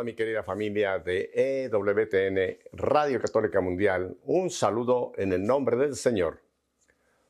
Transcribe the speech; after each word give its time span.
toda 0.00 0.06
mi 0.06 0.14
querida 0.14 0.42
familia 0.42 0.98
de 0.98 1.30
EWTN, 1.34 2.58
Radio 2.72 3.20
Católica 3.20 3.60
Mundial, 3.60 4.16
un 4.24 4.48
saludo 4.48 5.12
en 5.18 5.30
el 5.34 5.44
nombre 5.44 5.76
del 5.76 5.94
Señor. 5.94 6.40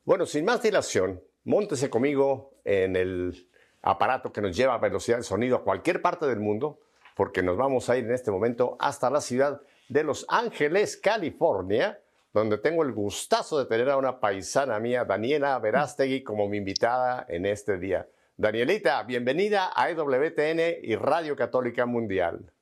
Bueno, 0.04 0.24
sin 0.24 0.45
más 0.45 0.62
dilación, 0.62 1.20
móntese 1.42 1.90
conmigo 1.90 2.52
en 2.64 2.95
el 2.95 3.48
aparato 3.82 4.32
que 4.32 4.40
nos 4.40 4.56
lleva 4.56 4.74
a 4.74 4.78
velocidad 4.78 5.16
de 5.16 5.24
sonido 5.24 5.56
a 5.56 5.64
cualquier 5.64 6.00
parte 6.00 6.26
del 6.26 6.38
mundo, 6.38 6.78
porque 7.16 7.42
nos 7.42 7.56
vamos 7.56 7.90
a 7.90 7.96
ir 7.96 8.04
en 8.04 8.12
este 8.12 8.30
momento 8.30 8.76
hasta 8.78 9.10
la 9.10 9.20
ciudad 9.20 9.60
de 9.88 10.04
Los 10.04 10.24
Ángeles, 10.28 10.96
California, 10.96 12.00
donde 12.32 12.56
tengo 12.56 12.84
el 12.84 12.92
gustazo 12.92 13.59
de 13.59 13.64
tener 13.64 13.90
a 13.90 13.96
una 13.96 14.20
paisana 14.20 14.78
mía, 14.78 15.04
Daniela 15.04 15.59
Verástegui, 15.59 16.23
como 16.23 16.48
mi 16.48 16.59
invitada 16.59 17.26
en 17.28 17.46
este 17.46 17.78
día. 17.78 18.06
Danielita, 18.37 19.02
bienvenida 19.02 19.73
a 19.74 19.90
EWTN 19.90 20.84
y 20.84 20.95
Radio 20.95 21.34
Católica 21.34 21.84
Mundial. 21.84 22.52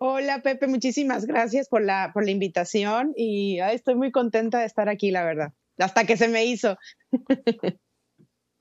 Hola 0.00 0.42
Pepe, 0.42 0.68
muchísimas 0.68 1.26
gracias 1.26 1.68
por 1.68 1.82
la, 1.82 2.12
por 2.14 2.24
la 2.24 2.30
invitación 2.30 3.12
y 3.16 3.58
estoy 3.60 3.96
muy 3.96 4.12
contenta 4.12 4.60
de 4.60 4.66
estar 4.66 4.88
aquí, 4.88 5.10
la 5.10 5.24
verdad, 5.24 5.52
hasta 5.76 6.04
que 6.04 6.16
se 6.16 6.28
me 6.28 6.44
hizo. 6.44 6.76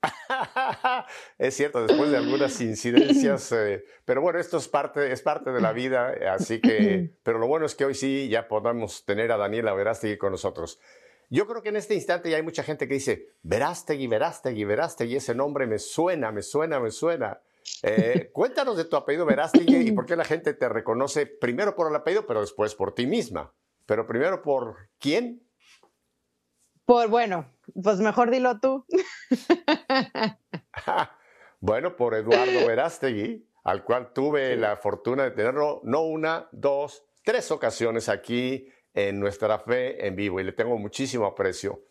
es 1.38 1.56
cierto, 1.56 1.86
después 1.86 2.12
de 2.12 2.18
algunas 2.18 2.60
incidencias, 2.62 3.52
eh, 3.56 3.84
pero 4.06 4.22
bueno, 4.22 4.40
esto 4.40 4.58
es 4.58 4.68
parte, 4.68 5.12
es 5.12 5.22
parte 5.22 5.52
de 5.52 5.62
la 5.62 5.74
vida, 5.74 6.14
así 6.34 6.60
que, 6.60 7.12
pero 7.24 7.40
lo 7.40 7.48
bueno 7.48 7.66
es 7.66 7.76
que 7.76 7.86
hoy 7.86 7.96
sí 7.96 8.28
ya 8.30 8.48
podamos 8.48 9.06
tener 9.06 9.32
a 9.32 9.38
Daniela 9.38 9.74
Verástegui 9.74 10.18
con 10.18 10.32
nosotros. 10.32 10.80
Yo 11.30 11.46
creo 11.46 11.62
que 11.62 11.70
en 11.70 11.76
este 11.76 11.94
instante 11.94 12.30
ya 12.30 12.38
hay 12.38 12.44
mucha 12.44 12.64
gente 12.64 12.88
que 12.88 12.94
dice, 12.94 13.34
Verástegui, 13.44 14.08
Verástegui, 14.08 14.64
Verástegui, 14.64 15.18
ese 15.18 15.36
nombre 15.36 15.68
me 15.68 15.78
suena, 15.78 16.32
me 16.32 16.42
suena, 16.42 16.80
me 16.80 16.92
suena. 16.92 17.42
Eh, 17.84 18.30
cuéntanos 18.34 18.78
de 18.78 18.86
tu 18.86 18.96
apellido 18.96 19.26
Verástegui 19.26 19.90
y 19.90 19.92
por 19.92 20.06
qué 20.06 20.16
la 20.16 20.24
gente 20.24 20.54
te 20.54 20.70
reconoce 20.70 21.26
primero 21.26 21.76
por 21.76 21.90
el 21.90 21.96
apellido, 21.96 22.26
pero 22.26 22.42
después 22.42 22.76
por 22.76 22.94
ti 22.94 23.06
misma. 23.06 23.54
Pero 23.86 24.08
primero 24.08 24.42
por 24.42 24.90
quién? 25.00 25.48
Por, 26.86 27.08
bueno, 27.10 27.54
pues 27.82 28.00
mejor 28.00 28.32
dilo 28.32 28.60
tú. 28.60 28.86
bueno, 31.60 31.96
por 31.96 32.16
Eduardo 32.16 32.66
Verástegui, 32.66 33.48
al 33.64 33.84
cual 33.84 34.14
tuve 34.14 34.56
la 34.56 34.78
fortuna 34.78 35.24
de 35.24 35.32
tenerlo 35.32 35.82
no 35.84 36.04
una, 36.04 36.48
dos, 36.52 37.06
tres 37.24 37.52
ocasiones 37.52 38.10
aquí 38.10 38.70
en 38.94 39.20
nuestra 39.20 39.60
fe 39.60 40.08
en 40.08 40.16
vivo 40.16 40.40
y 40.40 40.44
le 40.44 40.54
tengo 40.54 40.78
muchísimo 40.78 41.26
aprecio. 41.26 41.84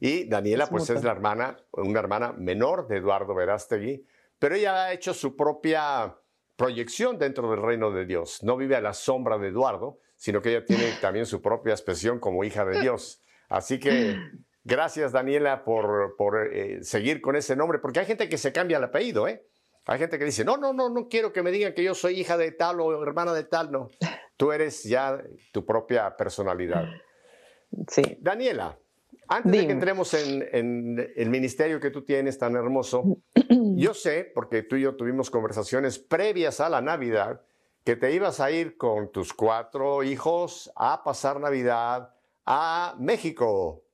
Y 0.00 0.28
Daniela, 0.28 0.66
pues 0.66 0.88
es 0.90 1.02
la 1.04 1.12
hermana, 1.12 1.56
una 1.72 2.00
hermana 2.00 2.32
menor 2.32 2.88
de 2.88 2.98
Eduardo 2.98 3.34
Verástegui, 3.34 4.06
pero 4.38 4.54
ella 4.54 4.84
ha 4.84 4.92
hecho 4.92 5.14
su 5.14 5.36
propia 5.36 6.16
proyección 6.56 7.18
dentro 7.18 7.50
del 7.50 7.62
reino 7.62 7.90
de 7.90 8.06
Dios. 8.06 8.42
No 8.42 8.56
vive 8.56 8.76
a 8.76 8.80
la 8.80 8.92
sombra 8.92 9.38
de 9.38 9.48
Eduardo, 9.48 9.98
sino 10.16 10.40
que 10.40 10.50
ella 10.50 10.64
tiene 10.64 10.92
también 11.00 11.26
su 11.26 11.42
propia 11.42 11.72
expresión 11.72 12.18
como 12.18 12.44
hija 12.44 12.64
de 12.64 12.80
Dios. 12.80 13.20
Así 13.48 13.78
que 13.80 14.16
gracias, 14.64 15.12
Daniela, 15.12 15.64
por, 15.64 16.16
por 16.16 16.54
eh, 16.54 16.82
seguir 16.82 17.20
con 17.20 17.36
ese 17.36 17.56
nombre, 17.56 17.78
porque 17.78 18.00
hay 18.00 18.06
gente 18.06 18.28
que 18.28 18.38
se 18.38 18.52
cambia 18.52 18.78
el 18.78 18.84
apellido, 18.84 19.28
¿eh? 19.28 19.46
Hay 19.86 19.98
gente 19.98 20.18
que 20.18 20.24
dice, 20.24 20.44
no, 20.46 20.56
no, 20.56 20.72
no, 20.72 20.88
no 20.88 21.08
quiero 21.08 21.32
que 21.32 21.42
me 21.42 21.50
digan 21.50 21.74
que 21.74 21.84
yo 21.84 21.94
soy 21.94 22.18
hija 22.18 22.38
de 22.38 22.52
tal 22.52 22.80
o 22.80 23.02
hermana 23.02 23.34
de 23.34 23.44
tal, 23.44 23.70
no. 23.70 23.90
Tú 24.36 24.50
eres 24.50 24.82
ya 24.84 25.22
tu 25.52 25.66
propia 25.66 26.16
personalidad. 26.16 26.88
Sí. 27.88 28.16
Daniela, 28.20 28.78
antes 29.28 29.52
de 29.52 29.66
que 29.66 29.72
entremos 29.72 30.14
en, 30.14 31.12
el 31.16 31.30
ministerio 31.30 31.80
que 31.80 31.90
tú 31.90 32.02
tienes 32.02 32.38
tan 32.38 32.56
hermoso, 32.56 33.18
yo 33.76 33.94
sé, 33.94 34.30
porque 34.34 34.62
tú 34.62 34.76
y 34.76 34.82
yo 34.82 34.96
tuvimos 34.96 35.30
conversaciones 35.30 35.98
previas 35.98 36.60
a 36.60 36.68
la 36.68 36.80
Navidad, 36.80 37.40
que 37.84 37.96
te 37.96 38.12
ibas 38.12 38.40
a 38.40 38.50
ir 38.50 38.76
con 38.76 39.12
tus 39.12 39.32
cuatro 39.32 40.02
hijos 40.02 40.72
a 40.76 41.02
pasar 41.04 41.38
Navidad 41.38 42.14
a 42.46 42.96
México, 42.98 43.84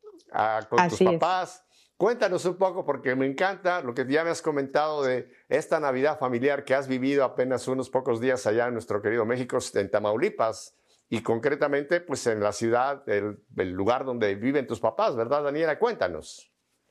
con 0.68 0.88
tus 0.88 1.00
papás. 1.00 1.64
Cuéntanos 1.96 2.44
un 2.46 2.56
poco, 2.56 2.84
porque 2.84 3.14
me 3.14 3.26
encanta 3.26 3.82
lo 3.82 3.92
que 3.92 4.06
ya 4.08 4.24
me 4.24 4.30
has 4.30 4.40
comentado 4.40 5.02
de 5.02 5.30
esta 5.48 5.78
Navidad 5.80 6.18
familiar 6.18 6.64
que 6.64 6.74
has 6.74 6.88
vivido 6.88 7.24
apenas 7.24 7.68
unos 7.68 7.90
pocos 7.90 8.20
días 8.20 8.46
allá 8.46 8.68
en 8.68 8.72
nuestro 8.72 9.02
querido 9.02 9.26
México, 9.26 9.58
en 9.74 9.90
Tamaulipas, 9.90 10.74
y 11.10 11.22
concretamente 11.22 12.00
pues 12.00 12.24
en 12.28 12.40
la 12.40 12.52
ciudad, 12.52 13.02
el, 13.08 13.42
lugar 13.56 14.04
donde 14.04 14.36
viven 14.36 14.68
tus 14.68 14.78
papás, 14.78 15.16
¿verdad, 15.16 15.42
Daniela? 15.42 15.78
Cuéntanos. 15.78 16.48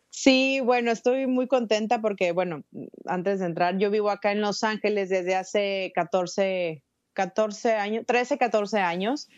Sí, 0.09 0.59
bueno, 0.59 0.91
estoy 0.91 1.25
muy 1.25 1.47
contenta 1.47 2.01
porque, 2.01 2.33
bueno, 2.33 2.63
antes 3.05 3.39
de 3.39 3.45
entrar, 3.45 3.77
yo 3.77 3.89
vivo 3.89 4.09
acá 4.09 4.33
en 4.33 4.41
Los 4.41 4.63
Ángeles 4.63 5.07
desde 5.09 5.35
hace 5.35 5.93
14, 5.95 6.83
14 7.13 7.73
años, 7.75 8.05
13, 8.05 8.37
14 8.37 8.79
años. 8.79 9.29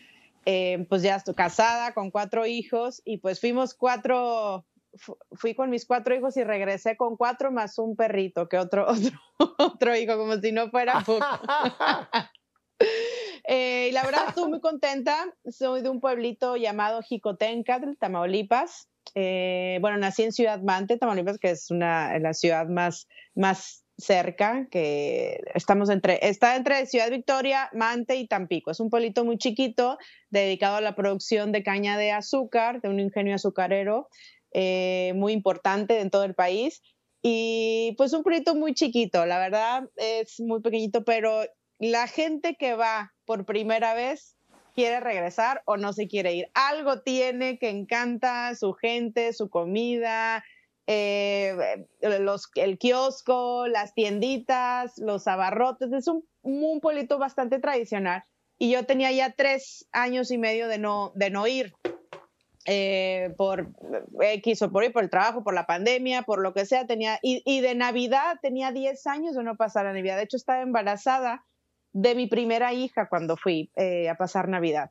Eh, 0.44 0.84
pues 0.88 1.02
ya 1.02 1.14
estoy 1.14 1.34
casada 1.34 1.94
con 1.94 2.10
cuatro 2.10 2.46
hijos 2.46 3.00
y 3.04 3.18
pues 3.18 3.38
fuimos 3.38 3.74
cuatro 3.74 4.66
fui 5.32 5.54
con 5.54 5.70
mis 5.70 5.86
cuatro 5.86 6.16
hijos 6.16 6.36
y 6.36 6.42
regresé 6.42 6.96
con 6.96 7.16
cuatro 7.16 7.52
más 7.52 7.78
un 7.78 7.94
perrito, 7.94 8.48
que 8.48 8.58
otro, 8.58 8.86
otro, 9.38 9.54
otro 9.58 9.96
hijo, 9.96 10.16
como 10.16 10.36
si 10.38 10.50
no 10.50 10.68
fuera 10.70 11.00
poco. 11.06 11.24
Eh, 13.44 13.88
y 13.90 13.92
la 13.92 14.04
verdad 14.04 14.28
estoy 14.28 14.48
muy 14.48 14.60
contenta. 14.60 15.34
Soy 15.48 15.82
de 15.82 15.88
un 15.88 16.00
pueblito 16.00 16.56
llamado 16.56 17.02
Jicotenca, 17.02 17.80
Tamaulipas. 17.98 18.88
Eh, 19.14 19.78
bueno, 19.80 19.98
nací 19.98 20.22
en 20.22 20.32
Ciudad 20.32 20.60
Mante, 20.62 20.96
Tamaulipas, 20.96 21.38
que 21.38 21.50
es 21.50 21.70
una, 21.70 22.18
la 22.18 22.34
ciudad 22.34 22.66
más, 22.66 23.08
más 23.34 23.84
cerca, 23.98 24.66
que 24.70 25.40
estamos 25.54 25.90
entre, 25.90 26.26
está 26.26 26.56
entre 26.56 26.86
Ciudad 26.86 27.10
Victoria, 27.10 27.68
Mante 27.72 28.16
y 28.16 28.26
Tampico. 28.26 28.70
Es 28.70 28.80
un 28.80 28.90
pueblito 28.90 29.24
muy 29.24 29.38
chiquito 29.38 29.98
dedicado 30.30 30.76
a 30.76 30.80
la 30.80 30.94
producción 30.94 31.52
de 31.52 31.62
caña 31.62 31.98
de 31.98 32.12
azúcar, 32.12 32.80
de 32.80 32.88
un 32.88 33.00
ingenio 33.00 33.34
azucarero. 33.34 34.08
Eh, 34.54 35.12
muy 35.16 35.32
importante 35.32 36.00
en 36.00 36.10
todo 36.10 36.24
el 36.24 36.34
país. 36.34 36.82
Y 37.22 37.94
pues 37.96 38.12
un 38.12 38.22
proyecto 38.22 38.54
muy 38.54 38.74
chiquito, 38.74 39.24
la 39.26 39.38
verdad 39.38 39.88
es 39.96 40.40
muy 40.40 40.60
pequeñito, 40.60 41.04
pero 41.04 41.42
la 41.82 42.06
gente 42.06 42.54
que 42.54 42.76
va 42.76 43.12
por 43.24 43.44
primera 43.44 43.92
vez 43.92 44.36
quiere 44.72 45.00
regresar 45.00 45.62
o 45.64 45.76
no 45.76 45.92
se 45.92 46.06
quiere 46.06 46.32
ir. 46.32 46.48
Algo 46.54 47.00
tiene 47.00 47.58
que 47.58 47.70
encanta 47.70 48.54
su 48.54 48.72
gente, 48.72 49.32
su 49.32 49.50
comida, 49.50 50.44
eh, 50.86 51.84
el 52.00 52.78
kiosco, 52.78 53.66
las 53.66 53.94
tienditas, 53.94 54.96
los 54.98 55.26
abarrotes. 55.26 55.92
Es 55.92 56.06
un, 56.06 56.24
un 56.42 56.80
pueblito 56.80 57.18
bastante 57.18 57.58
tradicional. 57.58 58.22
Y 58.58 58.70
yo 58.70 58.86
tenía 58.86 59.10
ya 59.10 59.32
tres 59.32 59.88
años 59.90 60.30
y 60.30 60.38
medio 60.38 60.68
de 60.68 60.78
no, 60.78 61.10
de 61.16 61.30
no 61.30 61.48
ir. 61.48 61.74
Eh, 62.64 63.34
por 63.36 63.72
X 64.20 64.62
o 64.62 64.70
por 64.70 64.92
por 64.92 65.02
el 65.02 65.10
trabajo, 65.10 65.42
por 65.42 65.52
la 65.52 65.66
pandemia, 65.66 66.22
por 66.22 66.40
lo 66.40 66.54
que 66.54 66.64
sea, 66.64 66.86
tenía, 66.86 67.18
y, 67.20 67.60
de 67.60 67.74
Navidad 67.74 68.36
tenía 68.40 68.70
10 68.70 69.04
años 69.08 69.34
de 69.34 69.42
no 69.42 69.56
pasar 69.56 69.86
la 69.86 69.92
Navidad. 69.92 70.16
De 70.16 70.22
hecho, 70.22 70.36
estaba 70.36 70.62
embarazada 70.62 71.44
de 71.92 72.14
mi 72.14 72.26
primera 72.26 72.72
hija 72.72 73.08
cuando 73.08 73.36
fui 73.36 73.70
eh, 73.76 74.08
a 74.08 74.16
pasar 74.16 74.48
Navidad. 74.48 74.90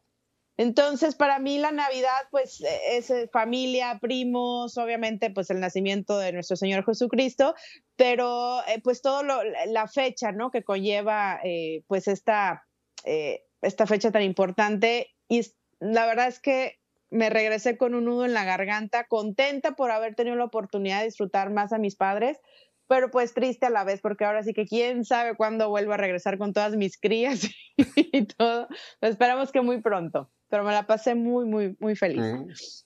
Entonces, 0.57 1.15
para 1.15 1.39
mí 1.39 1.57
la 1.57 1.71
Navidad, 1.71 2.27
pues, 2.29 2.63
es 2.89 3.09
eh, 3.09 3.29
familia, 3.31 3.97
primos, 4.01 4.77
obviamente, 4.77 5.31
pues 5.31 5.49
el 5.49 5.59
nacimiento 5.59 6.19
de 6.19 6.33
nuestro 6.33 6.55
Señor 6.55 6.85
Jesucristo, 6.85 7.55
pero 7.95 8.59
pues 8.83 9.01
todo 9.01 9.23
la 9.67 9.87
fecha, 9.87 10.31
¿no? 10.31 10.51
Que 10.51 10.63
conlleva, 10.63 11.39
pues, 11.87 12.07
esta, 12.07 12.67
esta 13.61 13.87
fecha 13.87 14.11
tan 14.11 14.21
importante. 14.23 15.15
Y 15.27 15.41
la 15.79 16.05
verdad 16.05 16.27
es 16.27 16.39
que 16.39 16.81
me 17.11 17.29
regresé 17.29 17.77
con 17.77 17.93
un 17.93 18.05
nudo 18.05 18.25
en 18.25 18.33
la 18.33 18.45
garganta, 18.45 19.05
contenta 19.05 19.73
por 19.73 19.91
haber 19.91 20.15
tenido 20.15 20.35
la 20.37 20.45
oportunidad 20.45 20.99
de 20.99 21.05
disfrutar 21.05 21.51
más 21.51 21.73
a 21.73 21.77
mis 21.77 21.95
padres, 21.95 22.39
pero 22.91 23.09
pues 23.09 23.33
triste 23.33 23.67
a 23.67 23.69
la 23.69 23.85
vez, 23.85 24.01
porque 24.01 24.25
ahora 24.25 24.43
sí 24.43 24.53
que 24.53 24.65
quién 24.65 25.05
sabe 25.05 25.37
cuándo 25.37 25.69
vuelvo 25.69 25.93
a 25.93 25.97
regresar 25.97 26.37
con 26.37 26.51
todas 26.51 26.75
mis 26.75 26.99
crías 26.99 27.49
y 27.95 28.25
todo. 28.25 28.67
esperamos 28.99 29.53
que 29.53 29.61
muy 29.61 29.81
pronto, 29.81 30.29
pero 30.49 30.65
me 30.65 30.73
la 30.73 30.85
pasé 30.85 31.15
muy, 31.15 31.45
muy, 31.45 31.77
muy 31.79 31.95
feliz. 31.95 32.85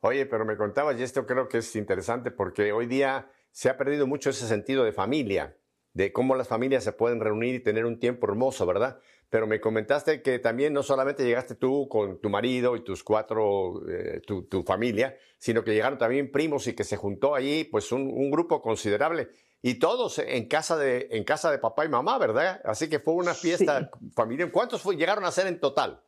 Oye, 0.00 0.26
pero 0.26 0.44
me 0.44 0.58
contabas, 0.58 1.00
y 1.00 1.02
esto 1.02 1.24
creo 1.24 1.48
que 1.48 1.56
es 1.56 1.74
interesante, 1.74 2.30
porque 2.30 2.70
hoy 2.72 2.84
día 2.84 3.30
se 3.50 3.70
ha 3.70 3.78
perdido 3.78 4.06
mucho 4.06 4.28
ese 4.28 4.46
sentido 4.46 4.84
de 4.84 4.92
familia, 4.92 5.56
de 5.94 6.12
cómo 6.12 6.34
las 6.34 6.48
familias 6.48 6.84
se 6.84 6.92
pueden 6.92 7.20
reunir 7.20 7.54
y 7.54 7.60
tener 7.60 7.86
un 7.86 7.98
tiempo 7.98 8.26
hermoso, 8.28 8.66
¿verdad? 8.66 9.00
Pero 9.30 9.46
me 9.46 9.60
comentaste 9.60 10.22
que 10.22 10.40
también 10.40 10.72
no 10.72 10.82
solamente 10.82 11.24
llegaste 11.24 11.54
tú 11.54 11.88
con 11.88 12.20
tu 12.20 12.28
marido 12.28 12.74
y 12.74 12.82
tus 12.82 13.04
cuatro, 13.04 13.80
eh, 13.88 14.20
tu, 14.26 14.62
familia, 14.64 15.16
sino 15.38 15.62
que 15.62 15.72
llegaron 15.72 15.98
también 15.98 16.32
primos 16.32 16.66
y 16.66 16.74
que 16.74 16.82
se 16.82 16.96
juntó 16.96 17.36
ahí 17.36 17.62
pues 17.64 17.92
un, 17.92 18.30
grupo 18.30 18.60
considerable. 18.60 19.30
Y 19.62 19.74
todos 19.74 20.18
en 20.18 20.48
casa, 20.48 20.76
de, 20.76 21.08
en 21.12 21.22
casa 21.22 21.50
de 21.52 21.58
papá 21.58 21.84
y 21.84 21.88
mamá, 21.88 22.18
¿verdad? 22.18 22.60
Así 22.64 22.90
que 22.90 22.98
fue 22.98 23.14
una 23.14 23.34
fiesta 23.34 23.88
familiar. 24.16 24.50
¿Cuántos 24.50 24.84
llegaron 24.84 25.24
a 25.24 25.30
ser 25.30 25.46
en 25.46 25.60
total? 25.60 26.02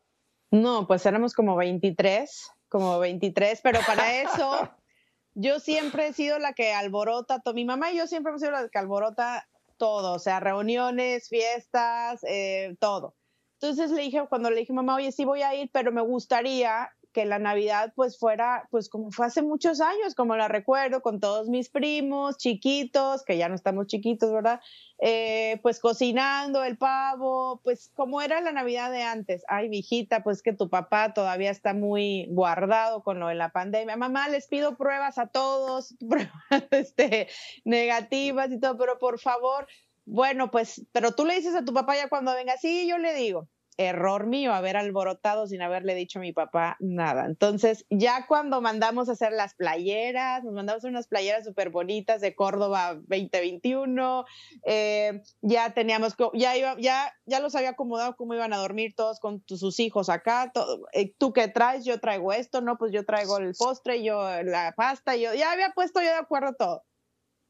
No, 0.51 0.87
pues 0.87 1.07
éramos 1.07 1.33
como 1.33 1.55
23, 1.57 2.51
como 2.69 2.99
23, 2.99 3.61
pero 3.63 3.81
para 3.87 4.21
eso 4.21 4.69
yo 5.35 5.61
siempre 5.61 6.09
he 6.09 6.13
sido 6.13 6.39
la 6.41 6.55
que 6.55 6.73
alborota, 6.73 7.41
mi 7.55 7.65
mamá 7.65 7.93
y 7.93 7.99
yo 7.99 8.07
siempre 8.07 8.31
hemos 8.31 8.41
sido 8.41 8.53
la 8.53 8.69
que 8.69 8.79
alborota 8.79 9.47
todo, 9.83 10.13
o 10.13 10.19
sea, 10.21 10.39
reuniones, 10.39 11.29
fiestas, 11.29 12.21
eh, 12.23 12.77
todo. 12.79 13.17
Entonces 13.61 13.91
le 13.91 14.03
dije, 14.03 14.25
cuando 14.29 14.49
le 14.49 14.61
dije, 14.61 14.73
mamá, 14.73 14.95
oye, 14.95 15.11
sí 15.11 15.25
voy 15.25 15.43
a 15.43 15.57
ir, 15.57 15.71
pero 15.73 15.91
me 15.91 16.03
gustaría 16.03 16.89
que 17.13 17.25
la 17.25 17.39
Navidad 17.39 17.93
pues 17.95 18.19
fuera 18.19 18.69
pues 18.71 18.89
como 18.89 19.11
fue 19.11 19.27
hace 19.27 19.43
muchos 19.43 19.81
años, 19.81 20.15
como 20.15 20.37
la 20.37 20.49
recuerdo, 20.49 21.03
con 21.03 21.21
todos 21.21 21.49
mis 21.49 21.69
primos 21.69 22.39
chiquitos, 22.39 23.25
que 23.25 23.37
ya 23.37 23.49
no 23.49 23.55
estamos 23.55 23.87
chiquitos, 23.87 24.33
¿verdad? 24.33 24.61
Eh, 24.99 25.59
pues 25.63 25.81
cocinando 25.81 26.65
el 26.65 26.79
pavo, 26.79 27.61
pues 27.63 27.91
como 27.95 28.23
era 28.23 28.41
la 28.41 28.53
Navidad 28.53 28.91
de 28.91 29.03
antes. 29.03 29.45
Ay, 29.49 29.69
viejita, 29.69 30.23
pues 30.23 30.43
que 30.43 30.53
tu 30.53 30.69
papá 30.71 31.13
todavía 31.13 31.51
está 31.51 31.75
muy 31.75 32.27
guardado 32.31 33.03
con 33.03 33.21
lo 33.21 33.29
de 33.29 33.35
la 33.35 33.51
pandemia. 33.51 33.97
Mamá, 33.97 34.29
les 34.29 34.47
pido 34.49 34.77
pruebas 34.77 35.19
a 35.19 35.27
todos, 35.27 35.95
pruebas 36.09 36.31
este, 36.71 37.29
negativas 37.65 38.51
y 38.51 38.61
todo, 38.61 38.77
pero 38.79 38.99
por 38.99 39.19
favor, 39.19 39.67
bueno, 40.05 40.51
pues, 40.51 40.87
pero 40.93 41.13
tú 41.13 41.25
le 41.27 41.35
dices 41.35 41.55
a 41.55 41.65
tu 41.65 41.73
papá 41.73 41.97
ya 41.97 42.09
cuando 42.09 42.35
venga, 42.35 42.57
sí, 42.57 42.89
yo 42.89 42.99
le 42.99 43.15
digo 43.15 43.49
error 43.77 44.27
mío 44.27 44.53
haber 44.53 44.77
alborotado 44.77 45.47
sin 45.47 45.63
haberle 45.63 45.95
dicho 45.95 46.19
a 46.19 46.23
mi 46.23 46.33
papá 46.33 46.77
nada. 46.81 47.27
Entonces, 47.27 47.87
ya 47.91 48.27
cuando 48.27 48.61
mandamos 48.61 49.09
a 49.09 49.13
hacer 49.13 49.33
las 49.33 49.55
playeras, 49.55 50.45
nos 50.45 50.53
mandamos 50.53 50.85
unas 50.85 51.09
playeras 51.09 51.45
súper 51.45 51.71
bonitas 51.71 52.21
de 52.21 52.35
Córdoba 52.35 52.95
2021, 52.95 54.25
eh, 54.67 55.23
ya 55.41 55.73
teníamos, 55.73 56.15
ya, 56.35 56.57
iba, 56.57 56.77
ya, 56.79 57.13
ya 57.25 57.41
los 57.41 57.55
había 57.55 57.71
acomodado 57.71 58.17
cómo 58.17 58.35
iban 58.35 58.53
a 58.53 58.59
dormir 58.59 58.95
todos 58.95 59.21
con 59.21 59.43
sus 59.47 59.81
hijos 59.81 60.09
acá, 60.09 60.53
eh, 60.93 61.15
tú 61.17 61.33
qué 61.33 61.49
traes, 61.49 61.85
yo 61.85 61.99
traigo 62.01 62.33
esto, 62.33 62.61
no, 62.61 62.77
pues 62.77 62.93
yo 62.93 63.05
traigo 63.05 63.39
el 63.39 63.55
postre, 63.55 64.03
yo 64.03 64.43
la 64.43 64.75
pasta, 64.77 65.17
yo 65.17 65.35
ya 65.35 65.53
había 65.53 65.71
puesto 65.71 66.01
yo 66.01 66.09
de 66.09 66.15
acuerdo 66.15 66.55
todo. 66.55 66.85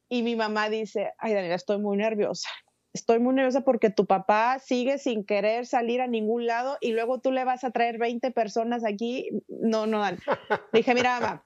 Y 0.09 0.23
mi 0.23 0.37
mamá 0.37 0.69
dice, 0.69 1.13
ay 1.19 1.33
Daniela, 1.33 1.55
estoy 1.55 1.79
muy 1.79 1.97
nerviosa 1.97 2.49
estoy 2.93 3.19
muy 3.19 3.35
nerviosa 3.35 3.63
porque 3.63 3.91
tu 3.91 4.07
papá 4.07 4.59
sigue 4.59 4.99
sin 4.99 5.25
querer 5.25 5.67
salir 5.67 6.01
a 6.01 6.07
ningún 6.07 6.47
lado 6.47 6.79
y 6.81 6.93
luego 6.93 7.21
tú 7.21 7.33
le 7.33 7.45
vas 7.45 7.65
a 7.65 7.71
traer 7.71 7.99
20 7.99 8.31
personas 8.31 8.85
aquí. 8.85 9.29
No, 9.49 9.87
no, 9.87 10.01
Dan. 10.01 10.19
dije, 10.73 10.95
mira, 10.95 11.21
mamá, 11.21 11.45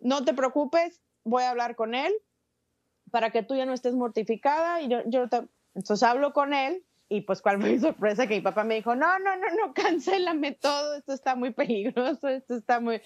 no 0.00 0.24
te 0.24 0.34
preocupes, 0.34 1.02
voy 1.24 1.42
a 1.42 1.50
hablar 1.50 1.76
con 1.76 1.94
él 1.94 2.12
para 3.10 3.30
que 3.30 3.42
tú 3.42 3.54
ya 3.54 3.66
no 3.66 3.72
estés 3.72 3.94
mortificada. 3.94 4.80
Y 4.80 4.88
yo, 4.88 5.00
yo 5.06 5.24
Entonces 5.74 6.02
hablo 6.02 6.32
con 6.32 6.54
él 6.54 6.84
y 7.08 7.20
pues 7.20 7.40
cuál 7.40 7.60
fue 7.60 7.72
mi 7.72 7.78
sorpresa 7.78 8.26
que 8.26 8.34
mi 8.34 8.40
papá 8.40 8.64
me 8.64 8.76
dijo, 8.76 8.94
no, 8.94 9.18
no, 9.18 9.36
no, 9.36 9.46
no, 9.54 9.74
cancélame 9.74 10.52
todo, 10.52 10.96
esto 10.96 11.12
está 11.12 11.34
muy 11.34 11.52
peligroso, 11.52 12.28
esto 12.28 12.56
está 12.56 12.80
muy... 12.80 13.00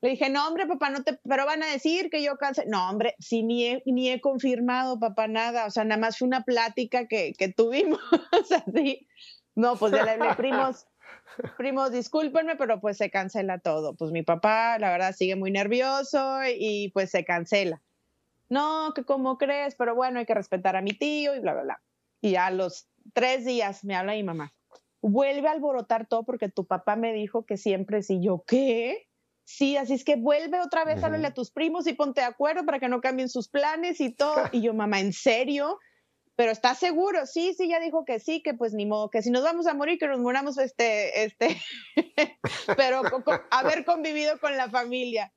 Le 0.00 0.10
dije, 0.10 0.30
no, 0.30 0.46
hombre, 0.46 0.66
papá, 0.66 0.90
no 0.90 1.02
te, 1.02 1.18
pero 1.28 1.44
van 1.44 1.62
a 1.62 1.66
decir 1.66 2.08
que 2.08 2.22
yo 2.22 2.36
cansé. 2.36 2.64
No, 2.66 2.88
hombre, 2.88 3.16
sí, 3.18 3.42
ni 3.42 3.66
he, 3.66 3.82
ni 3.86 4.10
he 4.10 4.20
confirmado, 4.20 5.00
papá, 5.00 5.26
nada. 5.26 5.66
O 5.66 5.70
sea, 5.70 5.84
nada 5.84 6.00
más 6.00 6.18
fue 6.18 6.28
una 6.28 6.44
plática 6.44 7.08
que, 7.08 7.32
que 7.36 7.48
tuvimos. 7.48 7.98
o 8.40 8.44
sea, 8.44 8.64
sí. 8.72 9.08
No, 9.56 9.76
pues 9.76 9.92
ya 9.92 10.04
le 10.04 10.34
primos, 10.36 10.86
primos, 11.56 11.90
discúlpenme, 11.90 12.54
pero 12.54 12.80
pues 12.80 12.96
se 12.96 13.10
cancela 13.10 13.58
todo. 13.58 13.96
Pues 13.96 14.12
mi 14.12 14.22
papá, 14.22 14.78
la 14.78 14.90
verdad, 14.90 15.12
sigue 15.16 15.34
muy 15.34 15.50
nervioso 15.50 16.38
y 16.46 16.90
pues 16.90 17.10
se 17.10 17.24
cancela. 17.24 17.82
No, 18.48 18.92
que 18.94 19.02
como 19.02 19.36
crees, 19.36 19.74
pero 19.74 19.96
bueno, 19.96 20.20
hay 20.20 20.26
que 20.26 20.34
respetar 20.34 20.76
a 20.76 20.80
mi 20.80 20.92
tío 20.92 21.34
y 21.34 21.40
bla, 21.40 21.54
bla, 21.54 21.62
bla. 21.64 21.82
Y 22.20 22.36
a 22.36 22.52
los 22.52 22.88
tres 23.14 23.44
días 23.44 23.84
me 23.84 23.96
habla 23.96 24.12
mi 24.12 24.22
mamá. 24.22 24.54
Vuelve 25.00 25.48
a 25.48 25.52
alborotar 25.52 26.06
todo 26.06 26.24
porque 26.24 26.48
tu 26.48 26.64
papá 26.64 26.94
me 26.94 27.12
dijo 27.12 27.44
que 27.44 27.56
siempre 27.56 28.04
sí. 28.04 28.20
Yo, 28.22 28.44
¿qué? 28.46 29.07
Sí, 29.50 29.78
así 29.78 29.94
es 29.94 30.04
que 30.04 30.16
vuelve 30.16 30.60
otra 30.60 30.84
vez, 30.84 31.02
a 31.02 31.06
hablarle 31.06 31.28
a 31.28 31.32
tus 31.32 31.50
primos 31.50 31.86
y 31.86 31.94
ponte 31.94 32.20
de 32.20 32.26
acuerdo 32.26 32.66
para 32.66 32.78
que 32.78 32.88
no 32.90 33.00
cambien 33.00 33.30
sus 33.30 33.48
planes 33.48 33.98
y 33.98 34.12
todo. 34.12 34.42
Y 34.52 34.60
yo, 34.60 34.74
mamá, 34.74 35.00
¿en 35.00 35.14
serio? 35.14 35.78
Pero 36.36 36.52
¿estás 36.52 36.78
seguro? 36.78 37.24
Sí, 37.24 37.54
sí, 37.56 37.66
ya 37.66 37.80
dijo 37.80 38.04
que 38.04 38.20
sí, 38.20 38.42
que 38.42 38.52
pues 38.52 38.74
ni 38.74 38.84
modo, 38.84 39.08
que 39.08 39.22
si 39.22 39.30
nos 39.30 39.42
vamos 39.42 39.66
a 39.66 39.72
morir, 39.72 39.98
que 39.98 40.06
nos 40.06 40.20
muramos 40.20 40.58
este, 40.58 41.24
este, 41.24 41.62
pero 42.76 43.00
haber 43.50 43.86
convivido 43.86 44.38
con 44.38 44.54
la 44.54 44.68
familia. 44.68 45.32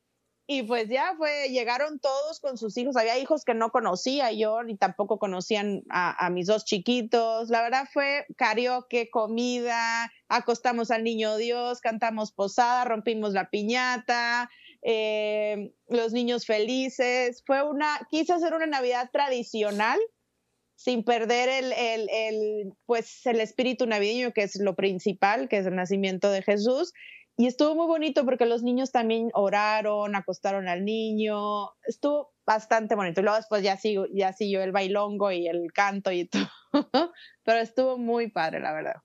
Y 0.47 0.63
pues 0.63 0.89
ya 0.89 1.13
fue, 1.17 1.49
llegaron 1.49 1.99
todos 1.99 2.39
con 2.39 2.57
sus 2.57 2.75
hijos. 2.77 2.97
Había 2.97 3.17
hijos 3.17 3.45
que 3.45 3.53
no 3.53 3.71
conocía 3.71 4.31
yo, 4.31 4.63
ni 4.63 4.75
tampoco 4.75 5.17
conocían 5.17 5.83
a, 5.89 6.29
mis 6.29 6.47
dos 6.47 6.65
chiquitos. 6.65 7.49
La 7.49 7.61
verdad 7.61 7.87
fue 7.91 8.25
karaoke, 8.35 9.09
comida, 9.09 10.11
acostamos 10.27 10.91
al 10.91 11.03
niño 11.03 11.37
Dios, 11.37 11.79
cantamos 11.79 12.31
posada, 12.31 12.83
rompimos 12.85 13.33
la 13.33 13.49
piñata, 13.49 14.49
eh, 14.81 15.73
los 15.87 16.11
niños 16.11 16.45
felices. 16.45 17.43
Fue 17.45 17.63
una, 17.63 18.07
quise 18.09 18.33
hacer 18.33 18.53
una 18.53 18.65
Navidad 18.65 19.09
tradicional 19.13 19.99
sin 20.75 21.03
perder 21.03 21.47
el, 21.47 21.71
el, 21.73 22.09
el, 22.09 22.73
pues, 22.87 23.25
el 23.27 23.39
espíritu 23.39 23.85
navideño, 23.85 24.33
que 24.33 24.41
es 24.41 24.59
lo 24.59 24.75
principal, 24.75 25.47
que 25.47 25.59
es 25.59 25.67
el 25.67 25.75
nacimiento 25.75 26.31
de 26.31 26.41
Jesús 26.41 26.91
y 27.41 27.47
estuvo 27.47 27.73
muy 27.73 27.87
bonito 27.87 28.23
porque 28.23 28.45
los 28.45 28.61
niños 28.61 28.91
también 28.91 29.31
oraron, 29.33 30.15
acostaron 30.15 30.67
al 30.67 30.85
niño, 30.85 31.71
estuvo 31.87 32.35
bastante 32.45 32.93
bonito. 32.93 33.19
Y 33.19 33.23
luego 33.23 33.37
después 33.37 33.63
ya, 33.63 33.77
sigo, 33.77 34.05
ya 34.13 34.31
siguió 34.31 34.61
el 34.61 34.71
bailongo 34.71 35.31
y 35.31 35.47
el 35.47 35.73
canto 35.73 36.11
y 36.11 36.29
todo, 36.71 37.11
pero 37.43 37.57
estuvo 37.57 37.97
muy 37.97 38.29
padre, 38.29 38.59
la 38.59 38.73
verdad. 38.73 38.95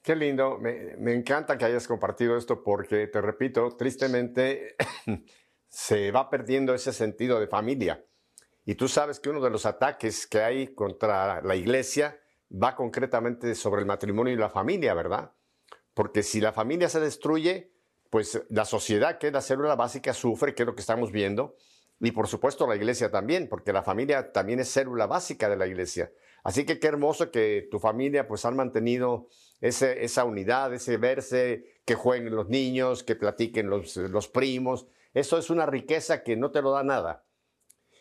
Qué 0.00 0.14
lindo, 0.14 0.58
me, 0.58 0.96
me, 0.96 1.12
encanta 1.12 1.58
que 1.58 1.64
hayas 1.64 1.88
compartido 1.88 2.36
esto 2.36 2.62
porque, 2.62 3.08
te 3.08 3.20
repito, 3.20 3.76
tristemente 3.76 4.76
se 5.68 6.12
va 6.12 6.30
perdiendo 6.30 6.72
ese 6.72 6.92
sentido 6.92 7.40
de 7.40 7.48
familia. 7.48 8.04
Y 8.64 8.76
tú 8.76 8.86
sabes 8.86 9.18
que 9.18 9.30
uno 9.30 9.40
de 9.40 9.50
los 9.50 9.66
ataques 9.66 10.28
que 10.28 10.38
hay 10.38 10.68
contra 10.68 11.42
la 11.42 11.56
iglesia 11.56 12.16
va 12.48 12.76
concretamente 12.76 13.56
sobre 13.56 13.80
el 13.80 13.88
matrimonio 13.88 14.32
y 14.34 14.36
la 14.36 14.50
familia, 14.50 14.94
¿verdad? 14.94 15.32
Porque 15.96 16.22
si 16.22 16.42
la 16.42 16.52
familia 16.52 16.90
se 16.90 17.00
destruye, 17.00 17.72
pues 18.10 18.42
la 18.50 18.66
sociedad, 18.66 19.16
que 19.16 19.28
es 19.28 19.32
la 19.32 19.40
célula 19.40 19.76
básica, 19.76 20.12
sufre, 20.12 20.54
que 20.54 20.62
es 20.62 20.66
lo 20.66 20.74
que 20.74 20.82
estamos 20.82 21.10
viendo, 21.10 21.56
y 22.00 22.10
por 22.10 22.28
supuesto 22.28 22.66
la 22.66 22.76
iglesia 22.76 23.10
también, 23.10 23.48
porque 23.48 23.72
la 23.72 23.82
familia 23.82 24.30
también 24.30 24.60
es 24.60 24.70
célula 24.70 25.06
básica 25.06 25.48
de 25.48 25.56
la 25.56 25.66
iglesia. 25.66 26.12
Así 26.44 26.66
que 26.66 26.78
qué 26.78 26.88
hermoso 26.88 27.30
que 27.30 27.66
tu 27.70 27.78
familia 27.78 28.28
pues 28.28 28.44
han 28.44 28.56
mantenido 28.56 29.28
ese, 29.62 30.04
esa 30.04 30.24
unidad, 30.24 30.74
ese 30.74 30.98
verse, 30.98 31.80
que 31.86 31.94
jueguen 31.94 32.36
los 32.36 32.50
niños, 32.50 33.02
que 33.02 33.16
platiquen 33.16 33.70
los, 33.70 33.96
los 33.96 34.28
primos. 34.28 34.86
Eso 35.14 35.38
es 35.38 35.48
una 35.48 35.64
riqueza 35.64 36.22
que 36.22 36.36
no 36.36 36.50
te 36.50 36.60
lo 36.60 36.72
da 36.72 36.82
nada. 36.82 37.24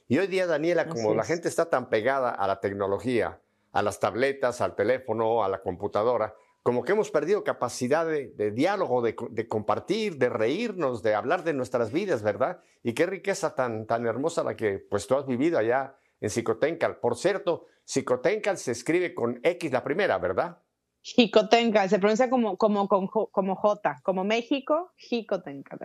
Y 0.10 0.18
hoy 0.18 0.28
día, 0.28 0.48
Daniela, 0.48 0.90
como 0.90 1.16
la 1.16 1.24
gente 1.24 1.48
está 1.48 1.70
tan 1.70 1.90
pegada 1.90 2.32
a 2.32 2.46
la 2.46 2.60
tecnología, 2.60 3.40
a 3.72 3.82
las 3.82 4.02
tabletas, 4.02 4.60
al 4.60 4.75
teléfono, 4.75 5.46
a 5.46 5.48
la 5.48 5.62
computadora, 5.62 6.36
como 6.66 6.84
que 6.84 6.94
hemos 6.94 7.12
perdido 7.12 7.44
capacidad 7.44 8.08
de, 8.08 8.52
diálogo, 8.52 9.04
de, 9.04 9.48
compartir, 9.48 10.18
de 10.18 10.30
reírnos, 10.30 11.04
de 11.04 11.14
hablar 11.14 11.44
de 11.44 11.54
nuestras 11.54 11.92
vidas, 11.92 12.24
¿verdad? 12.24 12.60
Y 12.82 12.94
qué 12.94 13.06
riqueza 13.06 13.54
tan, 13.54 13.86
tan 13.86 14.08
hermosa 14.08 14.44
la 14.44 14.56
que 14.56 14.80
pues 14.80 15.06
tú 15.06 15.14
has 15.14 15.28
vivido 15.28 15.60
allá 15.60 15.96
en 16.20 16.32
Xicotencal. 16.32 16.98
Por 16.98 17.18
cierto, 17.18 17.68
Xicotencal 17.86 18.58
se 18.58 18.72
escribe 18.72 19.14
con 19.14 19.40
X 19.44 19.72
la 19.72 19.84
primera, 19.84 20.18
¿verdad? 20.18 20.58
Xicotencal, 21.04 21.88
se 21.88 22.00
pronuncia 22.00 22.32
como, 22.32 22.58
como, 22.58 22.88
como, 22.88 23.56
J, 23.56 24.02
como 24.02 24.24
México, 24.24 24.92
Xicotencal. 24.98 25.78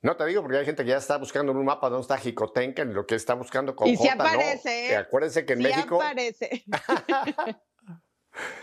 No 0.00 0.16
te 0.16 0.24
digo 0.24 0.40
porque 0.40 0.56
hay 0.56 0.64
gente 0.64 0.82
que 0.82 0.92
ya 0.92 0.96
está 0.96 1.18
buscando 1.18 1.52
en 1.52 1.58
un 1.58 1.66
mapa 1.66 1.90
dónde 1.90 2.04
está 2.04 2.16
Jicotenca, 2.16 2.84
y 2.84 2.86
lo 2.86 3.04
que 3.04 3.16
está 3.16 3.34
buscando 3.34 3.76
con 3.76 3.86
y 3.86 3.96
J, 3.96 4.14
aparece, 4.14 4.88
¿no? 4.88 4.94
¿eh? 4.94 4.96
Acuérdense 4.96 5.44
que 5.44 5.52
en 5.52 5.58
México... 5.58 6.00
aparece. 6.00 6.64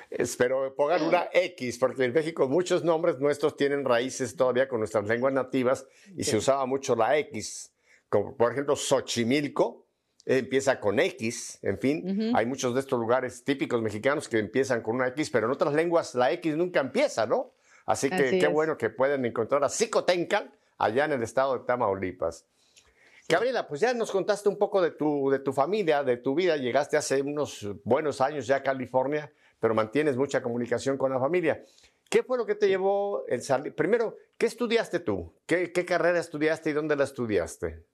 Espero 0.09 0.73
pongan 0.75 1.03
una 1.03 1.29
X, 1.33 1.77
porque 1.77 2.05
en 2.05 2.13
México 2.13 2.47
muchos 2.47 2.83
nombres 2.83 3.19
nuestros 3.19 3.57
tienen 3.57 3.83
raíces 3.83 4.35
todavía 4.35 4.67
con 4.67 4.79
nuestras 4.79 5.05
lenguas 5.07 5.33
nativas 5.33 5.85
y 6.15 6.23
se 6.23 6.37
usaba 6.37 6.65
mucho 6.65 6.95
la 6.95 7.17
X. 7.17 7.71
Como 8.09 8.35
por 8.35 8.53
ejemplo 8.53 8.75
Xochimilco, 8.75 9.85
empieza 10.25 10.79
con 10.79 10.99
X, 10.99 11.59
en 11.61 11.77
fin, 11.79 12.31
hay 12.35 12.45
muchos 12.45 12.73
de 12.73 12.79
estos 12.79 12.99
lugares 12.99 13.43
típicos 13.43 13.81
mexicanos 13.81 14.29
que 14.29 14.39
empiezan 14.39 14.81
con 14.81 14.95
una 14.95 15.07
X, 15.09 15.29
pero 15.29 15.47
en 15.47 15.53
otras 15.53 15.73
lenguas 15.73 16.15
la 16.15 16.31
X 16.31 16.55
nunca 16.55 16.79
empieza, 16.79 17.25
¿no? 17.25 17.51
Así 17.85 18.09
que 18.09 18.39
qué 18.39 18.47
bueno 18.47 18.77
que 18.77 18.89
pueden 18.89 19.25
encontrar 19.25 19.63
a 19.63 19.69
Xicotencal 19.69 20.51
allá 20.77 21.05
en 21.05 21.13
el 21.13 21.23
estado 21.23 21.57
de 21.57 21.65
Tamaulipas. 21.65 22.45
Gabriela, 23.29 23.67
pues 23.67 23.81
ya 23.81 23.93
nos 23.93 24.11
contaste 24.11 24.47
un 24.47 24.57
poco 24.57 24.81
de 24.81 24.91
tu, 24.91 25.29
de 25.29 25.39
tu 25.39 25.51
familia, 25.51 26.01
de 26.01 26.15
tu 26.15 26.33
vida. 26.33 26.55
Llegaste 26.55 26.95
hace 26.95 27.21
unos 27.21 27.67
buenos 27.83 28.21
años 28.21 28.47
ya 28.47 28.57
a 28.57 28.63
California 28.63 29.29
pero 29.59 29.75
mantienes 29.75 30.17
mucha 30.17 30.41
comunicación 30.41 30.97
con 30.97 31.11
la 31.11 31.19
familia. 31.19 31.63
¿Qué 32.09 32.23
fue 32.23 32.37
lo 32.37 32.45
que 32.45 32.55
te 32.55 32.67
llevó 32.67 33.25
el 33.27 33.41
salir? 33.41 33.75
Primero, 33.75 34.15
¿qué 34.37 34.45
estudiaste 34.45 34.99
tú? 34.99 35.35
¿Qué, 35.45 35.71
carrera 35.85 36.19
estudiaste 36.19 36.69
y 36.69 36.73
dónde 36.73 36.95
la 36.95 37.03
estudiaste? 37.03 37.85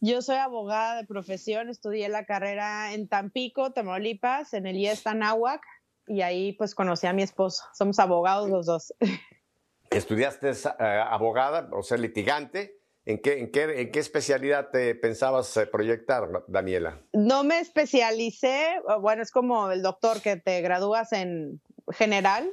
Yo 0.00 0.22
soy 0.22 0.36
abogada 0.36 0.96
de 0.96 1.06
profesión, 1.06 1.68
estudié 1.68 2.08
la 2.08 2.24
carrera 2.24 2.94
en 2.94 3.08
Tampico, 3.08 3.72
Tamaulipas, 3.72 4.54
en 4.54 4.66
el 4.66 4.76
IES 4.76 5.06
Anáhuac, 5.06 5.62
y 6.06 6.22
ahí 6.22 6.52
pues 6.52 6.74
conocí 6.74 7.06
a 7.06 7.12
mi 7.12 7.22
esposo. 7.22 7.64
Somos 7.74 7.98
abogados 7.98 8.48
los 8.48 8.66
dos. 8.66 8.94
Estudiaste 9.90 10.50
eh, 10.50 11.02
abogada, 11.06 11.68
o 11.72 11.82
sea, 11.82 11.98
litigante, 11.98 12.77
¿En 13.08 13.22
qué, 13.22 13.38
en, 13.38 13.50
qué, 13.50 13.80
¿En 13.80 13.90
qué 13.90 14.00
especialidad 14.00 14.68
te 14.70 14.94
pensabas 14.94 15.56
eh, 15.56 15.66
proyectar, 15.66 16.28
Daniela? 16.46 17.00
No 17.14 17.42
me 17.42 17.58
especialicé, 17.58 18.82
bueno, 19.00 19.22
es 19.22 19.30
como 19.30 19.70
el 19.70 19.80
doctor 19.80 20.20
que 20.20 20.36
te 20.36 20.60
gradúas 20.60 21.14
en 21.14 21.58
general, 21.92 22.50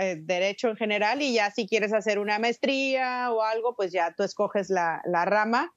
eh, 0.00 0.16
derecho 0.20 0.70
en 0.70 0.76
general, 0.76 1.22
y 1.22 1.34
ya 1.34 1.52
si 1.52 1.68
quieres 1.68 1.92
hacer 1.92 2.18
una 2.18 2.40
maestría 2.40 3.30
o 3.32 3.40
algo, 3.40 3.76
pues 3.76 3.92
ya 3.92 4.12
tú 4.16 4.24
escoges 4.24 4.68
la, 4.68 5.00
rama. 5.04 5.72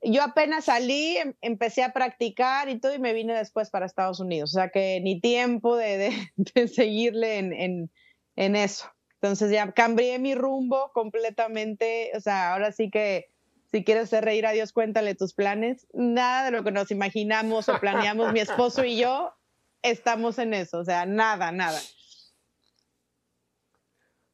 Yo 0.00 0.22
apenas 0.22 0.66
salí, 0.66 1.16
em, 1.16 1.34
empecé 1.40 1.82
a 1.82 1.92
practicar 1.92 2.68
y 2.68 2.78
todo, 2.78 2.94
y 2.94 3.00
me 3.00 3.14
vine 3.14 3.34
después 3.34 3.68
para 3.68 3.86
Estados 3.86 4.20
Unidos, 4.20 4.54
o 4.54 4.60
sea 4.60 4.68
que 4.68 5.00
ni 5.02 5.20
tiempo 5.20 5.74
de, 5.76 6.12
seguirle 6.72 7.90
en 8.36 8.56
eso. 8.56 8.88
Entonces 9.20 9.50
ya 9.50 9.72
cambié 9.72 10.18
mi 10.18 10.34
rumbo 10.34 10.92
completamente, 10.92 12.12
o 12.14 12.20
sea, 12.20 12.52
ahora 12.52 12.70
sí 12.70 12.90
que 12.90 13.30
si 13.70 13.84
quieres 13.84 14.04
hacer 14.04 14.24
reír 14.24 14.46
a 14.46 14.52
Dios, 14.52 14.72
cuéntale 14.72 15.14
tus 15.14 15.34
planes. 15.34 15.86
Nada 15.92 16.44
de 16.44 16.50
lo 16.52 16.64
que 16.64 16.70
nos 16.70 16.90
imaginamos 16.90 17.68
o 17.68 17.78
planeamos 17.80 18.32
mi 18.32 18.40
esposo 18.40 18.84
y 18.84 18.96
yo 18.96 19.34
estamos 19.82 20.38
en 20.38 20.54
eso, 20.54 20.78
o 20.78 20.84
sea, 20.84 21.04
nada, 21.04 21.52
nada. 21.52 21.80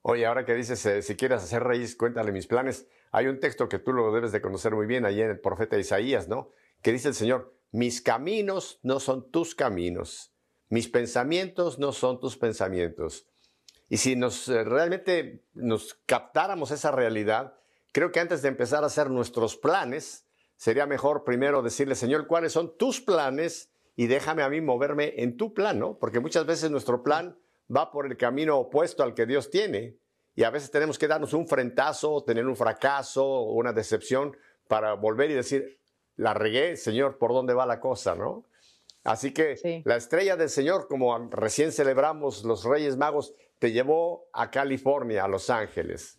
Oye, 0.02 0.26
ahora 0.26 0.44
que 0.44 0.54
dices, 0.54 0.84
eh, 0.84 1.00
si 1.00 1.16
quieres 1.16 1.42
hacer 1.42 1.62
reír, 1.62 1.96
cuéntale 1.96 2.30
mis 2.30 2.46
planes. 2.46 2.86
Hay 3.10 3.26
un 3.26 3.40
texto 3.40 3.70
que 3.70 3.78
tú 3.78 3.92
lo 3.94 4.12
debes 4.12 4.32
de 4.32 4.42
conocer 4.42 4.74
muy 4.74 4.86
bien 4.86 5.06
ahí 5.06 5.20
en 5.22 5.30
el 5.30 5.40
profeta 5.40 5.78
Isaías, 5.78 6.28
¿no? 6.28 6.50
Que 6.82 6.92
dice 6.92 7.08
el 7.08 7.14
Señor, 7.14 7.56
mis 7.72 8.02
caminos 8.02 8.80
no 8.82 9.00
son 9.00 9.30
tus 9.30 9.54
caminos, 9.54 10.34
mis 10.68 10.88
pensamientos 10.88 11.78
no 11.78 11.92
son 11.92 12.20
tus 12.20 12.36
pensamientos. 12.36 13.26
Y 13.88 13.98
si 13.98 14.16
nos 14.16 14.48
eh, 14.48 14.64
realmente 14.64 15.44
nos 15.54 15.94
captáramos 16.06 16.70
esa 16.70 16.90
realidad, 16.90 17.54
creo 17.92 18.12
que 18.12 18.20
antes 18.20 18.42
de 18.42 18.48
empezar 18.48 18.82
a 18.82 18.88
hacer 18.88 19.10
nuestros 19.10 19.56
planes, 19.56 20.26
sería 20.56 20.86
mejor 20.86 21.24
primero 21.24 21.62
decirle, 21.62 21.94
Señor, 21.94 22.26
¿cuáles 22.26 22.52
son 22.52 22.76
tus 22.76 23.00
planes? 23.00 23.70
Y 23.96 24.06
déjame 24.06 24.42
a 24.42 24.48
mí 24.48 24.60
moverme 24.60 25.14
en 25.18 25.36
tu 25.36 25.54
plan, 25.54 25.78
¿no? 25.78 25.98
Porque 25.98 26.20
muchas 26.20 26.46
veces 26.46 26.70
nuestro 26.70 27.02
plan 27.02 27.38
va 27.74 27.90
por 27.90 28.06
el 28.06 28.16
camino 28.16 28.58
opuesto 28.58 29.02
al 29.02 29.14
que 29.14 29.26
Dios 29.26 29.50
tiene. 29.50 29.96
Y 30.34 30.42
a 30.42 30.50
veces 30.50 30.70
tenemos 30.70 30.98
que 30.98 31.06
darnos 31.06 31.32
un 31.32 31.46
frentazo, 31.46 32.24
tener 32.24 32.46
un 32.46 32.56
fracaso 32.56 33.24
o 33.24 33.52
una 33.52 33.72
decepción 33.72 34.36
para 34.66 34.94
volver 34.94 35.30
y 35.30 35.34
decir, 35.34 35.78
la 36.16 36.34
regué, 36.34 36.76
Señor, 36.76 37.18
¿por 37.18 37.32
dónde 37.32 37.54
va 37.54 37.66
la 37.66 37.80
cosa, 37.80 38.14
no? 38.14 38.44
Así 39.04 39.32
que 39.32 39.56
sí. 39.56 39.82
la 39.84 39.96
estrella 39.96 40.36
del 40.36 40.48
Señor, 40.48 40.88
como 40.88 41.16
recién 41.30 41.72
celebramos 41.72 42.42
los 42.42 42.64
Reyes 42.64 42.96
Magos, 42.96 43.34
te 43.58 43.72
llevó 43.72 44.28
a 44.32 44.50
California, 44.50 45.24
a 45.24 45.28
Los 45.28 45.50
Ángeles. 45.50 46.18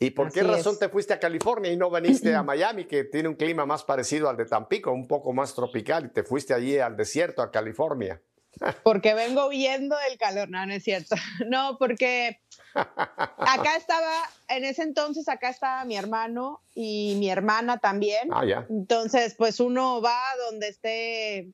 ¿Y 0.00 0.10
por 0.10 0.28
Así 0.28 0.38
qué 0.38 0.46
razón 0.46 0.74
es. 0.74 0.78
te 0.78 0.88
fuiste 0.88 1.12
a 1.12 1.18
California 1.18 1.72
y 1.72 1.76
no 1.76 1.90
viniste 1.90 2.34
a 2.34 2.42
Miami, 2.44 2.84
que 2.84 3.04
tiene 3.04 3.28
un 3.28 3.34
clima 3.34 3.66
más 3.66 3.84
parecido 3.84 4.28
al 4.28 4.36
de 4.36 4.46
Tampico, 4.46 4.92
un 4.92 5.08
poco 5.08 5.32
más 5.32 5.54
tropical, 5.54 6.06
y 6.06 6.08
te 6.10 6.22
fuiste 6.22 6.54
allí 6.54 6.78
al 6.78 6.96
desierto, 6.96 7.42
a 7.42 7.50
California? 7.50 8.20
Porque 8.84 9.14
vengo 9.14 9.48
huyendo 9.48 9.96
del 10.08 10.18
calor, 10.18 10.48
no, 10.48 10.64
no 10.66 10.72
es 10.72 10.84
cierto. 10.84 11.16
No, 11.48 11.76
porque 11.78 12.40
acá 12.74 13.76
estaba, 13.76 14.12
en 14.48 14.64
ese 14.64 14.82
entonces 14.82 15.28
acá 15.28 15.48
estaba 15.48 15.84
mi 15.84 15.96
hermano 15.96 16.60
y 16.74 17.16
mi 17.18 17.30
hermana 17.30 17.78
también. 17.78 18.28
Ah, 18.32 18.44
ya. 18.44 18.66
Entonces, 18.68 19.34
pues 19.36 19.60
uno 19.60 20.00
va 20.00 20.20
donde 20.48 20.68
esté 20.68 21.52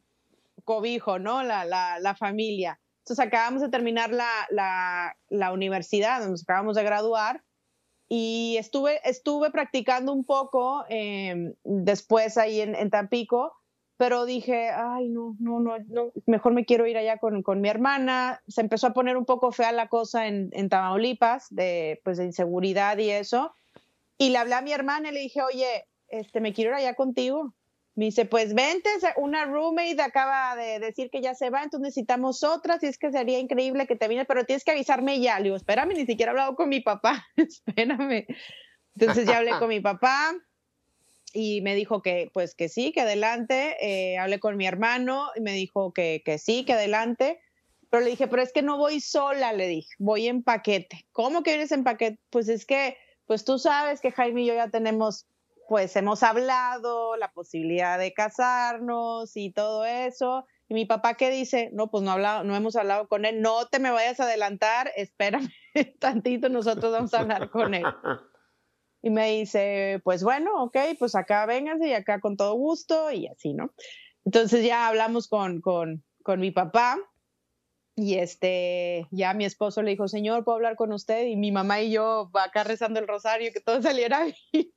cobijo, 0.64 1.18
¿no? 1.18 1.42
La, 1.42 1.64
la, 1.64 1.98
la 2.00 2.14
familia. 2.14 2.80
Entonces 3.04 3.26
acabamos 3.26 3.60
de 3.60 3.68
terminar 3.68 4.10
la, 4.14 4.30
la, 4.48 5.14
la, 5.28 5.52
universidad, 5.52 6.26
nos 6.26 6.42
acabamos 6.42 6.74
de 6.74 6.84
graduar 6.84 7.44
y 8.08 8.56
estuve, 8.58 8.98
estuve 9.06 9.50
practicando 9.50 10.10
un 10.10 10.24
poco 10.24 10.86
eh, 10.88 11.52
después 11.64 12.38
ahí 12.38 12.62
en, 12.62 12.74
en, 12.74 12.88
Tampico, 12.88 13.52
pero 13.98 14.24
dije, 14.24 14.70
ay, 14.70 15.10
no, 15.10 15.36
no, 15.38 15.60
no, 15.60 15.76
no, 15.86 16.12
mejor 16.24 16.54
me 16.54 16.64
quiero 16.64 16.86
ir 16.86 16.96
allá 16.96 17.18
con, 17.18 17.42
con 17.42 17.60
mi 17.60 17.68
hermana. 17.68 18.42
Se 18.48 18.62
empezó 18.62 18.86
a 18.86 18.94
poner 18.94 19.18
un 19.18 19.26
poco 19.26 19.52
fea 19.52 19.72
la 19.72 19.88
cosa 19.88 20.26
en, 20.26 20.48
en 20.52 20.70
Tamaulipas, 20.70 21.48
de, 21.50 22.00
pues, 22.04 22.16
de 22.16 22.24
inseguridad 22.24 22.96
y 22.96 23.10
eso. 23.10 23.54
Y 24.16 24.30
le 24.30 24.38
hablé 24.38 24.54
a 24.54 24.62
mi 24.62 24.72
hermana 24.72 25.10
y 25.10 25.12
le 25.12 25.20
dije, 25.20 25.42
oye, 25.42 25.86
este, 26.08 26.40
me 26.40 26.54
quiero 26.54 26.70
ir 26.70 26.76
allá 26.76 26.94
contigo. 26.94 27.52
Me 27.96 28.06
dice, 28.06 28.24
pues 28.24 28.54
vente, 28.54 28.88
una 29.16 29.44
roommate 29.44 30.02
acaba 30.02 30.56
de 30.56 30.80
decir 30.80 31.10
que 31.10 31.20
ya 31.20 31.34
se 31.34 31.50
va, 31.50 31.62
entonces 31.62 31.88
necesitamos 31.88 32.42
otras 32.42 32.82
y 32.82 32.86
es 32.86 32.98
que 32.98 33.12
sería 33.12 33.38
increíble 33.38 33.86
que 33.86 33.94
te 33.94 34.08
vienes, 34.08 34.26
pero 34.26 34.44
tienes 34.44 34.64
que 34.64 34.72
avisarme 34.72 35.20
ya. 35.20 35.38
Le 35.38 35.44
digo, 35.44 35.56
espérame, 35.56 35.94
ni 35.94 36.04
siquiera 36.04 36.30
he 36.30 36.32
hablado 36.32 36.56
con 36.56 36.68
mi 36.68 36.80
papá, 36.80 37.24
espérame. 37.36 38.26
Entonces 38.96 39.26
ya 39.26 39.38
hablé 39.38 39.52
con 39.58 39.68
mi 39.68 39.80
papá 39.80 40.34
y 41.32 41.60
me 41.62 41.74
dijo 41.74 42.00
que 42.00 42.30
pues 42.32 42.54
que 42.54 42.68
sí, 42.68 42.92
que 42.92 43.00
adelante. 43.00 43.76
Eh, 43.80 44.18
hablé 44.18 44.38
con 44.38 44.56
mi 44.56 44.66
hermano 44.66 45.28
y 45.34 45.40
me 45.40 45.52
dijo 45.52 45.92
que, 45.92 46.22
que 46.24 46.38
sí, 46.38 46.64
que 46.64 46.74
adelante. 46.74 47.40
Pero 47.90 48.02
le 48.02 48.10
dije, 48.10 48.26
pero 48.28 48.42
es 48.42 48.52
que 48.52 48.62
no 48.62 48.78
voy 48.78 49.00
sola, 49.00 49.52
le 49.52 49.68
dije, 49.68 49.88
voy 49.98 50.26
en 50.26 50.42
paquete. 50.42 51.06
¿Cómo 51.12 51.42
que 51.42 51.52
vienes 51.52 51.72
en 51.72 51.84
paquete? 51.84 52.18
Pues 52.30 52.48
es 52.48 52.66
que, 52.66 52.96
pues 53.26 53.44
tú 53.44 53.58
sabes 53.58 54.00
que 54.00 54.10
Jaime 54.10 54.42
y 54.42 54.46
yo 54.46 54.54
ya 54.54 54.68
tenemos 54.68 55.26
pues 55.68 55.94
hemos 55.96 56.22
hablado, 56.22 57.16
la 57.16 57.32
posibilidad 57.32 57.98
de 57.98 58.12
casarnos 58.12 59.36
y 59.36 59.52
todo 59.52 59.84
eso. 59.84 60.46
Y 60.68 60.74
mi 60.74 60.86
papá 60.86 61.14
¿qué 61.14 61.30
dice, 61.30 61.70
no, 61.72 61.90
pues 61.90 62.02
no, 62.02 62.12
hablado, 62.12 62.44
no 62.44 62.56
hemos 62.56 62.76
hablado 62.76 63.08
con 63.08 63.24
él, 63.24 63.40
no 63.40 63.66
te 63.66 63.78
me 63.78 63.90
vayas 63.90 64.20
a 64.20 64.24
adelantar, 64.24 64.90
espérame 64.96 65.48
tantito, 66.00 66.48
nosotros 66.48 66.92
vamos 66.92 67.14
a 67.14 67.20
hablar 67.20 67.50
con 67.50 67.74
él. 67.74 67.84
Y 69.02 69.10
me 69.10 69.30
dice, 69.32 70.00
pues 70.04 70.24
bueno, 70.24 70.62
ok, 70.64 70.76
pues 70.98 71.14
acá 71.14 71.44
vénganse 71.44 71.88
y 71.88 71.92
acá 71.92 72.20
con 72.20 72.36
todo 72.36 72.54
gusto 72.54 73.10
y 73.10 73.26
así, 73.26 73.52
¿no? 73.52 73.74
Entonces 74.24 74.64
ya 74.64 74.88
hablamos 74.88 75.28
con, 75.28 75.60
con, 75.60 76.02
con 76.22 76.40
mi 76.40 76.50
papá 76.50 76.98
y 77.96 78.14
este, 78.14 79.06
ya 79.12 79.34
mi 79.34 79.44
esposo 79.44 79.80
le 79.80 79.92
dijo, 79.92 80.08
señor, 80.08 80.42
¿puedo 80.42 80.56
hablar 80.56 80.74
con 80.74 80.92
usted? 80.92 81.26
Y 81.26 81.36
mi 81.36 81.52
mamá 81.52 81.80
y 81.80 81.92
yo 81.92 82.28
acá 82.34 82.64
rezando 82.64 82.98
el 82.98 83.06
rosario, 83.06 83.52
que 83.52 83.60
todo 83.60 83.80
saliera 83.82 84.24
bien. 84.24 84.68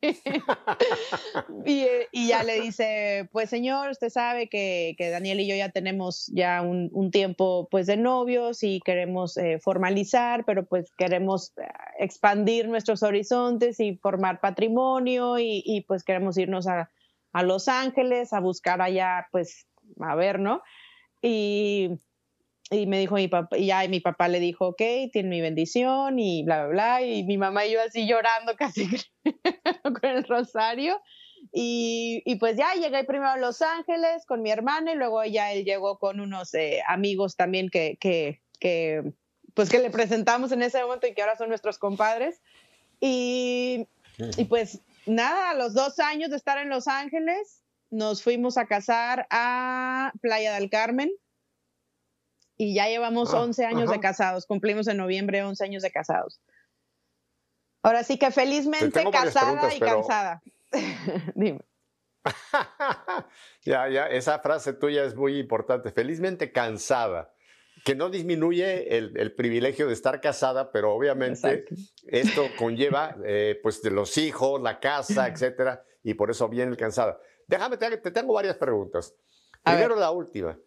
y, 1.65 1.87
y, 2.11 2.27
ya 2.27 2.43
le 2.43 2.61
dice, 2.61 3.27
pues 3.31 3.49
señor, 3.49 3.89
usted 3.89 4.09
sabe 4.09 4.49
que, 4.49 4.93
que 4.99 5.09
Daniel 5.09 5.39
y 5.39 5.47
yo 5.47 5.55
ya 5.55 5.69
tenemos 5.69 6.27
ya 6.27 6.61
un, 6.61 6.91
un 6.93 7.09
tiempo 7.09 7.67
pues 7.71 7.87
de 7.87 7.97
novios 7.97 8.61
y 8.61 8.81
queremos 8.81 9.35
eh, 9.37 9.59
formalizar, 9.59 10.45
pero 10.45 10.65
pues 10.65 10.91
queremos 10.95 11.53
eh, 11.57 11.67
expandir 11.97 12.67
nuestros 12.67 13.01
horizontes 13.01 13.79
y 13.79 13.95
formar 13.95 14.41
patrimonio 14.41 15.39
y, 15.39 15.63
y 15.65 15.81
pues 15.81 16.03
queremos 16.03 16.37
irnos 16.37 16.67
a, 16.67 16.91
a 17.33 17.41
Los 17.41 17.67
Ángeles 17.67 18.31
a 18.31 18.41
buscar 18.41 18.79
allá, 18.79 19.27
pues, 19.31 19.65
a 20.01 20.13
ver, 20.13 20.39
¿no? 20.39 20.61
Y 21.23 21.99
y 22.69 22.85
me 22.85 22.99
dijo 22.99 23.15
mi 23.15 23.27
papá, 23.27 23.57
y 23.57 23.67
ya 23.67 23.85
y 23.85 23.89
mi 23.89 23.99
papá 23.99 24.27
le 24.27 24.39
dijo, 24.39 24.67
ok, 24.67 24.81
tiene 25.11 25.29
mi 25.29 25.41
bendición 25.41 26.19
y 26.19 26.43
bla, 26.43 26.65
bla, 26.65 26.97
bla, 26.97 27.01
y 27.01 27.23
mi 27.23 27.37
mamá 27.37 27.65
y 27.65 27.73
yo 27.73 27.81
así 27.81 28.07
llorando 28.07 28.55
casi 28.57 28.87
con 29.83 30.09
el 30.09 30.23
rosario. 30.25 31.01
Y, 31.53 32.23
y, 32.25 32.35
pues 32.37 32.57
ya 32.57 32.73
llegué 32.73 33.03
primero 33.03 33.29
a 33.29 33.37
Los 33.37 33.61
Ángeles 33.61 34.25
con 34.25 34.41
mi 34.41 34.51
hermana 34.51 34.91
y 34.91 34.95
luego 34.95 35.23
ya 35.23 35.53
él 35.53 35.63
llegó 35.63 35.97
con 35.97 36.19
unos 36.19 36.53
eh, 36.55 36.81
amigos 36.87 37.35
también 37.35 37.69
que, 37.69 37.97
que, 38.01 38.41
que, 38.59 39.13
pues 39.53 39.69
que 39.69 39.79
le 39.79 39.89
presentamos 39.89 40.51
en 40.51 40.61
ese 40.61 40.81
momento 40.81 41.07
y 41.07 41.13
que 41.13 41.21
ahora 41.21 41.37
son 41.37 41.49
nuestros 41.49 41.77
compadres. 41.77 42.41
Y, 42.99 43.87
y 44.35 44.45
pues 44.45 44.81
nada, 45.05 45.51
a 45.51 45.53
los 45.53 45.73
dos 45.73 45.99
años 45.99 46.31
de 46.31 46.35
estar 46.35 46.57
en 46.57 46.69
Los 46.69 46.87
Ángeles, 46.87 47.63
nos 47.91 48.23
fuimos 48.23 48.57
a 48.57 48.65
casar 48.65 49.25
a 49.29 50.11
Playa 50.21 50.55
del 50.55 50.69
Carmen 50.69 51.11
y 52.57 52.73
ya 52.73 52.87
llevamos 52.87 53.33
ah, 53.33 53.41
11 53.41 53.65
años 53.65 53.83
ajá. 53.83 53.93
de 53.93 53.99
casados, 53.99 54.45
cumplimos 54.45 54.87
en 54.87 54.97
noviembre 54.97 55.43
11 55.43 55.63
años 55.63 55.83
de 55.83 55.91
casados. 55.91 56.41
Ahora 57.83 58.03
sí 58.03 58.17
que 58.17 58.31
felizmente 58.31 59.03
casada 59.11 59.73
y 59.73 59.79
pero... 59.79 59.97
cansada. 59.97 60.41
Dime. 61.35 61.61
ya, 63.63 63.87
ya, 63.87 64.07
esa 64.07 64.39
frase 64.39 64.73
tuya 64.73 65.05
es 65.05 65.15
muy 65.15 65.39
importante. 65.39 65.91
Felizmente 65.91 66.51
cansada, 66.51 67.33
que 67.85 67.95
no 67.95 68.09
disminuye 68.09 68.97
el, 68.97 69.15
el 69.17 69.33
privilegio 69.33 69.87
de 69.87 69.93
estar 69.93 70.19
casada, 70.19 70.71
pero 70.71 70.93
obviamente 70.93 71.49
Exacto. 71.49 71.75
esto 72.07 72.47
conlleva 72.57 73.15
eh, 73.23 73.59
pues 73.63 73.81
de 73.81 73.91
los 73.91 74.17
hijos, 74.17 74.61
la 74.61 74.79
casa, 74.79 75.27
etcétera, 75.27 75.85
y 76.03 76.15
por 76.15 76.31
eso 76.31 76.49
viene 76.49 76.71
el 76.71 76.77
cansada. 76.77 77.19
Déjame, 77.47 77.77
te, 77.77 77.95
te 77.97 78.11
tengo 78.11 78.33
varias 78.33 78.57
preguntas. 78.57 79.15
Primero 79.63 79.95
la 79.95 80.11
última. 80.11 80.57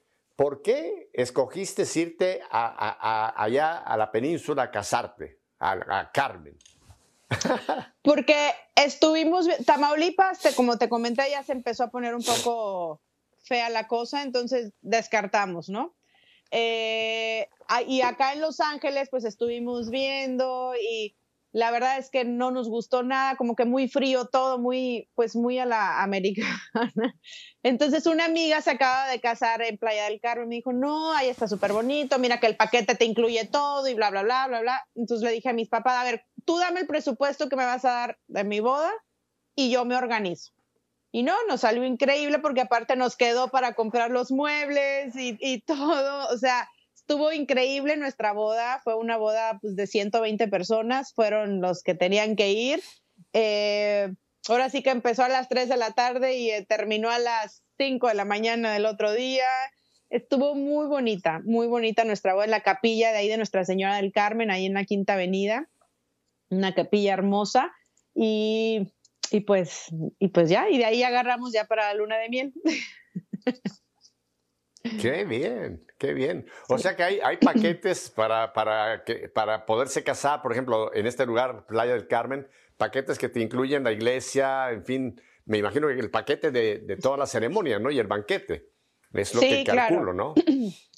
¿Por 0.40 0.62
qué 0.62 1.10
escogiste 1.12 1.84
irte 1.96 2.40
allá 2.50 3.76
a 3.76 3.96
la 3.98 4.10
península 4.10 4.62
a 4.62 4.70
casarte, 4.70 5.38
a, 5.58 6.10
Carmen? 6.14 6.56
Porque 8.02 8.50
estuvimos, 8.74 9.46
Tamaulipas, 9.66 10.40
como 10.56 10.78
te 10.78 10.88
comenté, 10.88 11.28
ya 11.30 11.42
se 11.42 11.52
empezó 11.52 11.84
a 11.84 11.90
poner 11.90 12.14
un 12.14 12.22
poco 12.22 13.02
fea 13.42 13.68
la 13.68 13.86
cosa, 13.86 14.22
entonces 14.22 14.72
descartamos, 14.80 15.68
¿no? 15.68 15.94
Eh, 16.50 17.46
y 17.86 18.00
acá 18.00 18.32
en 18.32 18.40
Los 18.40 18.60
Ángeles, 18.60 19.10
pues 19.10 19.24
estuvimos 19.26 19.90
viendo 19.90 20.72
y 20.74 21.14
la 21.52 21.70
verdad 21.70 21.98
es 21.98 22.10
que 22.10 22.24
no 22.24 22.50
nos 22.50 22.68
gustó 22.68 23.02
nada, 23.02 23.36
como 23.36 23.56
que 23.56 23.64
muy 23.64 23.88
frío 23.88 24.26
todo, 24.26 24.58
muy, 24.58 25.08
pues 25.14 25.34
muy 25.34 25.58
a 25.58 25.66
la 25.66 26.02
americana. 26.02 26.60
Entonces 27.62 28.06
una 28.06 28.26
amiga 28.26 28.60
se 28.60 28.70
acaba 28.70 29.08
de 29.08 29.20
casar 29.20 29.60
en 29.62 29.76
Playa 29.76 30.04
del 30.04 30.20
Carmen, 30.20 30.48
me 30.48 30.56
dijo, 30.56 30.72
no, 30.72 31.12
ahí 31.12 31.28
está 31.28 31.48
súper 31.48 31.72
bonito, 31.72 32.18
mira 32.18 32.38
que 32.38 32.46
el 32.46 32.56
paquete 32.56 32.94
te 32.94 33.04
incluye 33.04 33.46
todo 33.46 33.86
y 33.88 33.94
bla, 33.94 34.10
bla, 34.10 34.22
bla, 34.22 34.46
bla, 34.46 34.60
bla. 34.60 34.86
Entonces 34.94 35.24
le 35.24 35.34
dije 35.34 35.48
a 35.48 35.52
mis 35.54 35.68
papás, 35.68 35.96
a 35.98 36.04
ver, 36.04 36.24
tú 36.44 36.58
dame 36.58 36.80
el 36.80 36.86
presupuesto 36.86 37.48
que 37.48 37.56
me 37.56 37.64
vas 37.64 37.84
a 37.84 37.92
dar 37.92 38.18
de 38.28 38.44
mi 38.44 38.60
boda 38.60 38.92
y 39.56 39.70
yo 39.70 39.84
me 39.84 39.96
organizo. 39.96 40.52
Y 41.12 41.24
no, 41.24 41.34
nos 41.48 41.62
salió 41.62 41.84
increíble 41.84 42.38
porque 42.38 42.60
aparte 42.60 42.94
nos 42.94 43.16
quedó 43.16 43.48
para 43.48 43.74
comprar 43.74 44.12
los 44.12 44.30
muebles 44.30 45.16
y, 45.16 45.36
y 45.40 45.62
todo, 45.62 46.28
o 46.32 46.38
sea, 46.38 46.68
estuvo 47.10 47.32
increíble 47.32 47.96
nuestra 47.96 48.32
boda, 48.32 48.80
fue 48.84 48.94
una 48.94 49.16
boda 49.16 49.58
pues, 49.60 49.74
de 49.74 49.88
120 49.88 50.46
personas, 50.46 51.12
fueron 51.12 51.60
los 51.60 51.82
que 51.82 51.96
tenían 51.96 52.36
que 52.36 52.52
ir. 52.52 52.80
Eh, 53.32 54.14
ahora 54.46 54.70
sí 54.70 54.84
que 54.84 54.90
empezó 54.90 55.24
a 55.24 55.28
las 55.28 55.48
3 55.48 55.68
de 55.68 55.76
la 55.76 55.90
tarde 55.90 56.36
y 56.36 56.50
eh, 56.50 56.64
terminó 56.64 57.10
a 57.10 57.18
las 57.18 57.64
5 57.78 58.06
de 58.06 58.14
la 58.14 58.24
mañana 58.24 58.72
del 58.72 58.86
otro 58.86 59.10
día. 59.10 59.44
Estuvo 60.08 60.54
muy 60.54 60.86
bonita, 60.86 61.40
muy 61.44 61.66
bonita 61.66 62.04
nuestra 62.04 62.34
boda 62.34 62.44
en 62.44 62.52
la 62.52 62.62
capilla 62.62 63.10
de 63.10 63.18
ahí 63.18 63.28
de 63.28 63.38
Nuestra 63.38 63.64
Señora 63.64 63.96
del 63.96 64.12
Carmen, 64.12 64.52
ahí 64.52 64.66
en 64.66 64.74
la 64.74 64.84
Quinta 64.84 65.14
Avenida, 65.14 65.68
una 66.48 66.76
capilla 66.76 67.14
hermosa. 67.14 67.72
Y, 68.14 68.86
y 69.32 69.40
pues, 69.40 69.86
y 70.20 70.28
pues 70.28 70.48
ya, 70.48 70.70
y 70.70 70.78
de 70.78 70.84
ahí 70.84 71.02
agarramos 71.02 71.52
ya 71.52 71.64
para 71.64 71.88
la 71.88 71.94
luna 71.94 72.18
de 72.18 72.28
miel. 72.28 72.52
Qué 74.82 75.24
bien, 75.24 75.84
qué 75.98 76.14
bien. 76.14 76.46
O 76.68 76.78
sea 76.78 76.96
que 76.96 77.02
hay, 77.02 77.20
hay 77.22 77.36
paquetes 77.36 78.10
para, 78.10 78.52
para, 78.52 79.04
que, 79.04 79.28
para 79.28 79.66
poderse 79.66 80.02
casar, 80.02 80.40
por 80.42 80.52
ejemplo, 80.52 80.94
en 80.94 81.06
este 81.06 81.26
lugar, 81.26 81.66
Playa 81.66 81.92
del 81.92 82.08
Carmen, 82.08 82.48
paquetes 82.76 83.18
que 83.18 83.28
te 83.28 83.40
incluyen 83.40 83.84
la 83.84 83.92
iglesia, 83.92 84.70
en 84.70 84.84
fin, 84.84 85.20
me 85.44 85.58
imagino 85.58 85.88
que 85.88 85.94
el 85.94 86.10
paquete 86.10 86.50
de, 86.50 86.78
de 86.78 86.96
toda 86.96 87.18
la 87.18 87.26
ceremonia, 87.26 87.78
¿no? 87.78 87.90
Y 87.90 87.98
el 87.98 88.06
banquete. 88.06 88.70
Es 89.12 89.34
lo 89.34 89.40
que 89.40 89.64
calculo, 89.64 90.12
¿no? 90.12 90.34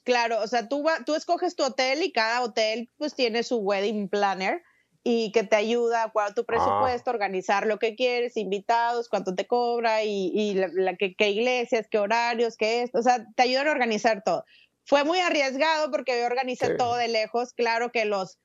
Claro, 0.04 0.40
o 0.42 0.48
sea, 0.48 0.68
tú, 0.68 0.84
tú 1.06 1.14
escoges 1.14 1.54
tu 1.54 1.62
hotel 1.62 2.02
y 2.02 2.10
cada 2.10 2.42
hotel 2.42 2.90
pues 2.96 3.14
tiene 3.14 3.44
su 3.44 3.58
wedding 3.58 4.08
planner 4.08 4.60
y 5.04 5.32
que 5.32 5.42
te 5.42 5.56
ayuda 5.56 6.04
a 6.14 6.34
tu 6.34 6.42
ah. 6.42 6.44
presupuesto, 6.46 7.10
organizar 7.10 7.66
lo 7.66 7.78
que 7.78 7.96
quieres, 7.96 8.36
invitados, 8.36 9.08
cuánto 9.08 9.34
te 9.34 9.46
cobra 9.46 10.04
y, 10.04 10.54
la, 10.54 10.96
qué, 10.96 11.30
iglesias, 11.30 11.86
qué 11.90 11.98
horarios, 11.98 12.56
qué 12.56 12.82
es, 12.82 12.94
o 12.94 13.02
sea, 13.02 13.26
te 13.34 13.42
ayudan 13.42 13.68
a 13.68 13.72
organizar 13.72 14.22
todo. 14.24 14.44
Fue 14.84 15.04
muy 15.04 15.18
arriesgado 15.20 15.90
porque 15.90 16.18
yo 16.18 16.26
organicé 16.26 16.74
todo 16.74 16.96
de 16.96 17.08
lejos, 17.08 17.52
claro 17.52 17.92
que 17.92 18.04
los 18.04 18.38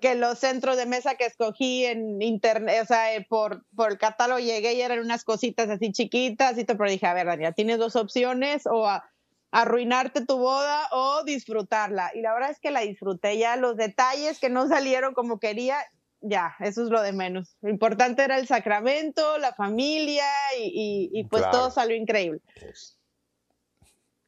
que 0.00 0.14
los 0.14 0.38
centros 0.38 0.76
de 0.76 0.84
mesa 0.84 1.14
que 1.14 1.24
escogí 1.24 1.86
en 1.86 2.20
internet, 2.20 2.80
o 2.82 2.86
sea, 2.86 3.14
eh, 3.14 3.26
por, 3.26 3.64
por 3.74 3.90
el 3.90 3.96
catálogo 3.96 4.38
llegué 4.38 4.74
y 4.74 4.82
eran 4.82 4.98
unas 4.98 5.24
cositas 5.24 5.70
así 5.70 5.90
chiquitas 5.90 6.58
y 6.58 6.64
todo, 6.64 6.76
pero 6.76 6.90
dije, 6.90 7.06
a 7.06 7.14
ver, 7.14 7.26
Daniela, 7.26 7.52
tienes 7.52 7.78
dos 7.78 7.96
opciones 7.96 8.66
o 8.66 8.86
arruinarte 9.50 10.24
tu 10.26 10.38
boda 10.38 10.86
o 10.92 11.24
disfrutarla. 11.24 12.10
Y 12.14 12.20
la 12.20 12.32
verdad 12.34 12.50
es 12.50 12.60
que 12.60 12.70
la 12.70 12.80
disfruté 12.80 13.38
ya, 13.38 13.56
los 13.56 13.76
detalles 13.76 14.38
que 14.38 14.50
no 14.50 14.68
salieron 14.68 15.14
como 15.14 15.38
quería, 15.38 15.78
ya, 16.20 16.54
eso 16.60 16.84
es 16.84 16.90
lo 16.90 17.02
de 17.02 17.12
menos. 17.12 17.56
Lo 17.60 17.70
importante 17.70 18.22
era 18.22 18.38
el 18.38 18.46
sacramento, 18.46 19.38
la 19.38 19.52
familia 19.54 20.26
y, 20.58 21.26
pues 21.30 21.42
todo 21.50 21.70
salió 21.70 21.96
increíble. 21.96 22.40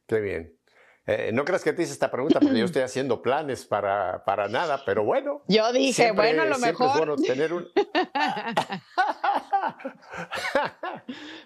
Qué 0.07 0.19
bien. 0.19 0.57
Eh, 1.05 1.31
no 1.33 1.43
creas 1.43 1.65
que 1.65 1.73
te 1.73 1.81
hice 1.81 1.91
esta 1.91 2.09
pregunta 2.09 2.39
porque 2.39 2.57
yo 2.57 2.65
estoy 2.71 2.81
haciendo 2.81 3.21
planes 3.21 3.65
para, 3.65 4.23
para 4.23 4.47
nada, 4.47 4.83
pero 4.85 5.03
bueno. 5.03 5.43
Yo 5.47 5.71
dije, 5.73 6.11
bueno, 6.11 6.43
a 6.43 6.45
lo 6.45 6.57
mejor. 6.59 6.87
Es 6.87 6.97
bueno 6.97 7.15
tener 7.17 7.53
un... 7.53 7.67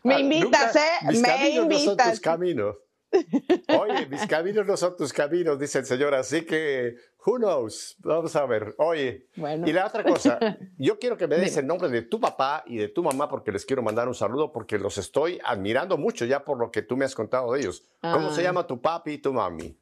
me 0.03 0.15
ah, 0.15 0.19
invitas, 0.19 0.75
¿eh? 0.75 1.21
me 1.21 1.49
invitas. 1.49 2.11
tus 2.11 2.19
caminos. 2.19 2.75
Oye, 3.11 4.05
mis 4.07 4.25
caminos 4.27 4.65
no 4.65 4.77
son 4.77 4.95
tus 4.97 5.13
caminos, 5.13 5.59
dice 5.59 5.79
el 5.79 5.85
Señor, 5.85 6.13
así 6.13 6.45
que, 6.45 6.95
who 7.25 7.37
knows, 7.37 7.95
vamos 7.99 8.35
a 8.35 8.45
ver. 8.45 8.75
Oye, 8.77 9.27
y 9.35 9.71
la 9.71 9.87
otra 9.87 10.03
cosa, 10.03 10.57
yo 10.77 10.99
quiero 10.99 11.17
que 11.17 11.27
me 11.27 11.37
des 11.37 11.57
el 11.57 11.67
nombre 11.67 11.89
de 11.89 12.01
tu 12.01 12.19
papá 12.19 12.63
y 12.65 12.77
de 12.77 12.89
tu 12.89 13.03
mamá 13.03 13.29
porque 13.29 13.51
les 13.51 13.65
quiero 13.65 13.81
mandar 13.81 14.07
un 14.07 14.15
saludo 14.15 14.51
porque 14.51 14.77
los 14.77 14.97
estoy 14.97 15.39
admirando 15.43 15.97
mucho 15.97 16.25
ya 16.25 16.43
por 16.43 16.57
lo 16.57 16.71
que 16.71 16.81
tú 16.81 16.97
me 16.97 17.05
has 17.05 17.15
contado 17.15 17.53
de 17.53 17.61
ellos. 17.61 17.83
¿Cómo 18.01 18.31
se 18.31 18.43
llama 18.43 18.67
tu 18.67 18.81
papi 18.81 19.13
y 19.13 19.17
tu 19.19 19.33
mami? 19.33 19.77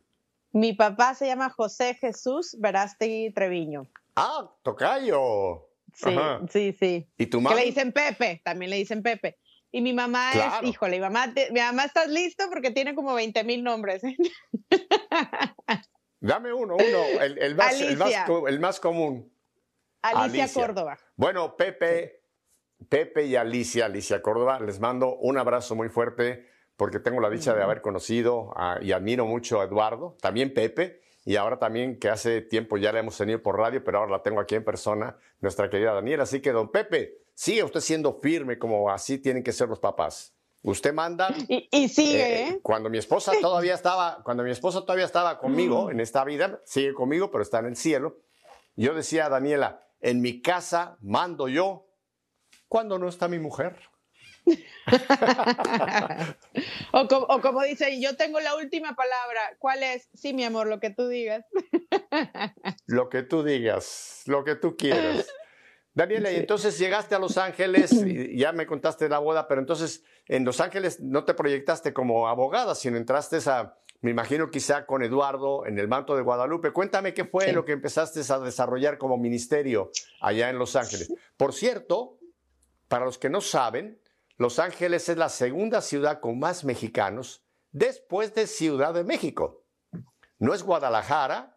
Mi 0.52 0.74
papá 0.74 1.16
se 1.16 1.28
llama 1.28 1.50
José 1.50 1.96
Jesús 1.96 2.56
Verástegui 2.60 3.34
Treviño. 3.34 3.88
Ah, 4.16 4.50
tocayo. 4.64 5.68
Sí, 5.94 6.16
sí, 6.50 6.76
sí. 6.80 7.10
¿Y 7.18 7.26
tu 7.28 7.42
mamá? 7.42 7.56
Que 7.56 7.62
le 7.62 7.68
dicen 7.68 7.92
Pepe, 7.92 8.42
también 8.44 8.70
le 8.70 8.78
dicen 8.78 9.02
Pepe. 9.02 9.38
Y 9.76 9.82
mi 9.82 9.92
mamá 9.92 10.32
es, 10.32 10.70
híjole, 10.70 10.96
mi 10.96 11.02
mamá, 11.02 11.34
mi 11.52 11.60
mamá, 11.60 11.84
¿estás 11.84 12.08
listo? 12.08 12.46
Porque 12.50 12.72
tiene 12.72 12.96
como 12.96 13.14
20 13.14 13.44
mil 13.44 13.62
nombres. 13.62 14.02
Dame 16.22 16.54
uno, 16.54 16.76
uno, 16.76 17.22
el, 17.22 17.56
más, 17.56 17.82
el, 17.82 18.60
más, 18.62 18.80
común. 18.80 19.38
Alicia, 20.02 20.48
Córdoba. 20.54 20.98
Bueno, 21.18 21.58
Pepe, 21.58 22.22
Pepe 22.88 23.26
y 23.26 23.36
Alicia, 23.36 23.88
Alicia 23.88 24.22
Córdoba, 24.22 24.62
les 24.62 24.80
mando 24.80 25.18
un 25.18 25.38
abrazo 25.38 25.76
muy 25.76 25.90
fuerte 25.90 26.48
porque 26.78 27.02
tengo 27.02 27.20
la 27.20 27.30
dicha 27.30 27.54
de 27.54 27.62
haber 27.62 27.82
conocido 27.82 28.54
y 28.80 28.94
admiro 28.94 29.26
mucho 29.26 29.60
a 29.60 29.66
Eduardo, 29.66 30.16
también 30.22 30.54
Pepe, 30.54 31.02
y 31.26 31.36
ahora 31.36 31.60
también 31.60 32.00
que 32.00 32.08
hace 32.08 32.40
tiempo 32.40 32.78
ya 32.78 32.94
la 32.94 33.00
hemos 33.00 33.18
tenido 33.18 33.44
por 33.44 33.58
radio, 33.58 33.84
pero 33.84 33.98
ahora 33.98 34.14
la 34.14 34.24
tengo 34.24 34.40
aquí 34.40 34.56
en 34.56 34.64
persona, 34.64 35.18
nuestra 35.42 35.70
querida 35.70 35.92
Daniela. 35.92 36.24
Así 36.24 36.40
que, 36.40 36.54
don 36.54 36.72
Pepe, 36.72 37.25
sigue 37.36 37.64
usted 37.64 37.82
siendo 37.82 38.20
firme 38.20 38.58
como 38.58 38.90
así 38.90 39.20
tienen 39.20 39.44
que 39.44 39.52
ser 39.52 39.70
los 39.70 39.80
papás. 39.80 40.34
Usted 40.64 40.94
manda. 40.94 41.32
Y, 41.48 41.90
sigue. 41.90 42.24
Eh, 42.24 42.48
¿eh? 42.48 42.60
cuando 42.64 42.90
mi 42.90 42.98
esposa 42.98 43.34
todavía 43.40 43.76
estaba, 43.76 44.24
cuando 44.24 44.42
mi 44.42 44.50
esposa 44.50 44.82
todavía 44.82 45.06
estaba 45.06 45.38
conmigo 45.38 45.86
mm. 45.86 45.92
en 45.92 46.00
esta 46.00 46.24
vida, 46.24 46.60
sigue 46.66 46.96
conmigo, 46.96 47.30
pero 47.30 47.44
está 47.44 47.60
en 47.60 47.68
el 47.68 47.76
cielo. 47.76 48.18
Yo 48.76 48.96
decía 48.96 49.28
a 49.28 49.30
Daniela, 49.30 49.88
en 50.02 50.22
mi 50.22 50.42
casa 50.42 50.98
mando 51.02 51.48
yo 51.48 51.88
cuando 52.68 52.98
no 52.98 53.08
está 53.08 53.28
mi 53.28 53.38
mujer. 53.38 53.78
o, 56.92 57.08
como, 57.08 57.26
o, 57.26 57.42
como, 57.42 57.64
dice, 57.64 58.00
yo 58.02 58.16
tengo 58.16 58.40
la 58.40 58.56
última 58.56 58.96
palabra. 58.96 59.56
¿Cuál 59.60 59.84
es? 59.84 60.10
Sí, 60.14 60.34
mi 60.34 60.44
amor, 60.44 60.68
lo 60.68 60.80
que 60.80 60.90
tú 60.90 61.08
digas. 61.08 61.46
lo 62.88 63.10
que 63.10 63.24
tú 63.24 63.44
digas, 63.44 64.24
lo 64.26 64.44
que 64.44 64.56
tú 64.56 64.76
quieras. 64.76 65.28
Daniela, 65.96 66.30
y 66.32 66.36
entonces 66.36 66.78
llegaste 66.78 67.16
a 67.16 67.20
Los 67.20 67.38
Ángeles, 67.38 67.94
y 67.94 68.38
ya 68.38 68.52
me 68.52 68.68
contaste 68.68 69.08
la 69.08 69.20
boda, 69.20 69.48
pero 69.48 69.62
entonces 69.62 70.04
en 70.28 70.44
Los 70.44 70.60
Ángeles 70.60 71.00
no 71.00 71.24
te 71.24 71.34
proyectaste 71.34 71.94
como 71.94 72.28
abogada, 72.28 72.76
sino 72.76 72.98
entraste 72.98 73.40
a, 73.50 73.78
me 74.02 74.12
imagino 74.12 74.52
quizá 74.52 74.86
con 74.86 75.04
Eduardo 75.04 75.66
en 75.66 75.80
el 75.80 75.88
manto 75.88 76.16
de 76.16 76.22
Guadalupe. 76.22 76.72
Cuéntame 76.72 77.14
qué 77.14 77.24
fue 77.24 77.54
lo 77.54 77.64
que 77.64 77.72
empezaste 77.72 78.22
a 78.32 78.40
desarrollar 78.40 78.98
como 78.98 79.18
ministerio 79.18 79.90
allá 80.20 80.50
en 80.50 80.60
Los 80.60 80.76
Ángeles. 80.76 81.14
Por 81.38 81.54
cierto, 81.54 82.20
para 82.90 83.06
los 83.06 83.18
que 83.18 83.30
no 83.30 83.40
saben, 83.40 84.00
Los 84.38 84.60
Ángeles 84.60 85.08
es 85.08 85.18
la 85.18 85.30
segunda 85.30 85.82
ciudad 85.82 86.20
con 86.20 86.38
más 86.38 86.66
mexicanos 86.66 87.46
después 87.72 88.36
de 88.36 88.48
Ciudad 88.48 88.94
de 88.94 89.06
México. 89.06 89.64
No 90.40 90.54
es 90.54 90.62
Guadalajara, 90.62 91.56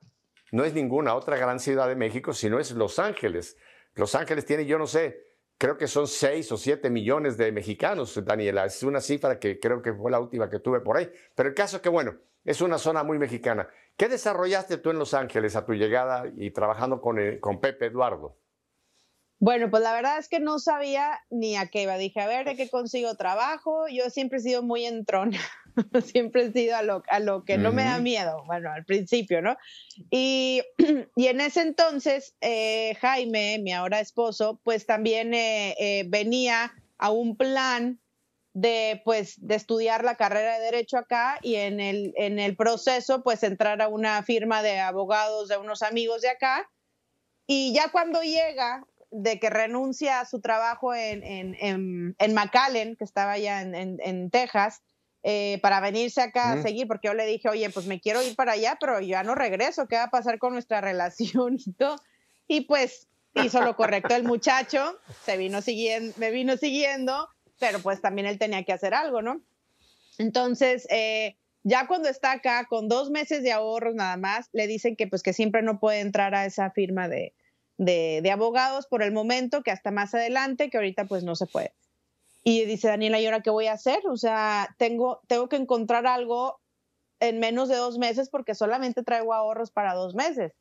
no 0.53 0.65
es 0.65 0.75
ninguna 0.75 1.15
otra 1.17 1.37
gran 1.37 1.59
ciudad 1.59 1.89
de 1.89 1.97
México, 1.97 2.33
sino 2.33 2.61
es 2.61 2.71
Los 2.71 2.99
Ángeles. 2.99 3.57
Los 3.95 4.15
Ángeles 4.15 4.47
tiene, 4.47 4.67
yo 4.67 4.79
no 4.79 4.87
sé, 4.87 5.29
creo 5.59 5.77
que 5.77 5.89
son 5.89 6.07
6 6.07 6.53
o 6.53 6.57
7 6.57 6.89
millones 6.91 7.37
de 7.37 7.53
mexicanos, 7.53 8.19
Daniela. 8.25 8.65
Es 8.65 8.83
una 8.83 9.01
cifra 9.01 9.39
que 9.39 9.59
creo 9.59 9.83
que 9.83 9.93
fue 9.93 10.11
la 10.11 10.21
última 10.21 10.49
que 10.49 10.61
tuve 10.61 10.81
por 10.81 10.97
ahí. 10.97 11.11
Pero 11.35 11.49
el 11.49 11.55
caso 11.55 11.77
es 11.77 11.83
que, 11.83 11.89
bueno, 11.89 12.17
es 12.45 12.61
una 12.61 12.79
zona 12.79 13.03
muy 13.03 13.19
mexicana. 13.19 13.69
¿Qué 13.97 14.09
desarrollaste 14.09 14.79
tú 14.79 14.91
en 14.91 14.99
Los 14.99 15.13
Ángeles 15.15 15.57
a 15.57 15.67
tu 15.67 15.75
llegada 15.75 16.31
y 16.37 16.51
trabajando 16.53 17.01
con, 17.01 17.19
eh, 17.19 17.41
con 17.41 17.61
Pepe 17.61 17.87
Eduardo? 17.87 18.37
Bueno, 19.41 19.71
pues 19.71 19.85
la 19.85 19.93
verdad 19.93 20.19
es 20.19 20.29
que 20.29 20.41
no 20.41 20.59
sabía 20.59 21.21
ni 21.31 21.57
a 21.57 21.67
qué 21.67 21.83
iba. 21.83 21.97
Dije, 21.97 22.21
a 22.21 22.27
ver, 22.27 22.45
¿de 22.45 22.57
qué 22.57 22.69
consigo 22.69 23.15
trabajo? 23.15 23.87
Yo 23.89 24.11
siempre 24.11 24.39
he 24.39 24.43
sido 24.43 24.63
muy 24.63 24.85
entrona, 24.85 25.39
siempre 26.05 26.47
he 26.47 26.53
sido 26.53 26.77
a 26.77 26.83
lo, 26.83 27.05
a 27.09 27.21
lo 27.21 27.45
que 27.45 27.57
no 27.57 27.71
me 27.71 27.85
da 27.85 28.01
miedo, 28.01 28.43
bueno, 28.47 28.73
al 28.73 28.85
principio, 28.85 29.41
¿no? 29.41 29.57
Y, 30.11 30.63
y 31.17 31.27
en 31.29 31.41
ese 31.41 31.61
entonces, 31.61 32.35
eh, 32.41 32.97
Jaime, 33.01 33.61
mi 33.61 33.73
ahora 33.73 34.01
esposo, 34.01 34.61
pues 34.65 34.87
también 34.87 35.33
eh, 35.35 35.77
eh, 35.79 36.05
venía 36.09 36.73
a 36.99 37.11
un 37.11 37.37
plan 37.37 38.01
de, 38.55 39.01
pues, 39.05 39.37
de 39.47 39.55
estudiar 39.55 40.03
la 40.03 40.17
carrera 40.17 40.59
de 40.59 40.65
Derecho 40.65 40.99
acá 40.99 41.39
y 41.43 41.55
en 41.55 41.79
el, 41.79 42.13
en 42.17 42.41
el 42.41 42.57
proceso, 42.57 43.23
pues, 43.23 43.45
entrar 43.45 43.81
a 43.83 43.89
una 43.89 44.21
firma 44.25 44.63
de 44.63 44.81
abogados 44.81 45.49
de 45.49 45.59
unos 45.59 45.83
amigos 45.83 46.23
de 46.23 46.31
acá. 46.31 46.69
Y 47.47 47.73
ya 47.73 47.91
cuando 47.93 48.21
llega 48.23 48.85
de 49.11 49.39
que 49.39 49.51
renuncia 49.51 50.21
a 50.21 50.27
su 50.27 50.41
trabajo 50.41 50.95
en, 50.95 51.23
en, 51.25 52.15
en, 52.19 52.35
McAllen, 52.35 52.97
que 52.97 53.05
estaba 53.05 53.33
allá 53.33 53.63
en, 53.63 54.31
Texas, 54.31 54.83
eh, 55.23 55.59
para 55.63 55.81
venirse 55.81 56.21
acá 56.21 56.53
a 56.53 56.63
seguir, 56.63 56.87
porque 56.87 57.09
yo 57.09 57.15
le 57.15 57.27
dije, 57.27 57.49
oye, 57.49 57.71
pues 57.71 57.87
me 57.87 58.01
quiero 58.01 58.23
ir 58.23 58.37
para 58.37 58.53
allá, 58.53 58.77
pero 58.81 59.01
ya 59.01 59.23
no 59.23 59.35
regreso, 59.35 59.89
¿qué 59.89 59.97
va 59.97 60.05
a 60.05 60.11
pasar 60.11 60.39
con 60.39 60.53
nuestra 60.53 60.81
relación 60.83 61.57
y 61.59 61.73
todo? 61.73 61.97
Y 62.47 62.63
pues 62.63 63.09
hizo 63.35 63.63
lo 63.63 63.77
correcto 63.77 64.15
el 64.15 64.25
muchacho, 64.25 64.99
se 65.25 65.37
vino 65.37 65.63
siguiendo, 65.63 66.15
me 66.19 66.31
vino 66.31 66.57
siguiendo, 66.57 67.29
pero 67.59 67.79
pues 67.81 68.01
también 68.01 68.27
él 68.27 68.39
tenía 68.39 68.65
que 68.65 68.73
hacer 68.73 68.95
algo, 68.95 69.23
¿no? 69.23 69.43
Entonces, 70.19 70.87
eh, 70.91 71.37
ya 71.63 71.87
cuando 71.87 72.09
está 72.09 72.33
acá 72.33 72.67
con 72.69 72.89
dos 72.89 73.11
meses 73.11 73.43
de 73.43 73.53
ahorros 73.53 73.95
nada 73.95 74.17
más, 74.17 74.49
le 74.53 74.67
dicen 74.67 74.97
que 74.97 75.07
pues 75.07 75.23
que 75.23 75.33
siempre 75.33 75.63
no 75.63 75.79
puede 75.79 76.01
entrar 76.01 76.35
a 76.35 76.47
esa 76.47 76.71
firma 76.71 77.09
de, 77.09 77.35
de, 77.79 78.31
abogados 78.31 78.87
por 78.87 79.03
el 79.03 79.13
momento, 79.13 79.63
que 79.63 79.71
hasta 79.71 79.91
más 79.91 80.15
adelante, 80.15 80.69
que 80.69 80.77
ahorita 80.77 81.07
pues 81.07 81.25
no 81.25 81.35
se 81.37 81.47
puede. 81.47 81.73
Y 82.45 82.65
dice 82.65 82.89
Daniela, 82.89 83.21
¿y 83.21 83.27
ahora 83.27 83.41
qué 83.41 83.51
voy 83.51 83.67
a 83.67 83.73
hacer? 83.73 84.01
O 84.09 84.17
sea, 84.17 84.75
tengo, 84.79 85.21
tengo 85.27 85.49
que 85.49 85.57
encontrar 85.57 86.07
algo 86.07 86.61
en 87.21 87.41
menos 87.41 87.69
de 87.69 87.77
dos 87.77 87.99
meses 87.99 88.29
porque 88.31 88.55
solamente 88.55 89.03
traigo 89.03 89.35
ahorros 89.35 89.71
para 89.71 89.95
dos 89.95 90.15
meses. 90.15 90.53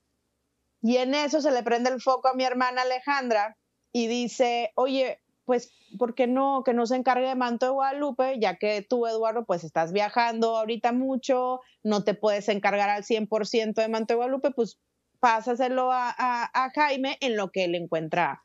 Y 0.82 0.98
en 0.98 1.14
eso 1.14 1.42
se 1.42 1.52
le 1.52 1.64
prende 1.64 1.90
el 1.90 2.02
foco 2.02 2.30
a 2.30 2.34
mi 2.34 2.44
hermana 2.44 2.84
Alejandra 2.84 3.58
y 3.92 4.08
dice, 4.08 4.72
oye, 4.76 5.20
pues, 5.46 5.72
¿por 5.98 6.14
qué 6.14 6.28
no 6.28 6.64
que 6.64 6.74
no 6.74 6.86
se 6.86 6.96
encargue 6.96 7.28
de 7.28 7.36
Manto 7.36 7.66
de 7.66 7.72
Guadalupe? 7.72 8.38
Ya 8.40 8.58
que 8.58 8.86
tú, 8.88 9.08
Eduardo, 9.08 9.46
pues 9.46 9.64
estás 9.64 9.92
viajando 9.92 10.58
ahorita 10.58 10.92
mucho, 10.92 11.62
no 11.84 12.04
te 12.04 12.14
puedes 12.14 12.50
encargar 12.50 12.90
al 12.90 13.04
100% 13.04 13.82
de 13.82 13.88
Manto 13.88 14.14
de 14.14 14.18
Guadalupe, 14.18 14.52
pues 14.52 14.78
pásaselo 15.20 15.92
a, 15.92 16.14
a, 16.18 16.70
Jaime 16.72 17.18
en 17.22 17.36
lo 17.36 17.52
que 17.52 17.66
él 17.66 17.76
encuentra 17.76 18.44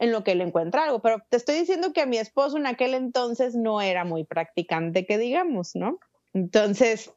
en 0.00 0.12
lo 0.12 0.22
que 0.22 0.32
él 0.32 0.40
encuentra 0.40 0.84
algo. 0.84 1.00
Pero 1.00 1.18
te 1.28 1.36
estoy 1.36 1.56
diciendo 1.56 1.92
que 1.92 2.06
mi 2.06 2.18
esposo 2.18 2.56
en 2.56 2.66
aquel 2.66 2.94
entonces 2.94 3.56
no 3.56 3.80
era 3.80 4.04
muy 4.04 4.22
practicante, 4.22 5.04
que 5.04 5.18
digamos, 5.18 5.74
¿no? 5.74 5.98
Entonces 6.34 7.12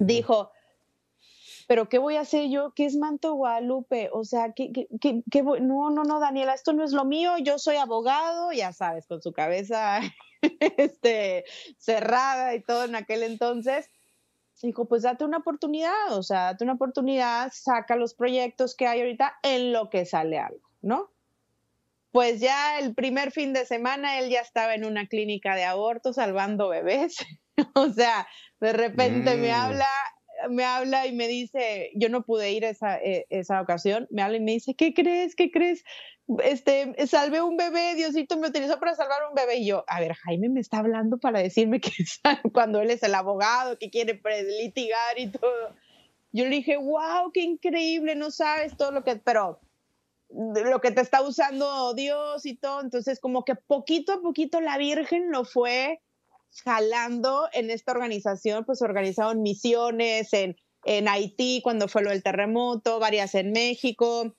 dijo, 0.00 0.50
pero 1.68 1.88
¿qué 1.88 1.98
voy 1.98 2.16
a 2.16 2.22
hacer 2.22 2.48
yo? 2.48 2.72
¿Qué 2.74 2.86
es 2.86 2.96
Manto 2.96 3.34
Guadalupe? 3.34 4.10
O 4.12 4.24
sea, 4.24 4.52
¿qué, 4.52 4.72
qué, 4.72 5.22
qué, 5.30 5.42
no, 5.42 5.90
no, 5.90 6.02
no, 6.02 6.20
Daniela, 6.20 6.54
esto 6.54 6.72
no 6.72 6.84
es 6.84 6.92
lo 6.92 7.04
mío, 7.04 7.38
yo 7.38 7.58
soy 7.58 7.76
abogado, 7.76 8.52
ya 8.52 8.72
sabes, 8.72 9.06
con 9.06 9.22
su 9.22 9.32
cabeza 9.32 10.00
este, 10.76 11.44
cerrada 11.78 12.54
y 12.54 12.62
todo 12.62 12.84
en 12.84 12.96
aquel 12.96 13.22
entonces 13.22 13.88
dijo, 14.66 14.86
pues 14.86 15.02
date 15.02 15.24
una 15.24 15.38
oportunidad, 15.38 16.12
o 16.12 16.22
sea, 16.22 16.44
date 16.44 16.64
una 16.64 16.74
oportunidad, 16.74 17.50
saca 17.52 17.96
los 17.96 18.14
proyectos 18.14 18.74
que 18.74 18.86
hay 18.86 19.00
ahorita 19.00 19.34
en 19.42 19.72
lo 19.72 19.90
que 19.90 20.04
sale 20.04 20.38
algo, 20.38 20.68
¿no? 20.80 21.10
Pues 22.12 22.40
ya 22.40 22.78
el 22.78 22.94
primer 22.94 23.32
fin 23.32 23.52
de 23.52 23.64
semana 23.64 24.18
él 24.18 24.30
ya 24.30 24.40
estaba 24.40 24.74
en 24.74 24.84
una 24.84 25.06
clínica 25.06 25.54
de 25.54 25.64
aborto 25.64 26.12
salvando 26.12 26.68
bebés. 26.68 27.16
o 27.74 27.88
sea, 27.90 28.26
de 28.60 28.72
repente 28.72 29.36
me 29.36 29.50
mm. 29.50 29.54
habla, 29.54 29.88
me 30.50 30.64
habla 30.64 31.06
y 31.06 31.12
me 31.12 31.28
dice, 31.28 31.90
yo 31.94 32.08
no 32.08 32.22
pude 32.22 32.52
ir 32.52 32.64
esa, 32.64 32.98
eh, 32.98 33.26
esa 33.30 33.60
ocasión, 33.60 34.06
me 34.10 34.22
habla 34.22 34.36
y 34.36 34.40
me 34.40 34.52
dice, 34.52 34.74
¿qué 34.74 34.94
crees? 34.94 35.34
¿Qué 35.34 35.50
crees? 35.50 35.84
este, 36.42 36.94
salvé 37.06 37.42
un 37.42 37.56
bebé, 37.56 37.94
Diosito 37.94 38.36
me 38.36 38.48
utilizó 38.48 38.78
para 38.78 38.94
salvar 38.94 39.20
un 39.28 39.34
bebé. 39.34 39.56
Y 39.56 39.66
yo, 39.66 39.84
a 39.86 40.00
ver, 40.00 40.14
Jaime 40.14 40.48
me 40.48 40.60
está 40.60 40.78
hablando 40.78 41.18
para 41.18 41.40
decirme 41.40 41.80
que 41.80 41.90
cuando 42.52 42.80
él 42.80 42.90
es 42.90 43.02
el 43.02 43.14
abogado, 43.14 43.78
que 43.78 43.90
quiere 43.90 44.20
litigar 44.60 45.18
y 45.18 45.28
todo. 45.28 45.74
Yo 46.32 46.44
le 46.44 46.56
dije, 46.56 46.76
wow, 46.76 47.30
qué 47.32 47.42
increíble, 47.42 48.14
no 48.14 48.30
sabes 48.30 48.76
todo 48.76 48.90
lo 48.90 49.04
que, 49.04 49.16
pero 49.16 49.60
lo 50.30 50.80
que 50.80 50.90
te 50.90 51.02
está 51.02 51.20
usando 51.20 51.92
Dios 51.94 52.46
y 52.46 52.56
todo. 52.56 52.80
Entonces, 52.80 53.20
como 53.20 53.44
que 53.44 53.54
poquito 53.54 54.12
a 54.12 54.22
poquito 54.22 54.60
la 54.60 54.78
Virgen 54.78 55.30
lo 55.30 55.44
fue 55.44 56.00
jalando 56.64 57.48
en 57.52 57.70
esta 57.70 57.92
organización, 57.92 58.64
pues 58.64 58.82
organizaron 58.82 59.42
misiones 59.42 60.32
en, 60.32 60.56
en 60.84 61.08
Haití 61.08 61.60
cuando 61.62 61.88
fue 61.88 62.02
lo 62.02 62.10
del 62.10 62.22
terremoto, 62.22 62.98
varias 62.98 63.34
en 63.34 63.52
México 63.52 64.34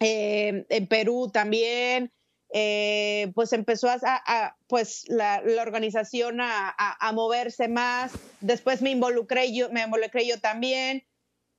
eh, 0.00 0.66
en 0.68 0.86
Perú 0.88 1.30
también, 1.32 2.12
eh, 2.52 3.32
pues 3.34 3.52
empezó 3.52 3.88
a, 3.88 4.56
pues 4.66 5.04
la, 5.08 5.42
organización 5.60 6.38
a, 6.40 7.12
moverse 7.14 7.68
más, 7.68 8.12
después 8.40 8.82
me 8.82 8.90
involucré 8.90 9.54
yo, 9.54 9.70
me 9.70 9.82
involucré 9.82 10.26
yo 10.26 10.38
también, 10.38 11.04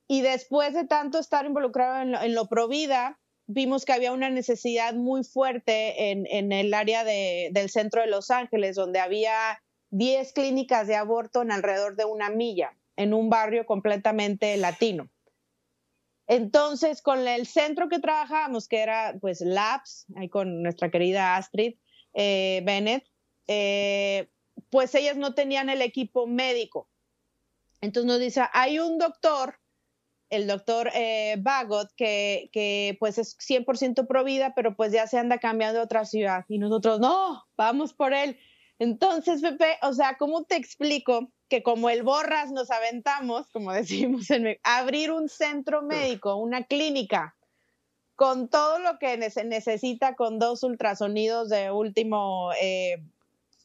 y 0.06 0.20
después 0.22 0.72
de 0.72 0.86
tanto 0.86 1.18
estar 1.18 1.44
involucrado 1.46 2.00
en 2.02 2.12
lo, 2.12 2.22
en 2.22 2.34
lo 2.34 2.46
Provida, 2.46 3.18
vimos 3.46 3.84
que 3.84 3.92
había 3.92 4.12
una 4.12 4.30
necesidad 4.30 4.94
muy 4.94 5.24
fuerte 5.24 6.10
en, 6.10 6.26
en 6.26 6.52
el 6.52 6.72
área 6.72 7.02
de, 7.02 7.50
del 7.52 7.70
centro 7.70 8.02
de 8.02 8.08
Los 8.08 8.30
Ángeles, 8.30 8.76
donde 8.76 9.00
había 9.00 9.60
10 9.90 10.32
clínicas 10.32 10.86
de 10.86 10.96
aborto 10.96 11.42
en 11.42 11.52
alrededor 11.52 11.96
de 11.96 12.04
una 12.04 12.30
milla, 12.30 12.76
en 12.96 13.14
un 13.14 13.30
barrio 13.30 13.66
completamente 13.66 14.56
latino. 14.56 15.08
Entonces, 16.28 17.00
con 17.00 17.26
el 17.26 17.46
centro 17.46 17.88
que 17.88 18.00
trabajábamos, 18.00 18.68
que 18.68 18.80
era 18.80 19.16
pues 19.20 19.40
Labs, 19.40 20.06
ahí 20.14 20.28
con 20.28 20.62
nuestra 20.62 20.90
querida 20.90 21.36
Astrid 21.36 21.76
eh, 22.12 22.62
Bennett, 22.64 23.06
eh, 23.46 24.28
pues 24.70 24.94
ellas 24.94 25.16
no 25.16 25.34
tenían 25.34 25.70
el 25.70 25.80
equipo 25.80 26.26
médico. 26.26 26.88
Entonces 27.80 28.06
nos 28.06 28.20
dice, 28.20 28.42
hay 28.52 28.78
un 28.78 28.98
doctor, 28.98 29.58
el 30.28 30.46
doctor 30.46 30.90
eh, 30.94 31.36
Bagot, 31.38 31.90
que, 31.96 32.96
pues 33.00 33.16
es 33.16 33.38
100% 33.38 34.06
pro 34.06 34.24
vida, 34.24 34.52
pero 34.54 34.76
pues 34.76 34.92
ya 34.92 35.06
se 35.06 35.18
anda 35.18 35.38
cambiando 35.38 35.80
a 35.80 35.84
otra 35.84 36.04
ciudad. 36.04 36.44
Y 36.48 36.58
nosotros, 36.58 37.00
no, 37.00 37.44
vamos 37.56 37.94
por 37.94 38.12
él. 38.12 38.38
Entonces, 38.78 39.40
Pepe, 39.42 39.76
o 39.82 39.92
sea, 39.92 40.16
¿cómo 40.18 40.44
te 40.44 40.56
explico 40.56 41.32
que 41.48 41.62
como 41.62 41.90
el 41.90 42.02
borras 42.02 42.52
nos 42.52 42.70
aventamos, 42.70 43.48
como 43.48 43.72
decimos, 43.72 44.30
en, 44.30 44.58
abrir 44.62 45.10
un 45.10 45.28
centro 45.28 45.82
médico, 45.82 46.36
una 46.36 46.64
clínica, 46.64 47.34
con 48.14 48.48
todo 48.48 48.78
lo 48.80 48.98
que 48.98 49.30
se 49.30 49.44
necesita, 49.44 50.16
con 50.16 50.38
dos 50.38 50.62
ultrasonidos 50.62 51.48
de 51.48 51.70
último, 51.70 52.50
eh, 52.60 53.02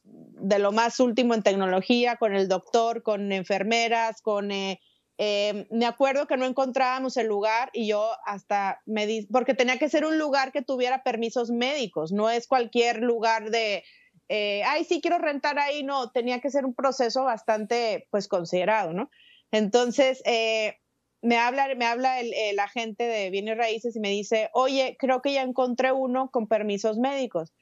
de 0.04 0.58
lo 0.58 0.70
más 0.70 1.00
último 1.00 1.34
en 1.34 1.42
tecnología, 1.42 2.16
con 2.16 2.34
el 2.34 2.48
doctor, 2.48 3.02
con 3.02 3.32
enfermeras, 3.32 4.20
con... 4.22 4.50
Eh, 4.50 4.80
eh, 5.16 5.68
me 5.70 5.86
acuerdo 5.86 6.26
que 6.26 6.36
no 6.36 6.44
encontrábamos 6.44 7.16
el 7.16 7.28
lugar 7.28 7.70
y 7.72 7.86
yo 7.86 8.10
hasta 8.26 8.82
me 8.84 9.06
di, 9.06 9.26
porque 9.26 9.54
tenía 9.54 9.78
que 9.78 9.88
ser 9.88 10.04
un 10.04 10.18
lugar 10.18 10.50
que 10.50 10.60
tuviera 10.60 11.04
permisos 11.04 11.50
médicos, 11.50 12.10
no 12.10 12.30
es 12.30 12.48
cualquier 12.48 13.00
lugar 13.00 13.50
de, 13.50 13.84
eh, 14.28 14.62
ay, 14.64 14.84
sí 14.84 15.00
quiero 15.00 15.18
rentar 15.18 15.58
ahí, 15.58 15.82
no, 15.82 16.10
tenía 16.10 16.40
que 16.40 16.50
ser 16.50 16.64
un 16.64 16.74
proceso 16.74 17.24
bastante, 17.24 18.08
pues, 18.10 18.28
considerado, 18.28 18.92
¿no? 18.92 19.10
Entonces, 19.50 20.22
eh, 20.24 20.78
me 21.22 21.38
habla, 21.38 21.74
me 21.74 21.86
habla 21.86 22.20
el, 22.20 22.32
el, 22.34 22.58
agente 22.58 23.04
de 23.04 23.30
bienes 23.30 23.56
raíces 23.56 23.96
y 23.96 24.00
me 24.00 24.10
dice, 24.10 24.50
oye, 24.52 24.96
creo 24.98 25.22
que 25.22 25.32
ya 25.32 25.42
encontré 25.42 25.92
uno 25.92 26.30
con 26.30 26.48
permisos 26.48 26.98
médicos. 26.98 27.52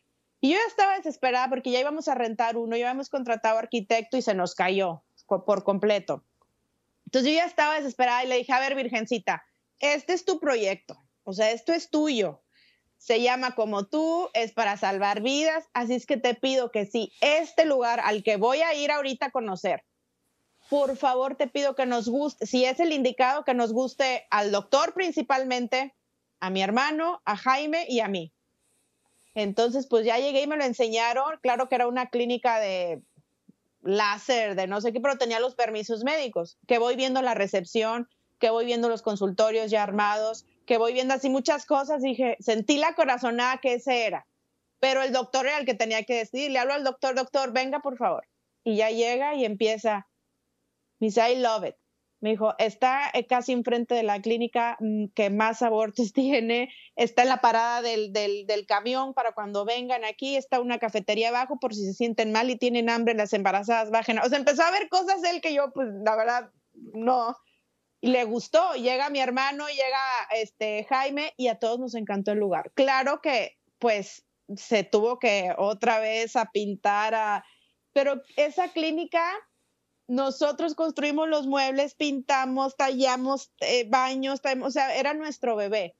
Y 0.40 0.50
yo 0.50 0.56
ya 0.56 0.66
estaba 0.66 0.96
desesperada 0.96 1.48
porque 1.48 1.70
ya 1.70 1.80
íbamos 1.80 2.08
a 2.08 2.14
rentar 2.16 2.56
uno, 2.56 2.76
ya 2.76 2.88
habíamos 2.88 3.08
contratado 3.08 3.58
arquitecto 3.58 4.16
y 4.16 4.22
se 4.22 4.34
nos 4.34 4.54
cayó 4.54 5.04
por 5.26 5.62
completo. 5.62 6.24
Entonces 7.06 7.32
yo 7.32 7.36
ya 7.36 7.44
estaba 7.44 7.76
desesperada 7.76 8.24
y 8.24 8.28
le 8.28 8.38
dije, 8.38 8.52
a 8.52 8.60
ver, 8.60 8.74
Virgencita, 8.74 9.44
este 9.78 10.14
es 10.14 10.24
tu 10.24 10.40
proyecto, 10.40 10.98
o 11.24 11.32
sea, 11.32 11.50
esto 11.50 11.72
es 11.72 11.90
tuyo 11.90 12.42
se 13.02 13.20
llama 13.20 13.56
como 13.56 13.84
tú, 13.84 14.30
es 14.32 14.52
para 14.52 14.76
salvar 14.76 15.22
vidas, 15.22 15.64
así 15.74 15.94
es 15.94 16.06
que 16.06 16.18
te 16.18 16.34
pido 16.34 16.70
que 16.70 16.86
si 16.86 17.12
este 17.20 17.64
lugar 17.64 17.98
al 17.98 18.22
que 18.22 18.36
voy 18.36 18.62
a 18.62 18.74
ir 18.74 18.92
ahorita 18.92 19.26
a 19.26 19.30
conocer, 19.32 19.82
por 20.70 20.96
favor 20.96 21.34
te 21.34 21.48
pido 21.48 21.74
que 21.74 21.84
nos 21.84 22.08
guste, 22.08 22.46
si 22.46 22.64
es 22.64 22.78
el 22.78 22.92
indicado, 22.92 23.44
que 23.44 23.54
nos 23.54 23.72
guste 23.72 24.24
al 24.30 24.52
doctor 24.52 24.94
principalmente, 24.94 25.92
a 26.38 26.50
mi 26.50 26.62
hermano, 26.62 27.20
a 27.24 27.36
Jaime 27.36 27.86
y 27.88 27.98
a 27.98 28.06
mí. 28.06 28.30
Entonces, 29.34 29.88
pues 29.88 30.06
ya 30.06 30.18
llegué 30.18 30.42
y 30.42 30.46
me 30.46 30.56
lo 30.56 30.62
enseñaron, 30.62 31.40
claro 31.42 31.68
que 31.68 31.74
era 31.74 31.88
una 31.88 32.08
clínica 32.08 32.60
de 32.60 33.02
láser, 33.82 34.54
de 34.54 34.68
no 34.68 34.80
sé 34.80 34.92
qué, 34.92 35.00
pero 35.00 35.18
tenía 35.18 35.40
los 35.40 35.56
permisos 35.56 36.04
médicos, 36.04 36.56
que 36.68 36.78
voy 36.78 36.94
viendo 36.94 37.20
la 37.20 37.34
recepción, 37.34 38.08
que 38.38 38.50
voy 38.50 38.64
viendo 38.64 38.88
los 38.88 39.02
consultorios 39.02 39.72
ya 39.72 39.82
armados, 39.82 40.46
que 40.66 40.78
voy 40.78 40.92
viendo 40.92 41.14
así 41.14 41.28
muchas 41.28 41.66
cosas, 41.66 42.02
dije, 42.02 42.36
sentí 42.40 42.78
la 42.78 42.94
corazonada 42.94 43.58
que 43.58 43.74
ese 43.74 44.06
era. 44.06 44.26
Pero 44.80 45.02
el 45.02 45.12
doctor 45.12 45.46
era 45.46 45.58
el 45.58 45.66
que 45.66 45.74
tenía 45.74 46.02
que 46.04 46.16
decidir. 46.16 46.50
Le 46.50 46.58
hablo 46.58 46.74
al 46.74 46.84
doctor, 46.84 47.14
doctor, 47.14 47.52
venga 47.52 47.80
por 47.80 47.96
favor. 47.96 48.26
Y 48.64 48.76
ya 48.76 48.90
llega 48.90 49.34
y 49.34 49.44
empieza, 49.44 50.08
dice, 50.98 51.32
I 51.32 51.36
love 51.36 51.64
it. 51.64 51.76
Me 52.20 52.30
dijo, 52.30 52.54
está 52.58 53.10
eh, 53.14 53.26
casi 53.26 53.50
enfrente 53.50 53.96
de 53.96 54.04
la 54.04 54.22
clínica 54.22 54.76
mm, 54.78 55.06
que 55.14 55.28
más 55.28 55.60
abortos 55.60 56.12
tiene, 56.14 56.72
está 56.94 57.22
en 57.22 57.28
la 57.28 57.40
parada 57.40 57.82
del, 57.82 58.12
del, 58.12 58.46
del, 58.46 58.64
camión 58.64 59.12
para 59.12 59.32
cuando 59.32 59.64
vengan 59.64 60.04
aquí, 60.04 60.36
está 60.36 60.60
una 60.60 60.78
cafetería 60.78 61.30
abajo 61.30 61.58
por 61.58 61.74
si 61.74 61.84
se 61.84 61.94
sienten 61.94 62.30
mal 62.30 62.48
y 62.48 62.56
tienen 62.56 62.90
hambre, 62.90 63.14
las 63.14 63.32
embarazadas 63.32 63.90
bajen. 63.90 64.20
O 64.20 64.28
sea, 64.28 64.38
empezó 64.38 64.62
a 64.62 64.70
ver 64.70 64.88
cosas 64.88 65.24
él 65.24 65.40
que 65.40 65.52
yo, 65.52 65.72
pues, 65.72 65.88
la 66.04 66.14
verdad, 66.14 66.50
no, 66.74 67.36
y 68.02 68.08
le 68.08 68.24
gustó. 68.24 68.74
Llega 68.74 69.08
mi 69.08 69.20
hermano, 69.20 69.66
llega 69.68 70.42
este 70.42 70.84
Jaime 70.90 71.32
y 71.38 71.48
a 71.48 71.58
todos 71.58 71.78
nos 71.78 71.94
encantó 71.94 72.32
el 72.32 72.38
lugar. 72.38 72.70
Claro 72.74 73.22
que 73.22 73.56
pues 73.78 74.26
se 74.56 74.84
tuvo 74.84 75.18
que 75.18 75.54
otra 75.56 75.98
vez 76.00 76.36
a 76.36 76.50
pintar 76.50 77.14
a 77.14 77.44
pero 77.94 78.22
esa 78.36 78.68
clínica 78.68 79.22
nosotros 80.08 80.74
construimos 80.74 81.28
los 81.28 81.46
muebles, 81.46 81.94
pintamos, 81.94 82.76
tallamos 82.76 83.52
eh, 83.60 83.86
baños, 83.88 84.40
o 84.62 84.70
sea, 84.70 84.94
era 84.96 85.14
nuestro 85.14 85.56
bebé. 85.56 85.94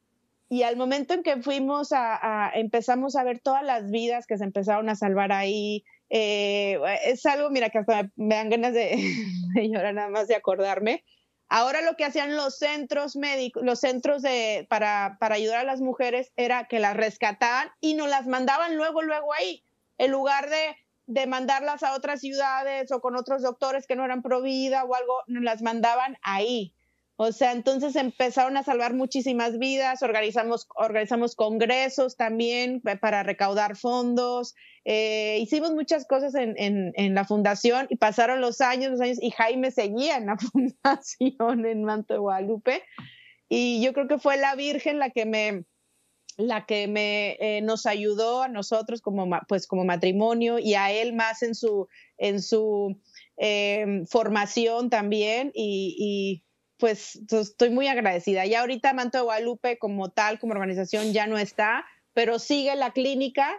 y 0.48 0.64
al 0.64 0.76
momento 0.76 1.14
en 1.14 1.22
que 1.22 1.40
fuimos 1.40 1.92
a, 1.92 2.50
empezamos 2.54 3.16
a 3.16 3.24
ver 3.24 3.38
todas 3.40 3.62
las 3.62 3.90
vidas 3.90 4.26
que 4.26 4.36
se 4.36 4.44
empezaron 4.44 4.90
a 4.90 4.96
salvar 4.96 5.32
ahí, 5.32 5.84
eh, 6.10 6.78
es 7.06 7.24
algo, 7.24 7.48
mira, 7.48 7.70
que 7.70 7.78
hasta 7.78 8.10
me, 8.16 8.34
dan 8.34 8.50
ganas 8.50 8.74
de, 8.74 8.96
llorar 9.70 9.94
nada 9.94 10.10
más 10.10 10.28
de 10.28 10.34
acordarme. 10.34 11.04
Ahora 11.54 11.82
lo 11.82 11.96
que 11.96 12.06
hacían 12.06 12.34
los 12.34 12.56
centros 12.56 13.14
médicos, 13.14 13.62
los 13.62 13.78
centros 13.78 14.22
de, 14.22 14.66
para, 14.70 15.18
para 15.20 15.34
ayudar 15.34 15.58
a 15.58 15.64
las 15.64 15.82
mujeres 15.82 16.32
era 16.34 16.66
que 16.66 16.78
las 16.78 16.96
rescataban 16.96 17.70
y 17.78 17.92
nos 17.92 18.08
las 18.08 18.26
mandaban 18.26 18.74
luego, 18.74 19.02
luego 19.02 19.34
ahí, 19.34 19.62
en 19.98 20.12
lugar 20.12 20.48
de, 20.48 20.74
de 21.04 21.26
mandarlas 21.26 21.82
a 21.82 21.92
otras 21.92 22.20
ciudades 22.20 22.90
o 22.90 23.02
con 23.02 23.16
otros 23.16 23.42
doctores 23.42 23.86
que 23.86 23.96
no 23.96 24.04
eran 24.06 24.22
pro 24.22 24.40
vida 24.40 24.82
o 24.84 24.94
algo, 24.94 25.24
nos 25.26 25.42
las 25.42 25.60
mandaban 25.60 26.16
ahí. 26.22 26.74
O 27.16 27.30
sea, 27.30 27.52
entonces 27.52 27.94
empezaron 27.96 28.56
a 28.56 28.62
salvar 28.62 28.94
muchísimas 28.94 29.58
vidas, 29.58 30.02
organizamos, 30.02 30.66
organizamos 30.74 31.36
congresos 31.36 32.16
también 32.16 32.80
para 33.00 33.22
recaudar 33.22 33.76
fondos, 33.76 34.54
eh, 34.84 35.38
hicimos 35.40 35.72
muchas 35.72 36.06
cosas 36.06 36.34
en, 36.34 36.54
en, 36.56 37.14
la 37.14 37.24
fundación 37.24 37.86
y 37.90 37.96
pasaron 37.96 38.40
los 38.40 38.60
años, 38.60 38.90
los 38.90 39.00
años, 39.00 39.18
y 39.20 39.30
Jaime 39.30 39.70
seguía 39.70 40.16
en 40.16 40.26
la 40.26 40.36
fundación 40.38 41.66
en 41.66 41.84
Manto 41.84 42.14
de 42.14 42.20
Guadalupe. 42.20 42.82
Y 43.48 43.82
yo 43.82 43.92
creo 43.92 44.08
que 44.08 44.18
fue 44.18 44.38
la 44.38 44.54
Virgen 44.56 44.98
la 44.98 45.10
que 45.10 45.26
me, 45.26 45.64
la 46.38 46.64
que 46.64 46.88
me, 46.88 47.36
eh, 47.38 47.60
nos 47.60 47.84
ayudó 47.86 48.42
a 48.42 48.48
nosotros 48.48 49.02
como, 49.02 49.28
pues, 49.46 49.66
como 49.66 49.84
matrimonio 49.84 50.58
y 50.58 50.74
a 50.74 50.90
él 50.90 51.12
más 51.12 51.42
en 51.42 51.54
su, 51.54 51.88
en 52.16 52.42
su 52.42 52.98
eh, 53.36 54.02
formación 54.08 54.88
también. 54.90 55.52
y 55.54 56.42
pues 56.82 57.20
estoy 57.30 57.70
muy 57.70 57.86
agradecida. 57.86 58.44
Ya 58.44 58.62
ahorita 58.62 58.92
Manto 58.92 59.18
de 59.18 59.22
Guadalupe 59.22 59.78
como 59.78 60.10
tal, 60.10 60.40
como 60.40 60.54
organización, 60.54 61.12
ya 61.12 61.28
no 61.28 61.38
está, 61.38 61.84
pero 62.12 62.40
sigue 62.40 62.74
la 62.74 62.90
clínica. 62.90 63.56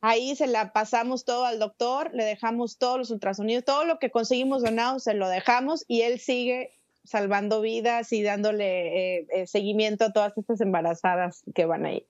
Ahí 0.00 0.34
se 0.34 0.48
la 0.48 0.72
pasamos 0.72 1.24
todo 1.24 1.44
al 1.44 1.60
doctor, 1.60 2.10
le 2.12 2.24
dejamos 2.24 2.76
todos 2.76 2.98
los 2.98 3.10
ultrasonidos, 3.12 3.64
todo 3.64 3.84
lo 3.84 4.00
que 4.00 4.10
conseguimos 4.10 4.64
donado 4.64 4.98
se 4.98 5.14
lo 5.14 5.28
dejamos 5.28 5.84
y 5.86 6.02
él 6.02 6.18
sigue 6.18 6.72
salvando 7.04 7.60
vidas 7.60 8.12
y 8.12 8.24
dándole 8.24 9.18
eh, 9.18 9.26
eh, 9.32 9.46
seguimiento 9.46 10.06
a 10.06 10.12
todas 10.12 10.36
estas 10.36 10.60
embarazadas 10.60 11.44
que 11.54 11.66
van 11.66 11.86
ahí. 11.86 12.04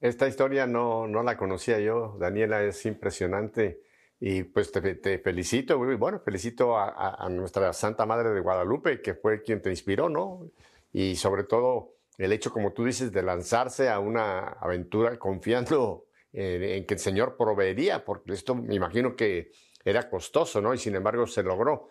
Esta 0.00 0.26
historia 0.26 0.66
no, 0.66 1.06
no 1.06 1.22
la 1.22 1.36
conocía 1.36 1.78
yo, 1.80 2.16
Daniela, 2.18 2.62
es 2.62 2.86
impresionante. 2.86 3.89
Y 4.22 4.42
pues 4.42 4.70
te, 4.70 5.18
felicito, 5.18 5.78
bueno, 5.78 6.20
felicito 6.20 6.76
a, 6.76 7.26
nuestra 7.30 7.72
Santa 7.72 8.04
Madre 8.04 8.30
de 8.30 8.40
Guadalupe, 8.40 9.00
que 9.00 9.14
fue 9.14 9.42
quien 9.42 9.62
te 9.62 9.70
inspiró, 9.70 10.10
¿no? 10.10 10.50
Y 10.92 11.16
sobre 11.16 11.44
todo 11.44 11.94
el 12.18 12.32
hecho, 12.32 12.52
como 12.52 12.74
tú 12.74 12.84
dices, 12.84 13.12
de 13.12 13.22
lanzarse 13.22 13.88
a 13.88 13.98
una 13.98 14.40
aventura 14.60 15.18
confiando 15.18 16.04
en, 16.34 16.84
que 16.84 16.94
el 16.94 17.00
Señor 17.00 17.38
proveería, 17.38 18.04
porque 18.04 18.34
esto 18.34 18.54
me 18.54 18.74
imagino 18.74 19.16
que 19.16 19.52
era 19.86 20.10
costoso, 20.10 20.60
¿no? 20.60 20.74
Y 20.74 20.78
sin 20.78 20.94
embargo 20.94 21.26
se 21.26 21.42
logró. 21.42 21.88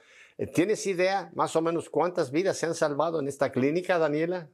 ¿Tienes 0.53 0.85
idea 0.85 1.31
más 1.33 1.55
o 1.55 1.63
menos 1.63 1.89
cuántas 1.89 2.31
vidas 2.31 2.57
se 2.57 2.67
han 2.67 2.75
salvado 2.75 3.19
en 3.19 3.27
esta 3.27 3.51
clínica, 3.51 3.97
Daniela? 3.97 4.49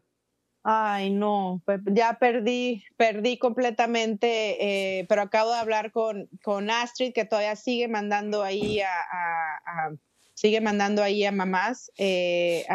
Ay, 0.67 1.11
no, 1.11 1.61
pues 1.63 1.79
ya 1.85 2.17
perdí, 2.17 2.83
perdí 2.97 3.37
completamente, 3.37 4.97
eh, 4.99 5.05
pero 5.07 5.21
acabo 5.21 5.51
de 5.51 5.59
hablar 5.59 5.91
con, 5.91 6.27
con, 6.43 6.71
Astrid, 6.71 7.13
que 7.13 7.23
todavía 7.23 7.55
sigue 7.55 7.87
mandando 7.87 8.41
ahí 8.41 8.81
a, 8.81 9.91
sigue 10.33 10.61
mandando 10.61 11.03
ahí 11.03 11.23
a 11.23 11.31
mamás. 11.31 11.91
Eh, 11.99 12.65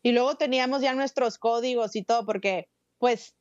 y 0.00 0.12
luego 0.12 0.36
teníamos 0.36 0.80
ya 0.80 0.94
nuestros 0.94 1.38
códigos 1.38 1.96
y 1.96 2.04
todo, 2.04 2.24
porque 2.24 2.68
pues 2.98 3.34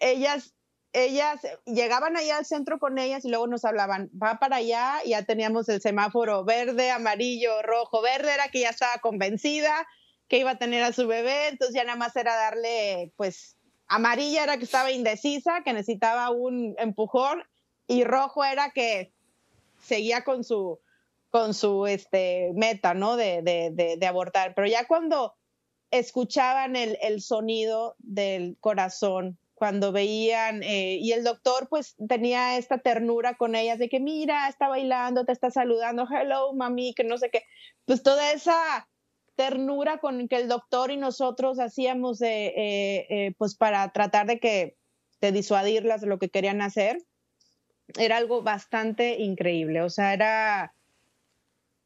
ellas, 0.00 0.54
ellas 0.92 1.40
llegaban 1.66 2.16
allá 2.16 2.38
al 2.38 2.46
centro 2.46 2.78
con 2.78 2.96
ellas 2.96 3.24
y 3.24 3.28
luego 3.28 3.48
nos 3.48 3.64
hablaban, 3.64 4.08
va 4.10 4.38
para 4.38 4.56
allá, 4.56 5.00
y 5.04 5.10
ya 5.10 5.24
teníamos 5.24 5.68
el 5.68 5.80
semáforo 5.80 6.44
verde, 6.44 6.92
amarillo, 6.92 7.60
rojo, 7.62 8.02
verde 8.02 8.34
era 8.34 8.50
que 8.52 8.60
ya 8.60 8.70
estaba 8.70 8.98
convencida, 8.98 9.84
que 10.30 10.38
iba 10.38 10.52
a 10.52 10.58
tener 10.58 10.84
a 10.84 10.92
su 10.92 11.08
bebé, 11.08 11.48
entonces 11.48 11.74
ya 11.74 11.82
nada 11.82 11.98
más 11.98 12.14
era 12.14 12.36
darle, 12.36 13.12
pues, 13.16 13.56
amarilla 13.88 14.44
era 14.44 14.58
que 14.58 14.64
estaba 14.64 14.92
indecisa, 14.92 15.62
que 15.64 15.72
necesitaba 15.72 16.30
un 16.30 16.76
empujón, 16.78 17.42
y 17.88 18.04
rojo 18.04 18.44
era 18.44 18.70
que 18.70 19.12
seguía 19.82 20.22
con 20.22 20.44
su, 20.44 20.78
con 21.30 21.52
su 21.52 21.88
este, 21.88 22.52
meta, 22.54 22.94
¿no? 22.94 23.16
De, 23.16 23.42
de, 23.42 23.96
de, 23.98 24.06
abortar. 24.06 24.54
Pero 24.54 24.68
ya 24.68 24.86
cuando 24.86 25.34
escuchaban 25.90 26.76
el, 26.76 26.96
el, 27.02 27.22
sonido 27.22 27.96
del 27.98 28.56
corazón, 28.60 29.36
cuando 29.54 29.90
veían, 29.90 30.62
eh, 30.62 30.98
y 31.00 31.10
el 31.10 31.24
doctor 31.24 31.68
pues 31.68 31.96
tenía 32.08 32.56
esta 32.56 32.78
ternura 32.78 33.34
con 33.36 33.56
ellas 33.56 33.80
de 33.80 33.88
que 33.88 33.98
mira, 33.98 34.48
está 34.48 34.68
bailando, 34.68 35.24
te 35.24 35.32
está 35.32 35.50
saludando, 35.50 36.06
hello, 36.08 36.52
mami, 36.52 36.94
que 36.94 37.02
no 37.02 37.18
sé 37.18 37.30
qué, 37.30 37.42
pues 37.84 38.04
toda 38.04 38.30
esa 38.30 38.88
ternura 39.40 39.96
con 40.00 40.28
que 40.28 40.36
el 40.36 40.48
doctor 40.48 40.90
y 40.90 40.98
nosotros 40.98 41.58
hacíamos 41.60 42.20
eh, 42.20 42.52
eh, 43.08 43.34
pues 43.38 43.54
para 43.54 43.90
tratar 43.90 44.26
de 44.26 44.38
que 44.38 44.76
de 45.22 45.32
disuadirlas 45.32 46.02
de 46.02 46.08
lo 46.08 46.18
que 46.18 46.28
querían 46.28 46.60
hacer 46.60 46.98
era 47.98 48.18
algo 48.18 48.42
bastante 48.42 49.18
increíble. 49.18 49.80
O 49.80 49.88
sea 49.88 50.12
era 50.12 50.74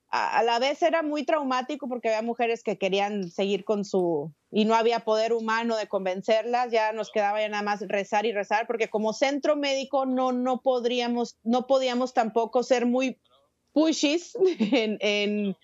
a, 0.08 0.42
la 0.42 0.58
vez 0.58 0.82
era 0.82 1.04
muy 1.04 1.24
traumático 1.24 1.86
porque 1.86 2.08
había 2.08 2.22
mujeres 2.22 2.64
que 2.64 2.76
querían 2.76 3.30
seguir 3.30 3.64
con 3.64 3.84
su 3.84 4.32
y 4.50 4.64
no 4.64 4.74
había 4.74 5.04
poder 5.04 5.32
humano 5.32 5.76
de 5.76 5.86
convencerlas 5.86 6.72
ya 6.72 6.92
nos 6.92 7.12
quedaba 7.12 7.40
ya 7.40 7.48
nada 7.48 7.62
más 7.62 7.82
rezar 7.86 8.26
y 8.26 8.32
rezar 8.32 8.66
porque 8.66 8.90
como 8.90 9.12
centro 9.12 9.54
médico 9.54 10.06
no 10.06 10.32
no 10.32 10.60
podríamos 10.60 11.38
no 11.44 11.68
podíamos 11.68 12.14
tampoco 12.14 12.64
ser 12.64 12.84
muy 12.84 13.20
pushes 13.72 14.36
en 14.72 14.98
en 15.00 15.56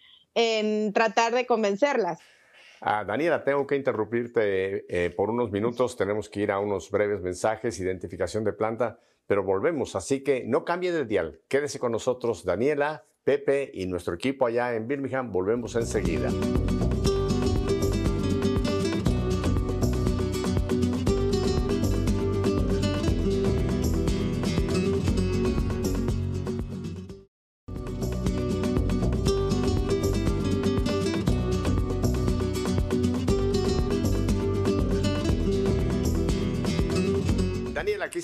tratar 0.93 1.35
de 1.35 1.47
convencerlas. 1.47 2.19
Ah, 2.81 3.05
Daniela, 3.05 3.45
tengo 3.45 3.67
que 3.67 3.77
interrumpirte 3.77 4.87
eh, 4.89 5.11
por 5.11 5.31
unos 5.31 5.51
minutos. 5.51 5.97
Tenemos 5.97 6.31
que 6.31 6.41
ir 6.41 6.51
a 6.51 6.59
unos 6.59 6.91
breves 6.91 7.21
mensajes, 7.21 7.79
identificación 7.79 8.43
de 8.43 8.55
planta, 8.55 8.99
pero 9.27 9.45
volvemos. 9.45 9.97
Así 9.97 10.23
que 10.23 10.45
no 10.47 10.65
cambie 10.65 10.93
de 10.93 11.05
dial. 11.05 11.41
Quédese 11.49 11.79
con 11.79 11.93
nosotros, 11.93 12.45
Daniela, 12.45 13.05
Pepe 13.23 13.71
y 13.75 13.87
nuestro 13.87 14.15
equipo 14.15 14.47
allá 14.47 14.75
en 14.75 14.89
Birmingham. 14.89 15.31
Volvemos 15.31 15.77
enseguida. 15.77 16.31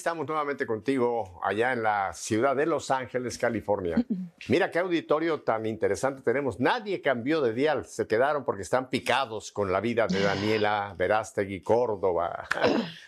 Estamos 0.07 0.29
nuevamente 0.29 0.67
contigo 0.67 1.41
allá 1.43 1.73
en 1.73 1.83
la 1.83 2.13
ciudad 2.13 2.55
de 2.55 2.65
Los 2.65 2.93
Ángeles, 2.93 3.39
California. 3.39 3.97
Mira 4.49 4.71
qué 4.71 4.79
auditorio 4.79 5.43
tan 5.43 5.67
interesante 5.67 6.23
tenemos. 6.23 6.61
Nadie 6.61 7.03
cambió 7.03 7.41
de 7.41 7.53
dial, 7.53 7.87
se 7.87 8.07
quedaron 8.07 8.45
porque 8.45 8.63
están 8.63 8.89
picados 8.89 9.51
con 9.51 9.73
la 9.73 9.81
vida 9.81 10.07
de 10.07 10.21
Daniela 10.21 10.95
Verástegui 10.97 11.61
Córdoba. 11.61 12.47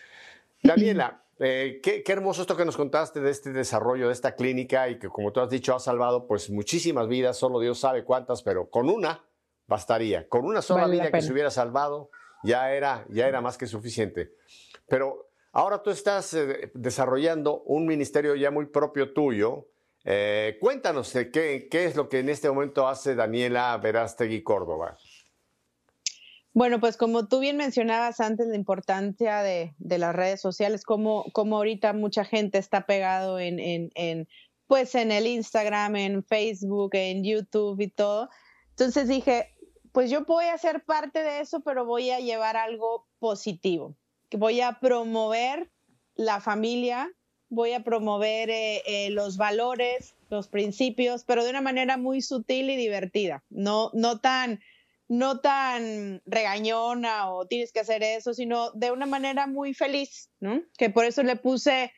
Daniela, 0.61 1.23
eh, 1.39 1.79
qué, 1.81 2.03
hermoso 2.05 2.41
esto 2.41 2.57
que 2.57 2.65
nos 2.65 2.75
contaste 2.75 3.21
de 3.21 3.31
este 3.31 3.53
desarrollo 3.53 4.07
de 4.07 4.13
esta 4.13 4.35
clínica 4.35 4.89
y 4.89 4.99
que 4.99 5.07
como 5.07 5.31
tú 5.31 5.39
has 5.39 5.49
dicho 5.49 5.73
ha 5.73 5.79
salvado 5.79 6.27
pues 6.27 6.49
muchísimas 6.49 7.07
vidas, 7.07 7.37
solo 7.37 7.61
Dios 7.61 7.79
sabe 7.79 8.03
cuántas, 8.03 8.43
pero 8.43 8.69
con 8.69 8.89
una 8.89 9.23
bastaría, 9.67 10.27
con 10.27 10.43
una 10.43 10.61
sola 10.61 10.85
vida 10.87 11.09
que 11.09 11.21
se 11.21 11.31
hubiera 11.31 11.49
salvado 11.49 12.09
ya 12.43 12.73
era, 12.73 13.05
ya 13.07 13.25
era 13.25 13.39
más 13.39 13.57
que 13.57 13.67
suficiente. 13.67 14.33
Pero 14.89 15.28
Ahora 15.51 15.81
tú 15.81 15.89
estás 15.89 16.33
eh, 16.33 16.71
desarrollando 16.73 17.61
un 17.63 17.85
ministerio 17.85 18.35
ya 18.35 18.51
muy 18.51 18.67
propio 18.67 19.13
tuyo. 19.13 19.67
Eh, 20.05 20.57
cuéntanos 20.61 21.11
qué, 21.11 21.67
qué, 21.69 21.85
es 21.85 21.95
lo 21.95 22.07
que 22.07 22.19
en 22.19 22.29
este 22.29 22.49
momento 22.49 22.87
hace 22.87 23.15
Daniela 23.15 23.75
Verástegui 23.77 24.43
Córdoba. 24.43 24.97
Bueno, 26.53 26.79
pues 26.79 26.97
como 26.97 27.27
tú 27.27 27.39
bien 27.39 27.57
mencionabas 27.57 28.19
antes, 28.19 28.47
la 28.47 28.55
importancia 28.55 29.41
de, 29.41 29.75
las 29.79 30.15
redes 30.15 30.41
sociales, 30.41 30.83
como, 30.83 31.25
como 31.31 31.57
ahorita 31.57 31.93
mucha 31.93 32.25
gente 32.25 32.57
está 32.57 32.85
pegado 32.85 33.39
en, 33.39 33.59
en, 33.93 34.27
pues 34.67 34.95
en 34.95 35.11
el 35.11 35.27
Instagram, 35.27 35.95
en 35.95 36.23
Facebook, 36.23 36.91
en 36.93 37.23
YouTube 37.23 37.79
y 37.81 37.87
todo. 37.87 38.29
Entonces 38.71 39.07
dije, 39.07 39.55
pues 39.91 40.09
yo 40.09 40.25
voy 40.25 40.45
a 40.45 40.57
ser 40.57 40.83
parte 40.85 41.21
de 41.21 41.41
eso, 41.41 41.61
pero 41.61 41.85
voy 41.85 42.09
a 42.11 42.19
llevar 42.19 42.55
algo 42.55 43.07
positivo 43.19 43.95
voy 44.37 44.61
a 44.61 44.79
promover 44.79 45.71
la 46.15 46.41
familia, 46.41 47.11
voy 47.49 47.73
a 47.73 47.83
promover 47.83 48.49
eh, 48.49 48.83
eh, 48.85 49.09
los 49.09 49.37
valores, 49.37 50.15
los 50.29 50.47
principios, 50.47 51.23
pero 51.25 51.43
de 51.43 51.49
una 51.49 51.61
manera 51.61 51.97
muy 51.97 52.21
sutil 52.21 52.69
y 52.69 52.75
divertida, 52.75 53.43
no, 53.49 53.91
no 53.93 54.19
tan 54.19 54.59
no 55.09 55.39
tan 55.39 56.21
regañona 56.27 57.31
o 57.31 57.47
tienes 57.47 57.71
que 57.71 57.79
hacer 57.79 58.03
eso, 58.03 58.35
sino 58.35 58.71
de 58.73 58.91
una 58.91 59.07
manera 59.07 59.47
muy 59.47 59.73
feliz, 59.73 60.29
¿no? 60.39 60.61
Que 60.77 60.91
por 60.91 61.03
eso 61.03 61.23
le 61.23 61.35
puse 61.35 61.91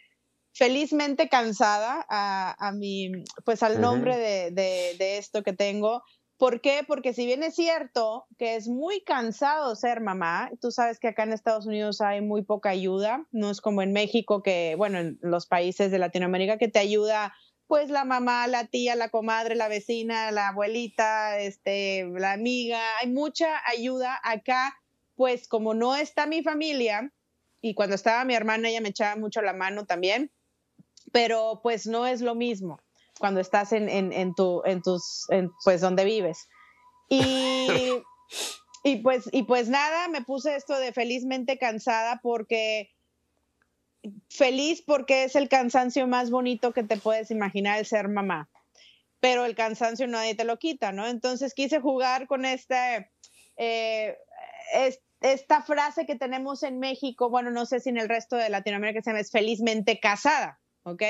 felizmente 0.53 1.29
cansada 1.29 2.05
a, 2.09 2.71
mi, 2.73 3.11
pues 3.45 3.63
al 3.63 3.81
nombre 3.81 4.17
de, 4.17 4.51
de, 4.51 5.17
esto 5.17 5.43
que 5.43 5.53
tengo. 5.53 6.03
¿Por 6.41 6.59
qué? 6.59 6.83
Porque 6.87 7.13
si 7.13 7.27
bien 7.27 7.43
es 7.43 7.53
cierto 7.53 8.25
que 8.39 8.55
es 8.55 8.67
muy 8.67 9.01
cansado 9.01 9.75
ser 9.75 10.01
mamá, 10.01 10.49
tú 10.59 10.71
sabes 10.71 10.97
que 10.97 11.09
acá 11.09 11.21
en 11.21 11.33
Estados 11.33 11.67
Unidos 11.67 12.01
hay 12.01 12.21
muy 12.21 12.41
poca 12.41 12.71
ayuda, 12.71 13.27
no 13.31 13.51
es 13.51 13.61
como 13.61 13.83
en 13.83 13.93
México 13.93 14.41
que, 14.41 14.73
bueno, 14.75 14.97
en 14.97 15.19
los 15.21 15.45
países 15.45 15.91
de 15.91 15.99
Latinoamérica 15.99 16.57
que 16.57 16.67
te 16.67 16.79
ayuda 16.79 17.35
pues 17.67 17.91
la 17.91 18.05
mamá, 18.05 18.47
la 18.47 18.65
tía, 18.65 18.95
la 18.95 19.09
comadre, 19.09 19.53
la 19.53 19.67
vecina, 19.67 20.31
la 20.31 20.47
abuelita, 20.47 21.37
este, 21.37 22.09
la 22.11 22.31
amiga, 22.31 22.81
hay 22.99 23.11
mucha 23.11 23.61
ayuda 23.67 24.19
acá, 24.23 24.81
pues 25.13 25.47
como 25.47 25.75
no 25.75 25.95
está 25.95 26.25
mi 26.25 26.41
familia 26.41 27.13
y 27.61 27.75
cuando 27.75 27.93
estaba 27.93 28.25
mi 28.25 28.33
hermana 28.33 28.69
ella 28.69 28.81
me 28.81 28.89
echaba 28.89 29.15
mucho 29.15 29.43
la 29.43 29.53
mano 29.53 29.85
también, 29.85 30.31
pero 31.11 31.59
pues 31.61 31.85
no 31.85 32.07
es 32.07 32.21
lo 32.21 32.33
mismo 32.33 32.79
cuando 33.21 33.39
estás 33.39 33.71
en, 33.71 33.87
en, 33.87 34.35
tu, 34.35 34.63
en 34.65 34.81
tus, 34.81 35.27
pues 35.63 35.79
donde 35.79 36.03
vives. 36.03 36.49
Y, 37.07 37.67
y, 38.83 38.97
pues, 38.97 39.29
y 39.31 39.43
pues 39.43 39.69
nada, 39.69 40.09
me 40.09 40.23
puse 40.23 40.55
esto 40.55 40.77
de 40.77 40.91
felizmente 40.91 41.57
cansada 41.57 42.19
porque 42.21 42.89
feliz 44.27 44.81
porque 44.81 45.25
es 45.25 45.35
el 45.35 45.47
cansancio 45.47 46.07
más 46.07 46.31
bonito 46.31 46.73
que 46.73 46.83
te 46.83 46.97
puedes 46.97 47.29
imaginar 47.29 47.77
el 47.77 47.85
ser 47.85 48.09
mamá, 48.09 48.49
pero 49.19 49.45
el 49.45 49.55
cansancio 49.55 50.07
nadie 50.07 50.33
te 50.33 50.43
lo 50.43 50.57
quita, 50.57 50.91
¿no? 50.91 51.07
Entonces 51.07 51.53
quise 51.53 51.79
jugar 51.79 52.25
con 52.25 52.43
este, 52.43 53.11
eh, 53.57 54.17
esta 55.21 55.61
frase 55.61 56.07
que 56.07 56.15
tenemos 56.15 56.63
en 56.63 56.79
México, 56.79 57.29
bueno, 57.29 57.51
no 57.51 57.67
sé 57.67 57.79
si 57.79 57.89
en 57.89 57.99
el 57.99 58.09
resto 58.09 58.35
de 58.35 58.49
Latinoamérica 58.49 59.03
se 59.03 59.11
llama 59.11 59.19
es 59.19 59.29
felizmente 59.29 59.99
casada, 59.99 60.59
¿ok? 60.81 61.03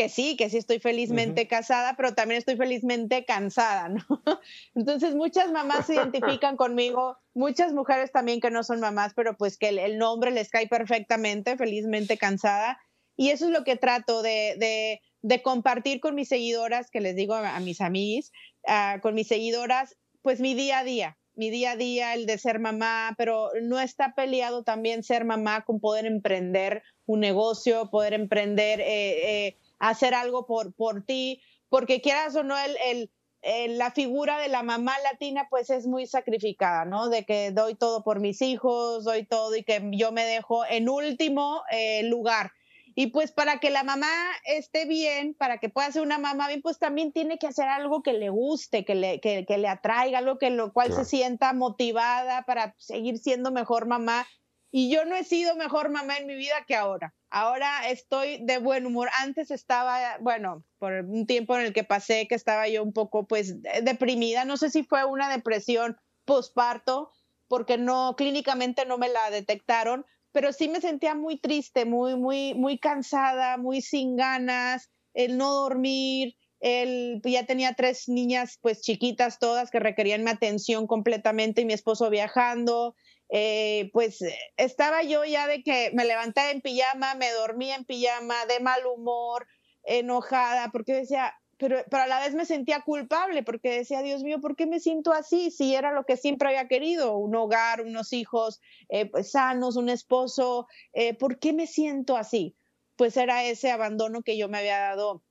Que 0.00 0.08
sí, 0.08 0.34
que 0.34 0.48
sí 0.48 0.56
estoy 0.56 0.78
felizmente 0.78 1.46
casada, 1.46 1.92
pero 1.94 2.14
también 2.14 2.38
estoy 2.38 2.56
felizmente 2.56 3.26
cansada, 3.26 3.90
¿no? 3.90 4.00
Entonces 4.74 5.14
muchas 5.14 5.52
mamás 5.52 5.88
se 5.88 5.96
identifican 5.96 6.56
conmigo, 6.56 7.18
muchas 7.34 7.74
mujeres 7.74 8.10
también 8.10 8.40
que 8.40 8.50
no 8.50 8.64
son 8.64 8.80
mamás, 8.80 9.12
pero 9.14 9.36
pues 9.36 9.58
que 9.58 9.68
el, 9.68 9.98
nombre 9.98 10.30
les 10.30 10.48
cae 10.48 10.68
perfectamente, 10.68 11.58
felizmente 11.58 12.16
cansada. 12.16 12.78
Y 13.14 13.28
eso 13.28 13.44
es 13.44 13.50
lo 13.50 13.62
que 13.62 13.76
trato 13.76 14.22
de, 14.22 14.98
de, 15.20 15.42
compartir 15.42 16.00
con 16.00 16.14
mis 16.14 16.28
seguidoras, 16.28 16.90
que 16.90 17.02
les 17.02 17.14
digo 17.14 17.34
a, 17.34 17.60
mis 17.60 17.82
amigas, 17.82 18.32
ah, 18.66 19.00
con 19.02 19.14
mis 19.14 19.28
seguidoras, 19.28 19.98
pues 20.22 20.40
mi 20.40 20.54
día 20.54 20.78
a 20.78 20.84
día, 20.84 21.18
mi 21.34 21.50
día 21.50 21.72
a 21.72 21.76
día, 21.76 22.14
el 22.14 22.24
de 22.24 22.38
ser 22.38 22.58
mamá, 22.58 23.14
pero 23.18 23.50
no 23.60 23.78
está 23.78 24.14
peleado 24.14 24.62
también 24.62 25.02
ser 25.02 25.26
mamá 25.26 25.62
con 25.66 25.78
poder 25.78 26.06
emprender 26.06 26.82
un 27.04 27.20
negocio, 27.20 27.90
poder 27.90 28.14
emprender, 28.14 28.80
eh, 28.80 29.46
eh, 29.46 29.56
hacer 29.80 30.14
algo 30.14 30.46
por, 30.46 30.72
por 30.74 31.04
ti, 31.04 31.42
porque 31.68 32.00
quieras 32.00 32.36
o 32.36 32.44
no, 32.44 32.56
el, 32.56 33.10
el, 33.42 33.78
la 33.78 33.90
figura 33.90 34.38
de 34.38 34.48
la 34.48 34.62
mamá 34.62 34.94
latina 35.10 35.48
pues 35.50 35.70
es 35.70 35.86
muy 35.86 36.06
sacrificada, 36.06 36.84
¿no? 36.84 37.08
De 37.08 37.24
que 37.24 37.50
doy 37.50 37.74
todo 37.74 38.04
por 38.04 38.20
mis 38.20 38.42
hijos, 38.42 39.04
doy 39.04 39.24
todo 39.24 39.56
y 39.56 39.64
que 39.64 39.82
yo 39.92 40.12
me 40.12 40.24
dejo 40.24 40.64
en 40.66 40.88
último 40.88 41.62
eh, 41.70 42.02
lugar. 42.04 42.52
Y 42.94 43.06
pues 43.08 43.32
para 43.32 43.60
que 43.60 43.70
la 43.70 43.84
mamá 43.84 44.08
esté 44.44 44.84
bien, 44.84 45.34
para 45.34 45.58
que 45.58 45.68
pueda 45.68 45.90
ser 45.92 46.02
una 46.02 46.18
mamá 46.18 46.48
bien, 46.48 46.60
pues 46.60 46.78
también 46.78 47.12
tiene 47.12 47.38
que 47.38 47.46
hacer 47.46 47.68
algo 47.68 48.02
que 48.02 48.12
le 48.12 48.28
guste, 48.30 48.84
que 48.84 48.94
le, 48.94 49.20
que, 49.20 49.46
que 49.46 49.58
le 49.58 49.68
atraiga, 49.68 50.18
algo 50.18 50.38
que 50.38 50.50
lo 50.50 50.72
cual 50.72 50.92
se 50.92 51.04
sienta 51.04 51.52
motivada 51.52 52.42
para 52.42 52.74
seguir 52.78 53.18
siendo 53.18 53.52
mejor 53.52 53.86
mamá 53.86 54.26
y 54.70 54.90
yo 54.90 55.04
no 55.04 55.16
he 55.16 55.24
sido 55.24 55.56
mejor 55.56 55.90
mamá 55.90 56.18
en 56.18 56.26
mi 56.26 56.36
vida 56.36 56.64
que 56.66 56.76
ahora. 56.76 57.14
Ahora 57.28 57.88
estoy 57.88 58.38
de 58.42 58.58
buen 58.58 58.86
humor. 58.86 59.08
Antes 59.18 59.50
estaba, 59.50 60.18
bueno, 60.20 60.64
por 60.78 60.92
un 60.92 61.26
tiempo 61.26 61.56
en 61.56 61.66
el 61.66 61.72
que 61.72 61.84
pasé 61.84 62.26
que 62.28 62.34
estaba 62.34 62.68
yo 62.68 62.82
un 62.82 62.92
poco 62.92 63.26
pues 63.26 63.62
deprimida. 63.82 64.44
No 64.44 64.56
sé 64.56 64.70
si 64.70 64.82
fue 64.84 65.04
una 65.04 65.28
depresión 65.28 65.96
posparto, 66.24 67.10
porque 67.48 67.78
no, 67.78 68.14
clínicamente 68.16 68.86
no 68.86 68.96
me 68.96 69.08
la 69.08 69.30
detectaron, 69.30 70.06
pero 70.30 70.52
sí 70.52 70.68
me 70.68 70.80
sentía 70.80 71.16
muy 71.16 71.40
triste, 71.40 71.84
muy, 71.84 72.14
muy, 72.14 72.54
muy 72.54 72.78
cansada, 72.78 73.56
muy 73.56 73.80
sin 73.80 74.14
ganas, 74.16 74.88
el 75.14 75.36
no 75.36 75.50
dormir, 75.52 76.36
el, 76.60 77.20
ya 77.24 77.46
tenía 77.46 77.74
tres 77.74 78.08
niñas 78.08 78.58
pues 78.60 78.82
chiquitas 78.82 79.38
todas 79.38 79.70
que 79.70 79.80
requerían 79.80 80.22
mi 80.22 80.30
atención 80.30 80.86
completamente 80.86 81.62
y 81.62 81.64
mi 81.64 81.72
esposo 81.72 82.10
viajando, 82.10 82.94
eh, 83.30 83.90
pues 83.92 84.18
estaba 84.56 85.02
yo 85.02 85.24
ya 85.24 85.46
de 85.46 85.62
que 85.62 85.90
me 85.94 86.04
levantaba 86.04 86.50
en 86.50 86.60
pijama, 86.60 87.14
me 87.14 87.30
dormía 87.32 87.76
en 87.76 87.84
pijama, 87.84 88.34
de 88.46 88.60
mal 88.60 88.84
humor, 88.86 89.46
enojada, 89.84 90.70
porque 90.72 90.94
decía, 90.94 91.34
pero, 91.56 91.76
pero, 91.90 92.04
a 92.04 92.06
la 92.06 92.20
vez 92.20 92.34
me 92.34 92.46
sentía 92.46 92.80
culpable, 92.80 93.42
porque 93.42 93.70
decía, 93.70 94.02
Dios 94.02 94.22
mío, 94.22 94.40
¿por 94.40 94.56
qué 94.56 94.66
me 94.66 94.80
siento 94.80 95.12
así? 95.12 95.50
Si 95.50 95.74
era 95.74 95.92
lo 95.92 96.04
que 96.04 96.16
siempre 96.16 96.48
había 96.48 96.68
querido, 96.68 97.16
un 97.18 97.34
hogar, 97.36 97.82
unos 97.82 98.12
hijos 98.12 98.60
eh, 98.88 99.06
pues, 99.06 99.30
sanos, 99.30 99.76
un 99.76 99.90
esposo, 99.90 100.66
eh, 100.92 101.14
¿por 101.14 101.38
qué 101.38 101.52
me 101.52 101.66
siento 101.66 102.16
así? 102.16 102.56
Pues 102.96 103.16
era 103.16 103.44
ese 103.44 103.70
abandono 103.70 104.22
que 104.22 104.36
yo 104.36 104.48
me 104.48 104.58
había 104.58 104.78
dado 104.78 105.22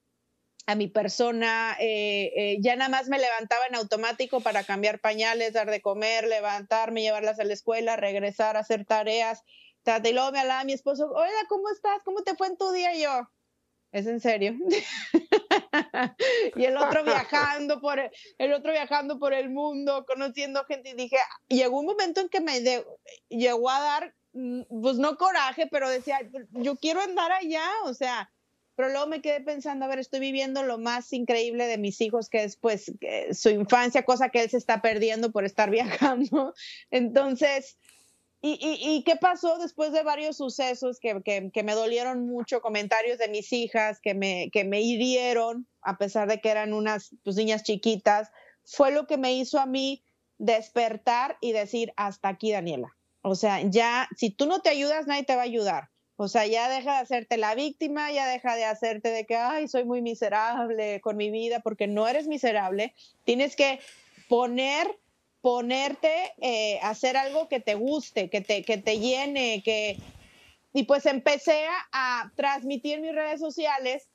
a 0.69 0.75
mi 0.75 0.87
persona, 0.87 1.75
eh, 1.79 2.31
eh, 2.35 2.57
ya 2.59 2.75
nada 2.75 2.91
más 2.91 3.07
me 3.07 3.17
levantaba 3.17 3.65
en 3.65 3.73
automático 3.73 4.39
para 4.39 4.63
cambiar 4.63 4.99
pañales, 4.99 5.53
dar 5.53 5.71
de 5.71 5.81
comer, 5.81 6.27
levantarme, 6.27 7.01
llevarlas 7.01 7.39
a 7.39 7.43
la 7.43 7.53
escuela, 7.53 7.95
regresar 7.95 8.55
hacer 8.55 8.85
tareas. 8.85 9.43
Y 10.03 10.13
luego 10.13 10.31
me 10.31 10.41
hablaba 10.41 10.63
mi 10.65 10.73
esposo, 10.73 11.09
hola, 11.09 11.31
¿cómo 11.47 11.71
estás? 11.71 12.03
¿Cómo 12.05 12.21
te 12.21 12.35
fue 12.35 12.45
en 12.45 12.57
tu 12.57 12.71
día? 12.71 12.93
Y 12.93 13.01
yo, 13.01 13.27
¿es 13.91 14.05
en 14.05 14.19
serio? 14.19 14.53
y 16.55 16.65
el 16.65 16.77
otro 16.77 17.03
viajando 17.03 17.81
por 17.81 17.97
el, 18.37 18.53
otro 18.53 18.71
viajando 18.71 19.17
por 19.17 19.33
el 19.33 19.49
mundo, 19.49 20.05
conociendo 20.05 20.65
gente 20.65 20.91
y 20.91 20.93
dije, 20.93 21.17
llegó 21.47 21.79
un 21.79 21.87
momento 21.87 22.21
en 22.21 22.29
que 22.29 22.41
me 22.41 22.61
llegó 23.27 23.71
a 23.71 23.81
dar 23.81 24.15
mm, 24.33 24.81
pues 24.83 24.97
no 24.97 25.17
coraje, 25.17 25.65
pero 25.65 25.89
decía, 25.89 26.19
yo 26.51 26.75
quiero 26.75 27.01
andar 27.01 27.31
allá, 27.31 27.65
o 27.85 27.95
sea, 27.95 28.31
pero 28.79 28.91
luego 28.91 29.07
me 29.07 29.21
quedé 29.21 29.41
pensando, 29.41 29.83
a 29.83 29.89
ver, 29.89 29.99
estoy 29.99 30.21
viviendo 30.21 30.63
lo 30.63 30.77
más 30.77 31.11
increíble 31.11 31.67
de 31.67 31.77
mis 31.77 31.99
hijos, 31.99 32.29
que 32.29 32.45
es 32.45 32.55
pues 32.55 32.89
su 33.33 33.49
infancia, 33.49 34.05
cosa 34.05 34.29
que 34.29 34.41
él 34.41 34.49
se 34.49 34.55
está 34.55 34.81
perdiendo 34.81 35.33
por 35.33 35.43
estar 35.43 35.69
viajando. 36.09 36.53
Entonces, 36.89 37.77
¿y, 38.41 39.03
qué 39.05 39.17
pasó 39.17 39.57
después 39.57 39.91
de 39.91 40.03
varios 40.03 40.37
sucesos 40.37 40.97
que, 41.01 41.51
me 41.61 41.75
dolieron 41.75 42.25
mucho, 42.25 42.61
comentarios 42.61 43.17
de 43.17 43.27
mis 43.27 43.51
hijas 43.51 43.99
que 43.99 44.13
me, 44.13 44.49
que 44.53 44.63
me 44.63 44.79
hirieron, 44.79 45.67
a 45.81 45.97
pesar 45.97 46.29
de 46.29 46.39
que 46.39 46.47
eran 46.47 46.71
unas 46.71 47.13
pues, 47.25 47.35
niñas 47.35 47.63
chiquitas? 47.63 48.31
Fue 48.63 48.93
lo 48.93 49.07
que 49.07 49.17
me 49.17 49.33
hizo 49.33 49.59
a 49.59 49.65
mí 49.65 50.05
despertar 50.37 51.37
y 51.41 51.51
decir, 51.51 51.91
hasta 51.97 52.29
aquí, 52.29 52.53
Daniela. 52.53 52.95
O 53.23 53.35
sea, 53.35 53.61
ya, 53.61 54.07
si 54.15 54.29
tú 54.29 54.45
no 54.45 54.61
te 54.61 54.69
ayudas, 54.69 55.05
nadie 55.05 55.25
te 55.25 55.35
va 55.35 55.41
a 55.41 55.43
ayudar 55.43 55.89
o 56.21 56.27
sea, 56.27 56.45
ya 56.45 56.67
deja 56.67 56.95
de 56.95 56.97
hacerte 56.97 57.37
la 57.37 57.55
víctima, 57.55 58.11
ya 58.11 58.27
deja 58.27 58.57
de 58.57 58.65
hacerte 58.65 59.09
de 59.09 59.25
que, 59.25 59.37
ay, 59.37 59.69
soy 59.69 59.85
muy 59.85 60.01
miserable 60.01 60.99
con 60.99 61.15
mi 61.15 61.31
vida, 61.31 61.61
porque 61.61 61.87
no 61.87 62.09
eres 62.09 62.27
miserable. 62.27 62.93
Tienes 63.23 63.55
que 63.55 63.79
poner, 64.27 64.99
ponerte, 65.39 66.33
eh, 66.41 66.77
hacer 66.81 67.15
algo 67.15 67.47
que 67.47 67.61
te 67.61 67.75
guste, 67.75 68.29
que 68.29 68.41
te, 68.41 68.63
que 68.63 68.77
te 68.77 68.99
llene, 68.99 69.63
que... 69.63 69.97
Y 70.73 70.83
pues 70.83 71.05
empecé 71.05 71.65
a, 71.93 72.29
transmitir 72.35 72.95
en 72.95 73.01
mis 73.03 73.15
redes 73.15 73.39
sociales 73.39 74.09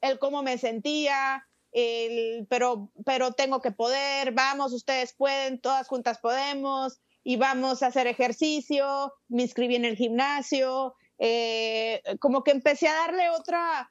el 0.00 0.18
cómo 0.18 0.42
me 0.42 0.58
sentía, 0.58 1.46
el, 1.70 2.48
pero, 2.50 2.90
pero 3.06 3.30
tengo 3.30 3.60
que 3.60 3.70
poder, 3.70 4.32
vamos, 4.32 4.72
ustedes 4.72 5.12
pueden, 5.12 5.60
todas 5.60 5.86
juntas 5.86 6.18
podemos, 6.18 6.98
y 7.22 7.36
vamos 7.36 7.84
a 7.84 7.86
hacer 7.86 8.08
ejercicio, 8.08 9.12
me 9.28 9.42
inscribí 9.42 9.76
en 9.76 9.84
el 9.84 9.96
gimnasio, 9.96 10.96
eh, 11.26 12.02
como 12.20 12.44
que 12.44 12.50
empecé 12.50 12.86
a 12.86 12.92
darle 12.92 13.30
otra, 13.30 13.90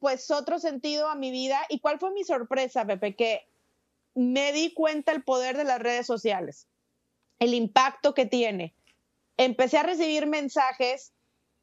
pues 0.00 0.32
otro 0.32 0.58
sentido 0.58 1.08
a 1.08 1.14
mi 1.14 1.30
vida. 1.30 1.60
¿Y 1.68 1.78
cuál 1.78 2.00
fue 2.00 2.10
mi 2.10 2.24
sorpresa, 2.24 2.84
Pepe? 2.84 3.14
Que 3.14 3.46
me 4.16 4.52
di 4.52 4.74
cuenta 4.74 5.12
el 5.12 5.22
poder 5.22 5.56
de 5.56 5.62
las 5.62 5.78
redes 5.78 6.08
sociales, 6.08 6.66
el 7.38 7.54
impacto 7.54 8.14
que 8.14 8.26
tiene. 8.26 8.74
Empecé 9.36 9.78
a 9.78 9.84
recibir 9.84 10.26
mensajes 10.26 11.12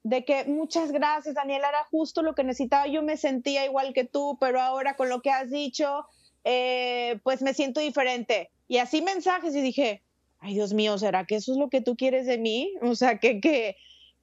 de 0.04 0.24
que 0.24 0.46
muchas 0.46 0.94
gracias, 0.94 1.36
Daniela, 1.36 1.68
era 1.68 1.84
justo 1.92 2.22
lo 2.22 2.34
que 2.34 2.46
necesitaba. 2.46 2.88
Yo 2.88 3.04
me 3.04 3.18
sentía 3.18 3.66
igual 3.66 3.94
que 3.94 4.06
tú, 4.06 4.38
pero 4.40 4.62
ahora 4.62 4.96
con 4.96 5.10
lo 5.10 5.22
que 5.22 5.32
has 5.32 5.50
dicho, 5.50 6.06
eh, 6.46 7.20
pues 7.26 7.42
me 7.42 7.54
siento 7.54 7.82
diferente. 7.82 8.52
Y 8.70 8.78
así 8.78 9.02
mensajes 9.02 9.54
y 9.54 9.60
dije, 9.60 10.02
ay 10.40 10.54
Dios 10.54 10.74
mío, 10.74 10.98
¿será 10.98 11.26
que 11.26 11.36
eso 11.36 11.52
es 11.52 11.58
lo 11.58 11.68
que 11.68 11.82
tú 11.82 11.98
quieres 11.98 12.26
de 12.26 12.38
mí? 12.38 12.74
O 12.82 12.96
sea, 12.96 13.20
que, 13.20 13.42
que, 13.42 13.76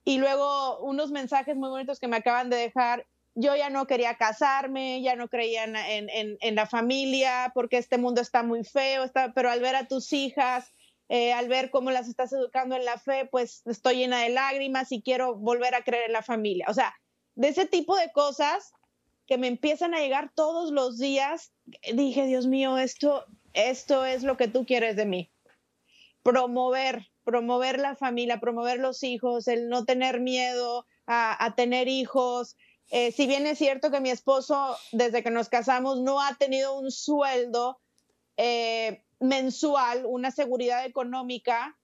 y 0.05 0.17
luego 0.19 0.79
unos 0.79 1.11
mensajes 1.11 1.55
muy 1.57 1.69
bonitos 1.69 1.99
que 1.99 2.07
me 2.07 2.17
acaban 2.17 2.49
de 2.49 2.57
dejar 2.57 3.05
yo 3.35 3.55
ya 3.55 3.69
no 3.69 3.85
quería 3.85 4.15
casarme, 4.15 5.01
ya 5.01 5.15
no 5.15 5.27
creía 5.27 5.65
en, 5.65 6.55
la 6.55 6.65
familia, 6.65 7.51
porque 7.53 7.77
este 7.77 7.97
mundo 7.97 8.21
está 8.21 8.43
muy 8.43 8.63
feo, 8.63 9.03
está, 9.03 9.33
pero 9.33 9.51
al 9.51 9.59
ver 9.59 9.75
a 9.75 9.87
tus 9.87 10.13
hijas, 10.13 10.73
eh, 11.09 11.33
al 11.33 11.49
ver 11.49 11.69
cómo 11.69 11.91
las 11.91 12.07
estás 12.07 12.31
educando 12.31 12.77
en 12.77 12.85
la 12.85 12.97
fe, 12.97 13.27
pues 13.29 13.61
estoy 13.65 13.97
llena 13.97 14.21
de 14.21 14.29
lágrimas 14.29 14.91
y 14.93 15.01
quiero 15.01 15.35
volver 15.35 15.75
a 15.75 15.83
creer 15.83 16.05
en 16.05 16.13
la 16.13 16.23
familia. 16.23 16.65
O 16.69 16.73
sea, 16.73 16.95
de 17.35 17.49
ese 17.49 17.65
tipo 17.65 17.97
de 17.97 18.09
cosas 18.13 18.71
que 19.27 19.37
me 19.37 19.47
empiezan 19.47 19.93
a 19.93 19.99
llegar 19.99 20.31
todos 20.33 20.71
los 20.71 20.97
días, 20.97 21.51
dije, 21.93 22.25
Dios 22.25 22.47
mío, 22.47 22.77
esto, 22.77 23.25
esto 23.53 24.05
es 24.05 24.23
lo 24.23 24.37
que 24.37 24.47
tú 24.47 24.65
quieres 24.65 24.95
de 24.95 25.05
mí. 25.05 25.29
Promover, 26.23 27.05
promover 27.25 27.79
la 27.79 27.95
familia, 27.95 28.39
promover 28.39 28.79
los 28.79 29.03
hijos, 29.03 29.49
el 29.49 29.67
no 29.67 29.83
tener 29.83 30.21
miedo 30.21 30.85
a, 31.07 31.53
tener 31.57 31.87
hijos. 31.89 32.55
Eh, 32.91 33.11
si 33.11 33.27
bien 33.27 33.45
es 33.47 33.57
cierto 33.57 33.91
que 33.91 33.99
mi 33.99 34.09
esposo, 34.09 34.77
desde 34.93 35.23
que 35.23 35.31
nos 35.31 35.49
casamos, 35.49 35.99
no 35.99 36.21
ha 36.21 36.35
tenido 36.35 36.77
un 36.77 36.91
sueldo 36.91 37.79
eh, 38.37 39.03
mensual, 39.19 40.05
una 40.05 40.31
seguridad 40.31 40.85
económica, 40.85 41.77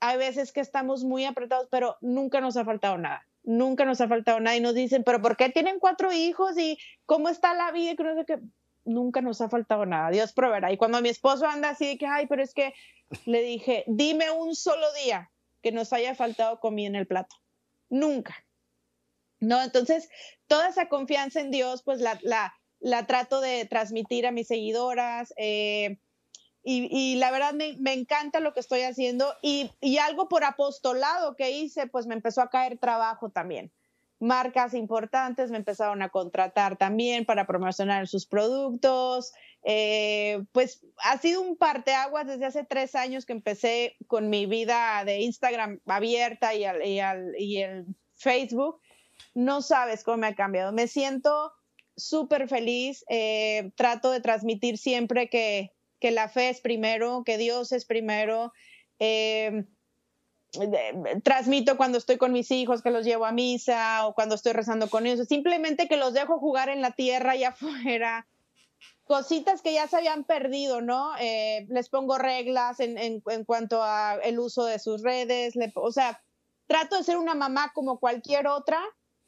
hay 0.00 0.16
veces 0.16 0.52
que 0.52 0.60
estamos 0.60 1.04
muy 1.04 1.24
apretados, 1.24 1.68
pero 1.70 1.96
nunca 2.00 2.40
nos 2.40 2.56
ha 2.56 2.64
faltado 2.64 2.96
nada 2.96 3.26
nunca 3.46 3.84
nos 3.84 4.00
ha 4.00 4.08
faltado 4.08 4.40
nada 4.40 4.56
y 4.56 4.60
nos 4.60 4.74
dicen, 4.74 5.04
pero 5.04 5.22
¿por 5.22 5.36
qué 5.36 5.48
tienen 5.48 5.78
cuatro 5.78 6.12
hijos 6.12 6.58
y 6.58 6.78
cómo 7.06 7.28
está 7.28 7.54
la 7.54 7.70
vida? 7.70 7.92
Y 7.92 7.96
que 7.96 8.40
nunca 8.86 9.20
nos 9.20 9.40
ha 9.40 9.48
faltado 9.48 9.86
nada, 9.86 10.10
Dios 10.10 10.32
proveerá. 10.32 10.72
Y 10.72 10.76
cuando 10.76 11.00
mi 11.02 11.08
esposo 11.08 11.46
anda 11.46 11.70
así 11.70 11.86
de 11.86 11.98
que, 11.98 12.06
ay, 12.06 12.26
pero 12.26 12.42
es 12.42 12.54
que 12.54 12.74
le 13.26 13.42
dije, 13.42 13.84
dime 13.86 14.30
un 14.30 14.54
solo 14.54 14.86
día 15.04 15.30
que 15.62 15.72
nos 15.72 15.92
haya 15.92 16.14
faltado 16.14 16.60
comida 16.60 16.88
en 16.88 16.96
el 16.96 17.06
plato. 17.06 17.36
Nunca. 17.88 18.34
¿No? 19.38 19.62
Entonces, 19.62 20.08
toda 20.46 20.68
esa 20.68 20.88
confianza 20.88 21.40
en 21.40 21.50
Dios, 21.50 21.82
pues 21.82 22.00
la, 22.00 22.18
la, 22.22 22.54
la 22.80 23.06
trato 23.06 23.40
de 23.40 23.64
transmitir 23.66 24.26
a 24.26 24.32
mis 24.32 24.48
seguidoras. 24.48 25.34
Eh, 25.36 25.98
y, 26.68 27.14
la 27.16 27.30
verdad 27.30 27.54
me, 27.54 27.92
encanta 27.92 28.40
lo 28.40 28.52
que 28.52 28.58
estoy 28.58 28.82
haciendo 28.82 29.32
y, 29.40 29.70
algo 29.98 30.28
por 30.28 30.42
apostolado 30.42 31.36
que 31.36 31.52
hice, 31.52 31.86
pues 31.86 32.08
me 32.08 32.14
empezó 32.14 32.42
a 32.42 32.50
caer 32.50 32.76
trabajo 32.76 33.30
también. 33.30 33.70
Marcas 34.18 34.72
importantes 34.74 35.50
me 35.50 35.58
empezaron 35.58 36.00
a 36.02 36.08
contratar 36.08 36.76
también 36.76 37.24
para 37.26 37.46
promocionar 37.46 38.08
sus 38.08 38.26
productos. 38.26 39.32
Eh, 39.62 40.44
pues 40.52 40.86
ha 41.02 41.18
sido 41.18 41.42
un 41.42 41.56
parteaguas 41.56 42.26
desde 42.26 42.46
hace 42.46 42.64
tres 42.64 42.94
años 42.94 43.26
que 43.26 43.32
empecé 43.32 43.96
con 44.06 44.30
mi 44.30 44.46
vida 44.46 45.04
de 45.04 45.20
Instagram 45.20 45.80
abierta 45.86 46.54
y, 46.54 46.64
y 47.38 47.58
el 47.58 47.86
Facebook. 48.14 48.80
No 49.34 49.60
sabes 49.60 50.02
cómo 50.02 50.18
me 50.18 50.28
ha 50.28 50.34
cambiado. 50.34 50.72
Me 50.72 50.88
siento 50.88 51.52
súper 51.96 52.48
feliz. 52.48 53.04
Eh, 53.08 53.70
trato 53.74 54.10
de 54.10 54.20
transmitir 54.20 54.78
siempre 54.78 55.28
que, 55.28 55.72
que 56.00 56.10
la 56.10 56.28
fe 56.28 56.50
es 56.50 56.60
primero, 56.60 57.22
que 57.24 57.38
Dios 57.38 57.72
es 57.72 57.84
primero. 57.84 58.52
Eh, 58.98 59.64
transmito 61.22 61.76
cuando 61.76 61.98
estoy 61.98 62.16
con 62.16 62.32
mis 62.32 62.50
hijos 62.50 62.82
que 62.82 62.90
los 62.90 63.04
llevo 63.04 63.26
a 63.26 63.32
misa 63.32 64.06
o 64.06 64.14
cuando 64.14 64.34
estoy 64.34 64.52
rezando 64.52 64.88
con 64.88 65.06
ellos, 65.06 65.26
simplemente 65.28 65.88
que 65.88 65.96
los 65.96 66.14
dejo 66.14 66.38
jugar 66.38 66.68
en 66.68 66.80
la 66.80 66.92
tierra 66.92 67.36
y 67.36 67.44
afuera, 67.44 68.26
cositas 69.04 69.62
que 69.62 69.72
ya 69.72 69.86
se 69.86 69.96
habían 69.96 70.24
perdido, 70.24 70.80
¿no? 70.80 71.12
Eh, 71.20 71.66
les 71.68 71.88
pongo 71.88 72.18
reglas 72.18 72.80
en, 72.80 72.98
en, 72.98 73.22
en 73.26 73.44
cuanto 73.44 73.82
a 73.82 74.16
el 74.22 74.38
uso 74.38 74.64
de 74.64 74.78
sus 74.78 75.02
redes, 75.02 75.54
o 75.74 75.92
sea, 75.92 76.22
trato 76.66 76.96
de 76.96 77.04
ser 77.04 77.16
una 77.16 77.34
mamá 77.34 77.72
como 77.74 77.98
cualquier 77.98 78.46
otra, 78.46 78.80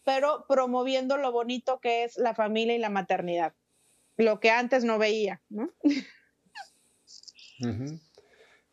pero 0.05 0.47
promoviendo 0.49 1.17
lo 1.17 1.33
bonito 1.33 1.81
que 1.81 2.05
es 2.05 2.17
la 2.17 2.35
familia 2.35 2.75
y 2.75 2.79
la 2.79 2.89
maternidad, 2.89 3.55
lo 4.17 4.41
que 4.41 4.51
antes 4.51 4.85
no 4.85 4.99
veía, 4.99 5.41
¿no? 5.49 5.71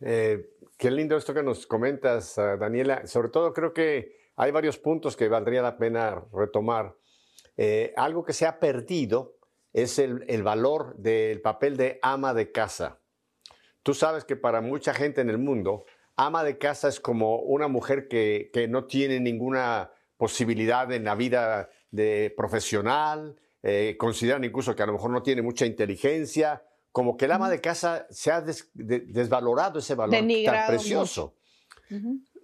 Eh, 0.01 0.45
qué 0.77 0.91
lindo 0.91 1.17
esto 1.17 1.33
que 1.33 1.43
nos 1.43 1.67
comentas, 1.67 2.37
ah, 2.37 2.57
Daniela. 2.57 3.07
Sobre 3.07 3.29
todo 3.29 3.53
creo 3.53 3.73
que 3.73 4.17
hay 4.35 4.51
varios 4.51 4.77
puntos 4.77 5.15
que 5.15 5.27
valdría 5.27 5.61
la 5.61 5.77
pena 5.77 6.23
retomar. 6.33 6.95
Eh, 7.57 7.93
algo 7.95 8.23
que 8.23 8.33
se 8.33 8.45
ha 8.45 8.59
perdido 8.59 9.37
es 9.71 9.99
el, 9.99 10.43
valor 10.43 10.95
del 10.97 11.41
papel 11.41 11.77
de 11.77 11.99
ama 12.01 12.33
de 12.33 12.51
casa. 12.51 12.99
Tú 13.83 13.93
sabes 13.93 14.23
que 14.23 14.35
para 14.35 14.61
mucha 14.61 14.93
gente 14.93 15.21
en 15.21 15.29
el 15.29 15.37
mundo, 15.37 15.85
ama 16.15 16.43
de 16.43 16.57
casa 16.57 16.87
es 16.87 16.99
como 16.99 17.39
una 17.39 17.67
mujer 17.67 18.07
que, 18.07 18.49
no 18.69 18.85
tiene 18.85 19.19
ninguna 19.19 19.91
posibilidad 20.17 20.91
en 20.91 21.03
la 21.03 21.15
vida 21.15 21.69
profesional, 22.35 23.35
eh, 23.63 23.95
consideran 23.97 24.43
incluso 24.43 24.75
que 24.75 24.83
a 24.83 24.85
lo 24.85 24.93
mejor 24.93 25.11
no 25.11 25.23
tiene 25.23 25.41
mucha 25.41 25.65
inteligencia 25.65 26.63
como 26.95 27.17
que 27.17 27.25
el 27.25 27.33
ama 27.33 27.49
de 27.49 27.59
casa 27.59 28.07
se 28.09 28.31
ha 28.31 28.41
desvalorado 28.41 29.79
ese 29.79 29.95
valor 29.95 30.17
tan 30.17 30.67
precioso. 30.67 31.35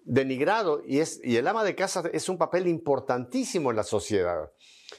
Denigrado. 0.04 0.82
Y, 0.86 0.99
es, 0.99 1.22
y 1.24 1.38
el 1.38 1.47
ama 1.47 1.64
de 1.64 1.74
casa 1.74 2.04
es 2.12 2.28
un 2.28 2.38
papel 2.38 2.68
importantísimo 2.68 3.70
en 3.70 3.78
la 3.78 3.84
sociedad. 3.84 4.52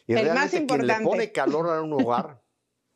Y 0.07 0.15
el 0.15 0.25
realmente 0.25 0.59
más 0.59 0.67
quien 0.67 0.87
le 0.87 1.01
pone 1.01 1.33
calor 1.33 1.69
a 1.69 1.83
un 1.83 1.93
hogar, 1.93 2.41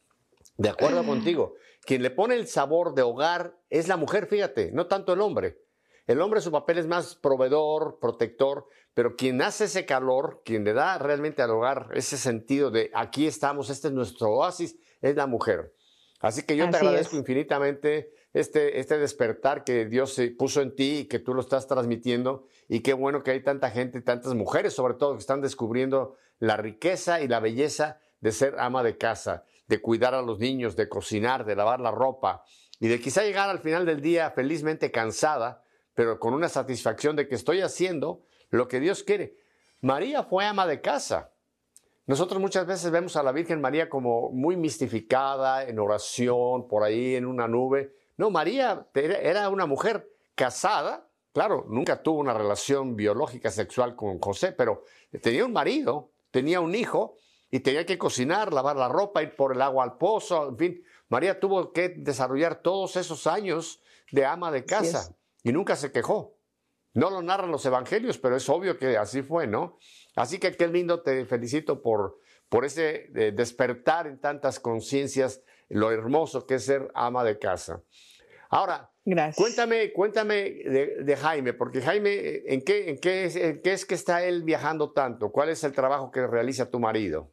de 0.56 0.70
acuerdo 0.70 1.04
contigo, 1.04 1.56
quien 1.82 2.02
le 2.02 2.10
pone 2.10 2.36
el 2.36 2.48
sabor 2.48 2.94
de 2.94 3.02
hogar 3.02 3.54
es 3.68 3.86
la 3.86 3.98
mujer, 3.98 4.26
fíjate, 4.26 4.72
no 4.72 4.86
tanto 4.86 5.12
el 5.12 5.20
hombre. 5.20 5.58
El 6.06 6.22
hombre 6.22 6.40
su 6.40 6.50
papel 6.50 6.78
es 6.78 6.86
más 6.86 7.16
proveedor, 7.16 7.98
protector, 8.00 8.66
pero 8.94 9.14
quien 9.14 9.42
hace 9.42 9.64
ese 9.64 9.84
calor, 9.84 10.40
quien 10.42 10.64
le 10.64 10.72
da 10.72 10.96
realmente 10.96 11.42
al 11.42 11.50
hogar 11.50 11.90
ese 11.92 12.16
sentido 12.16 12.70
de 12.70 12.90
aquí 12.94 13.26
estamos, 13.26 13.68
este 13.68 13.88
es 13.88 13.92
nuestro 13.92 14.30
oasis, 14.30 14.78
es 15.02 15.14
la 15.16 15.26
mujer. 15.26 15.74
Así 16.20 16.42
que 16.42 16.56
yo 16.56 16.68
te 16.70 16.76
agradezco 16.76 17.16
infinitamente 17.16 18.12
este, 18.32 18.80
este 18.80 18.98
despertar 18.98 19.64
que 19.64 19.86
Dios 19.86 20.20
puso 20.38 20.62
en 20.62 20.74
ti 20.74 20.98
y 20.98 21.04
que 21.06 21.18
tú 21.18 21.34
lo 21.34 21.40
estás 21.40 21.66
transmitiendo. 21.66 22.46
Y 22.68 22.80
qué 22.80 22.94
bueno 22.94 23.22
que 23.22 23.32
hay 23.32 23.42
tanta 23.42 23.70
gente, 23.70 24.00
tantas 24.00 24.34
mujeres 24.34 24.72
sobre 24.72 24.94
todo, 24.94 25.12
que 25.14 25.20
están 25.20 25.40
descubriendo 25.40 26.16
la 26.38 26.56
riqueza 26.56 27.20
y 27.20 27.28
la 27.28 27.40
belleza 27.40 27.98
de 28.20 28.32
ser 28.32 28.56
ama 28.58 28.82
de 28.82 28.96
casa, 28.96 29.44
de 29.68 29.80
cuidar 29.80 30.14
a 30.14 30.22
los 30.22 30.38
niños, 30.38 30.76
de 30.76 30.88
cocinar, 30.88 31.44
de 31.44 31.56
lavar 31.56 31.80
la 31.80 31.90
ropa 31.90 32.44
y 32.80 32.88
de 32.88 33.00
quizá 33.00 33.22
llegar 33.22 33.48
al 33.48 33.60
final 33.60 33.86
del 33.86 34.00
día 34.00 34.30
felizmente 34.30 34.90
cansada, 34.90 35.62
pero 35.94 36.18
con 36.18 36.34
una 36.34 36.48
satisfacción 36.48 37.16
de 37.16 37.28
que 37.28 37.34
estoy 37.34 37.60
haciendo 37.60 38.24
lo 38.50 38.68
que 38.68 38.80
Dios 38.80 39.02
quiere. 39.02 39.36
María 39.80 40.22
fue 40.22 40.44
ama 40.44 40.66
de 40.66 40.80
casa. 40.80 41.32
Nosotros 42.06 42.40
muchas 42.40 42.66
veces 42.66 42.92
vemos 42.92 43.16
a 43.16 43.22
la 43.24 43.32
Virgen 43.32 43.60
María 43.60 43.88
como 43.88 44.30
muy 44.30 44.56
mistificada, 44.56 45.64
en 45.64 45.80
oración, 45.80 46.68
por 46.68 46.84
ahí 46.84 47.16
en 47.16 47.26
una 47.26 47.48
nube. 47.48 47.96
No, 48.16 48.30
María 48.30 48.86
era 48.94 49.48
una 49.48 49.66
mujer 49.66 50.08
casada, 50.36 51.08
claro, 51.32 51.66
nunca 51.68 52.02
tuvo 52.02 52.20
una 52.20 52.32
relación 52.32 52.94
biológica 52.94 53.50
sexual 53.50 53.96
con 53.96 54.20
José, 54.20 54.52
pero 54.52 54.84
tenía 55.20 55.44
un 55.44 55.52
marido, 55.52 56.12
tenía 56.30 56.60
un 56.60 56.76
hijo 56.76 57.16
y 57.50 57.60
tenía 57.60 57.84
que 57.84 57.98
cocinar, 57.98 58.52
lavar 58.52 58.76
la 58.76 58.88
ropa, 58.88 59.22
ir 59.22 59.34
por 59.34 59.52
el 59.52 59.60
agua 59.60 59.82
al 59.82 59.98
pozo, 59.98 60.50
en 60.50 60.56
fin. 60.56 60.84
María 61.08 61.40
tuvo 61.40 61.72
que 61.72 61.88
desarrollar 61.88 62.62
todos 62.62 62.96
esos 62.96 63.26
años 63.26 63.80
de 64.12 64.24
ama 64.24 64.52
de 64.52 64.64
casa 64.64 65.16
y 65.42 65.52
nunca 65.52 65.74
se 65.74 65.90
quejó. 65.90 66.36
No 66.94 67.10
lo 67.10 67.20
narran 67.20 67.50
los 67.50 67.66
evangelios, 67.66 68.16
pero 68.16 68.36
es 68.36 68.48
obvio 68.48 68.78
que 68.78 68.96
así 68.96 69.22
fue, 69.22 69.46
¿no? 69.46 69.78
Así 70.16 70.38
que 70.38 70.50
qué 70.52 70.66
lindo, 70.66 71.02
te 71.02 71.24
felicito 71.26 71.82
por, 71.82 72.18
por 72.48 72.64
ese 72.64 73.10
eh, 73.14 73.32
despertar 73.32 74.06
en 74.06 74.18
tantas 74.18 74.58
conciencias, 74.58 75.42
lo 75.68 75.92
hermoso 75.92 76.46
que 76.46 76.54
es 76.54 76.64
ser 76.64 76.90
ama 76.94 77.22
de 77.22 77.38
casa. 77.38 77.82
Ahora, 78.48 78.90
cuéntame, 79.36 79.92
cuéntame 79.92 80.34
de, 81.04 81.16
Jaime, 81.20 81.52
porque 81.52 81.82
Jaime, 81.82 82.42
¿en 82.46 82.62
qué, 82.62 82.90
en, 82.90 82.98
qué, 82.98 83.72
es 83.72 83.84
que 83.84 83.94
está 83.94 84.24
él 84.24 84.42
viajando 84.42 84.92
tanto? 84.92 85.30
¿Cuál 85.30 85.50
es 85.50 85.62
el 85.64 85.72
trabajo 85.72 86.10
que 86.10 86.26
realiza 86.26 86.70
tu 86.70 86.80
marido? 86.80 87.30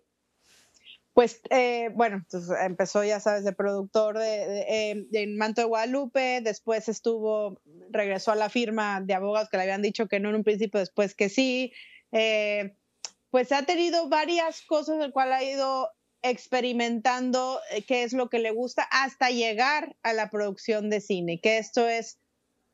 Pues 1.13 1.41
eh, 1.51 1.89
bueno, 1.93 2.25
empezó, 2.61 3.03
ya 3.03 3.19
sabes, 3.19 3.45
de 3.45 3.53
productor 3.53 4.17
de, 4.17 5.07
en 5.11 5.37
Manto 5.37 5.61
de 5.61 5.67
Guadalupe, 5.67 6.41
después 6.43 6.89
estuvo, 6.89 7.61
regresó 7.91 8.31
a 8.31 8.35
la 8.35 8.49
firma 8.49 8.99
de 8.99 9.13
abogados 9.13 9.47
que 9.49 9.57
le 9.57 9.63
habían 9.63 9.83
dicho 9.83 10.07
que 10.07 10.19
no 10.19 10.29
en 10.29 10.35
un 10.35 10.43
principio, 10.43 10.79
después 10.79 11.13
que 11.13 11.29
sí, 11.29 11.71
eh, 12.13 12.75
pues 13.29 13.51
ha 13.51 13.63
tenido 13.63 14.07
varias 14.09 14.61
cosas, 14.61 15.03
el 15.03 15.11
cual 15.11 15.33
ha 15.33 15.43
ido 15.43 15.89
experimentando 16.21 17.59
eh, 17.71 17.83
qué 17.83 18.03
es 18.03 18.13
lo 18.13 18.29
que 18.29 18.39
le 18.39 18.51
gusta 18.51 18.87
hasta 18.91 19.29
llegar 19.29 19.95
a 20.03 20.13
la 20.13 20.29
producción 20.29 20.89
de 20.89 21.01
cine, 21.01 21.41
que 21.41 21.57
esto 21.57 21.87
es 21.87 22.19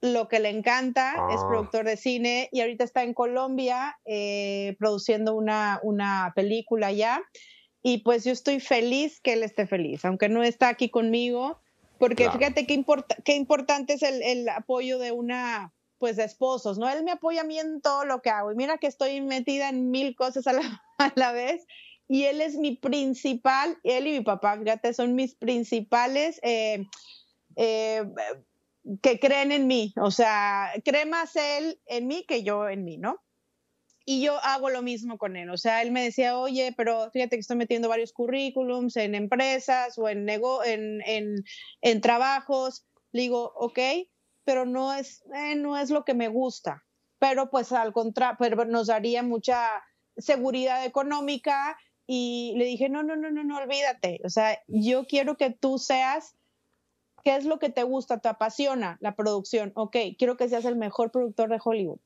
lo 0.02 0.28
que 0.28 0.40
le 0.40 0.50
encanta, 0.50 1.12
es 1.32 1.42
ah. 1.42 1.48
productor 1.48 1.86
de 1.86 1.98
cine 1.98 2.50
y 2.52 2.62
ahorita 2.62 2.84
está 2.84 3.04
en 3.04 3.14
Colombia 3.14 3.98
eh, 4.06 4.76
produciendo 4.80 5.36
una, 5.36 5.80
una 5.84 6.32
película 6.36 6.92
ya. 6.92 7.22
Y 7.82 8.00
pues 8.00 8.24
yo 8.26 8.32
estoy 8.32 8.60
feliz 8.60 9.20
que 9.22 9.34
él 9.34 9.44
esté 9.44 9.66
feliz, 9.66 10.04
aunque 10.06 10.30
no 10.30 10.44
está 10.44 10.68
aquí 10.68 10.90
conmigo, 10.90 11.60
porque 11.98 12.30
fíjate 12.30 12.66
qué, 12.66 12.84
qué 13.24 13.36
importante 13.36 13.94
es 13.94 14.04
el, 14.04 14.22
el, 14.22 14.50
apoyo 14.50 15.00
de 15.00 15.12
una, 15.12 15.74
pues 16.00 16.16
de 16.16 16.24
esposos, 16.24 16.80
¿no? 16.80 16.90
Él 16.90 17.04
me 17.04 17.12
apoya 17.12 17.42
a 17.42 17.44
mí 17.44 17.60
en 17.60 17.82
todo 17.82 18.06
lo 18.06 18.22
que 18.22 18.30
hago 18.30 18.52
y 18.52 18.56
mira 18.56 18.78
que 18.78 18.88
estoy 18.88 19.22
metida 19.22 19.70
en 19.70 19.92
mil 19.92 20.16
cosas 20.16 20.48
a 20.98 21.14
la, 21.16 21.32
vez 21.32 21.66
y 22.08 22.24
él 22.24 22.42
es 22.42 22.56
mi 22.56 22.76
principal, 22.76 23.78
él 23.84 24.08
y 24.08 24.12
mi 24.14 24.22
papá, 24.22 24.58
fíjate, 24.58 24.94
son 24.94 25.14
mis 25.14 25.36
principales 25.36 26.40
eh, 26.42 26.88
eh, 27.56 28.04
que 29.02 29.20
creen 29.20 29.52
en 29.52 29.68
mí, 29.68 29.94
o 29.98 30.10
sea, 30.10 30.72
cree 30.84 31.06
más 31.06 31.36
él 31.36 31.80
en 31.86 32.08
mí 32.08 32.26
que 32.28 32.42
yo 32.42 32.68
en 32.68 32.84
mí, 32.84 32.98
¿no? 32.98 33.22
Y 34.06 34.24
yo 34.24 34.40
hago 34.44 34.72
lo 34.72 34.82
mismo 34.82 35.20
con 35.20 35.36
él, 35.36 35.52
o 35.52 35.58
sea, 35.58 35.84
él 35.84 35.92
me 35.92 36.04
decía, 36.04 36.40
oye, 36.40 36.74
pero 36.76 37.12
fíjate 37.12 37.36
que 37.36 37.42
estoy 37.42 37.58
metiendo 37.58 37.90
varios 37.90 38.12
currículums 38.12 38.96
en 38.96 39.14
empresas 39.14 40.00
o 40.00 40.10
en, 40.10 40.28
en, 40.28 41.02
en, 41.06 41.44
en 41.82 42.02
trabajos, 42.02 42.88
le 43.12 43.22
digo, 43.22 43.52
ok, 43.56 43.80
pero 44.50 44.66
no 44.66 44.92
es, 44.94 45.24
eh, 45.36 45.54
no 45.56 45.78
es 45.78 45.92
lo 45.92 46.04
que 46.04 46.16
me 46.16 46.28
gusta, 46.28 46.84
pero 47.20 47.52
pues 47.52 47.72
al 47.72 47.94
contrario, 47.94 48.36
pero 48.40 48.66
nos 48.66 48.88
daría 48.88 49.22
mucha 49.22 49.70
seguridad 50.18 50.84
económica 50.86 51.78
y 52.08 52.56
le 52.58 52.66
dije, 52.66 52.90
no, 52.90 53.04
no, 53.04 53.16
no, 53.16 53.30
no, 53.30 53.44
no, 53.44 53.58
olvídate. 53.58 54.22
O 54.26 54.30
sea, 54.30 54.58
yo 54.68 55.06
quiero 55.06 55.38
que 55.38 55.52
tú 55.52 55.78
seas, 55.78 56.36
¿qué 57.24 57.36
es 57.36 57.46
lo 57.46 57.60
que 57.60 57.70
te 57.70 57.84
gusta, 57.84 58.22
te 58.22 58.30
apasiona 58.30 58.98
la 59.02 59.16
producción? 59.16 59.72
Ok, 59.76 59.96
quiero 60.18 60.36
que 60.36 60.50
seas 60.50 60.66
el 60.66 60.78
mejor 60.78 61.12
productor 61.12 61.50
de 61.50 61.62
Hollywood. 61.64 62.00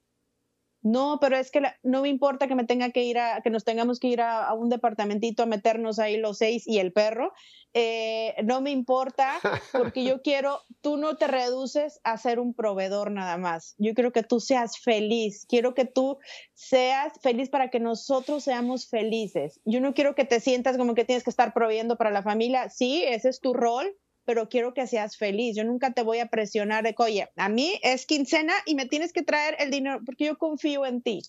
No, 0.84 1.18
pero 1.22 1.38
es 1.38 1.50
que 1.50 1.62
no 1.82 2.02
me 2.02 2.10
importa 2.10 2.48
que 2.48 2.56
me 2.56 2.66
tenga 2.66 2.92
que 2.92 3.04
ir 3.04 3.18
a, 3.18 3.42
que 3.42 3.50
nos 3.50 3.64
tengamos 3.64 4.00
que 4.00 4.10
ir 4.10 4.20
a, 4.20 4.54
un 4.54 4.68
departamentito 4.70 5.44
a 5.44 5.46
meternos 5.46 5.98
ahí 5.98 6.18
los 6.18 6.38
seis 6.38 6.68
y 6.68 6.80
el 6.80 6.92
perro. 6.92 7.32
Eh, 7.74 8.36
no 8.44 8.62
me 8.62 8.70
importa 8.70 9.40
porque 9.72 10.04
yo 10.04 10.22
quiero, 10.24 10.60
tú 10.82 10.98
no 10.98 11.16
te 11.16 11.28
reduces 11.28 12.02
a 12.04 12.18
ser 12.18 12.40
un 12.40 12.54
proveedor 12.54 13.12
nada 13.12 13.38
más. 13.38 13.76
Yo 13.78 13.94
quiero 13.94 14.12
que 14.12 14.24
tú 14.24 14.42
seas 14.42 14.78
feliz. 14.78 15.46
Quiero 15.48 15.74
que 15.74 15.86
tú 15.86 16.20
seas 16.54 17.14
feliz 17.22 17.50
para 17.50 17.70
que 17.70 17.80
nosotros 17.80 18.44
seamos 18.44 18.90
felices. 18.90 19.62
Yo 19.64 19.80
no 19.80 19.94
quiero 19.94 20.16
que 20.16 20.26
te 20.26 20.42
sientas 20.42 20.78
como 20.78 20.96
que 20.96 21.06
tienes 21.06 21.24
que 21.24 21.30
estar 21.30 21.54
proveyendo 21.54 21.96
para 21.96 22.12
la 22.12 22.24
familia. 22.24 22.70
Sí, 22.70 23.04
ese 23.06 23.30
es 23.30 23.40
tu 23.40 23.54
rol, 23.54 23.96
pero 24.26 24.50
quiero 24.50 24.74
que 24.74 24.88
seas 24.88 25.18
feliz. 25.18 25.56
Yo 25.56 25.64
nunca 25.64 25.92
te 25.92 26.04
voy 26.04 26.20
a 26.20 26.28
presionar 26.28 26.84
de 26.84 26.94
que, 26.94 27.04
oye, 27.04 27.30
a 27.36 27.50
mí 27.50 27.80
es 27.84 28.06
quincena 28.06 28.54
y 28.66 28.76
me 28.76 28.86
tienes 28.86 29.14
que 29.14 29.24
traer 29.24 29.56
el 29.60 29.72
dinero 29.72 30.02
porque 30.06 30.26
yo 30.26 30.38
confío 30.38 30.86
en 30.86 31.02
ti. 31.02 31.22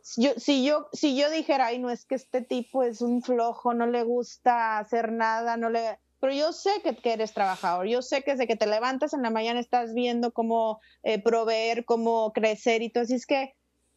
Si 0.00 0.22
yo, 0.22 0.32
si 0.36 0.64
yo, 0.64 0.88
si 0.92 1.16
yo 1.16 1.30
dijera, 1.30 1.66
ay, 1.66 1.78
no 1.78 1.90
es 1.90 2.04
que 2.04 2.14
este 2.14 2.42
tipo 2.42 2.82
es 2.82 3.00
un 3.00 3.22
flojo, 3.22 3.72
no 3.72 3.86
le 3.86 4.02
gusta 4.02 4.78
hacer 4.78 5.12
nada, 5.12 5.56
no 5.56 5.70
le... 5.70 5.98
Pero 6.20 6.34
yo 6.34 6.52
sé 6.52 6.70
que, 6.82 7.12
eres 7.12 7.32
trabajador, 7.32 7.86
yo 7.86 8.02
sé 8.02 8.22
que 8.22 8.32
desde 8.32 8.46
que 8.46 8.56
te 8.56 8.66
levantas 8.66 9.12
en 9.14 9.22
la 9.22 9.30
mañana 9.30 9.60
estás 9.60 9.94
viendo 9.94 10.32
cómo 10.32 10.80
eh, 11.02 11.22
proveer, 11.22 11.84
cómo 11.84 12.32
crecer 12.32 12.82
y 12.82 12.90
todo. 12.90 13.04
Así 13.04 13.14
es 13.14 13.26
que 13.26 13.54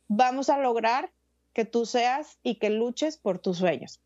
vamos 0.07 0.49
a 0.49 0.57
lograr 0.57 1.11
que 1.53 1.65
tú 1.65 1.85
seas 1.85 2.37
y 2.43 2.59
que 2.59 2.69
luches 2.69 3.17
por 3.17 3.39
tus 3.39 3.57
sueños. 3.57 4.01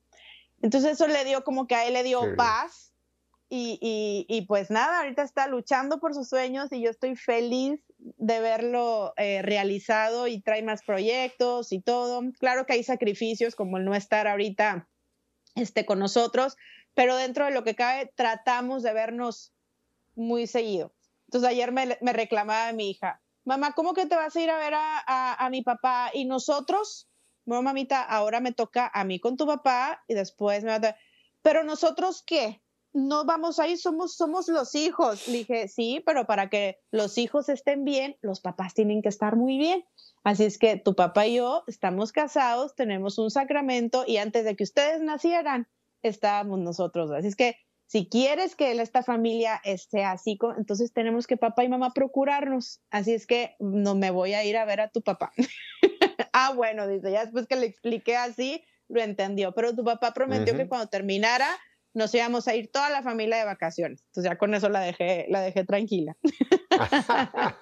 Entonces 0.62 0.94
eso 0.94 1.08
le 1.08 1.26
dio 1.26 1.44
como 1.44 1.68
que 1.68 1.76
a 1.76 1.86
él 1.86 1.94
le 1.94 2.04
dio 2.04 2.36
paz 2.36 2.91
y, 3.54 4.45
pues 4.47 4.72
nada, 4.72 4.99
ahorita 4.99 5.24
está 5.24 5.47
luchando 5.47 5.99
por 5.99 6.14
sus 6.14 6.30
sueños 6.30 6.72
y 6.72 6.82
yo 6.82 6.89
estoy 6.89 7.18
feliz 7.18 7.82
de 7.97 8.39
verlo 8.39 9.14
eh, 9.18 9.41
realizado 9.41 10.28
y 10.28 10.39
trae 10.39 10.64
más 10.64 10.84
proyectos 10.84 11.74
y 11.74 11.82
todo. 11.82 12.22
Claro 12.39 12.66
que 12.66 12.74
hay 12.74 12.84
sacrificios 12.84 13.56
como 13.56 13.78
el 13.78 13.84
no 13.84 13.93
estar 13.93 14.26
ahorita 14.26 14.88
este, 15.56 15.86
con 15.86 15.99
nosotros, 15.99 16.56
pero 16.93 17.18
dentro 17.18 17.43
de 17.43 17.52
lo 17.52 17.66
que 17.66 17.76
cabe 17.76 18.10
tratamos 18.16 18.84
de 18.84 18.93
vernos 18.93 19.54
muy 20.16 20.47
seguido. 20.47 20.93
Entonces 21.26 21.49
ayer 21.49 21.74
me, 21.74 21.97
reclamaba 22.14 22.72
mi 22.72 22.91
hija, 22.91 23.22
mamá, 23.43 23.74
¿cómo 23.74 23.93
que 23.93 24.06
te 24.06 24.16
vas 24.16 24.34
a 24.34 24.41
ir 24.41 24.49
a 24.49 24.58
ver 24.58 24.76
a, 24.76 25.45
a 25.45 25.49
mi 25.49 25.62
papá? 25.62 26.10
Y 26.14 26.24
nosotros, 26.24 27.10
bueno, 27.43 27.64
mamita, 27.64 28.02
ahora 28.02 28.39
me 28.39 28.54
toca 28.54 28.89
a 28.93 29.04
mí 29.04 29.20
con 29.20 29.36
tu 29.36 29.45
papá 29.45 30.06
y 30.08 30.14
después 30.14 30.64
me 30.64 30.80
va 30.80 30.88
a... 30.88 30.95
Pero 31.41 31.66
nosotros 31.66 32.24
qué? 32.26 32.62
No 32.94 33.26
vamos 33.26 33.60
ahí, 33.60 33.78
somos, 33.78 34.16
somos 34.16 34.48
los 34.48 34.76
hijos. 34.76 35.28
Le 35.28 35.39
dije, 35.39 35.68
sí, 35.68 36.02
pero 36.06 36.26
para 36.26 36.50
que 36.50 36.80
los 36.92 37.18
hijos 37.18 37.50
estén 37.50 37.86
bien, 37.86 38.18
los 38.22 38.42
papás 38.42 38.74
tienen 38.74 39.02
que 39.02 39.10
estar 39.10 39.36
muy 39.36 39.58
bien. 39.58 39.84
Así 40.24 40.44
es 40.44 40.58
que 40.58 40.78
tu 40.78 40.96
papá 40.96 41.26
y 41.26 41.36
yo 41.36 41.64
estamos 41.68 42.12
casados, 42.12 42.76
tenemos 42.76 43.18
un 43.18 43.32
sacramento 43.32 44.04
y 44.06 44.18
antes 44.18 44.46
de 44.46 44.56
que 44.56 44.64
ustedes 44.64 45.02
nacieran, 45.02 45.68
estábamos 46.04 46.60
nosotros. 46.60 47.12
Así 47.12 47.28
es 47.28 47.36
que 47.36 47.56
si 47.88 48.08
quieres 48.08 48.56
que 48.56 48.72
esta 48.72 49.04
familia 49.04 49.60
esté 49.64 50.06
así, 50.06 50.38
entonces 50.58 50.94
tenemos 50.94 51.28
que 51.28 51.38
papá 51.38 51.64
y 51.64 51.70
mamá 51.70 51.92
procurarnos. 51.94 52.82
Así 52.89 53.14
es 53.14 53.28
que 53.28 53.56
no 53.60 53.96
me 53.96 54.12
voy 54.12 54.34
a 54.34 54.46
ir 54.46 54.58
a 54.58 54.66
ver 54.66 54.80
a 54.80 54.89
tu 54.89 55.02
papá. 55.02 55.34
ah, 56.34 56.54
bueno, 56.56 56.88
dice, 56.88 57.12
ya 57.12 57.26
después 57.26 57.48
que 57.48 57.56
le 57.56 57.66
expliqué 57.66 58.16
así, 58.16 58.64
lo 58.88 59.02
entendió. 59.02 59.54
Pero 59.54 59.76
tu 59.76 59.84
papá 59.84 60.14
prometió 60.14 60.56
que 60.56 60.70
cuando 60.70 60.88
terminara 60.88 61.48
nos 61.94 62.14
íbamos 62.14 62.48
a 62.48 62.56
ir 62.56 62.72
toda 62.72 62.89
la 62.89 63.02
familia 63.02 63.38
de 63.38 63.46
vacaciones. 63.46 64.04
Entonces 64.08 64.32
ya 64.32 64.38
con 64.38 64.54
eso 64.54 64.70
la 64.70 64.82
dejé, 64.82 65.26
la 65.30 65.42
dejé 65.42 65.64
tranquila. 65.66 66.16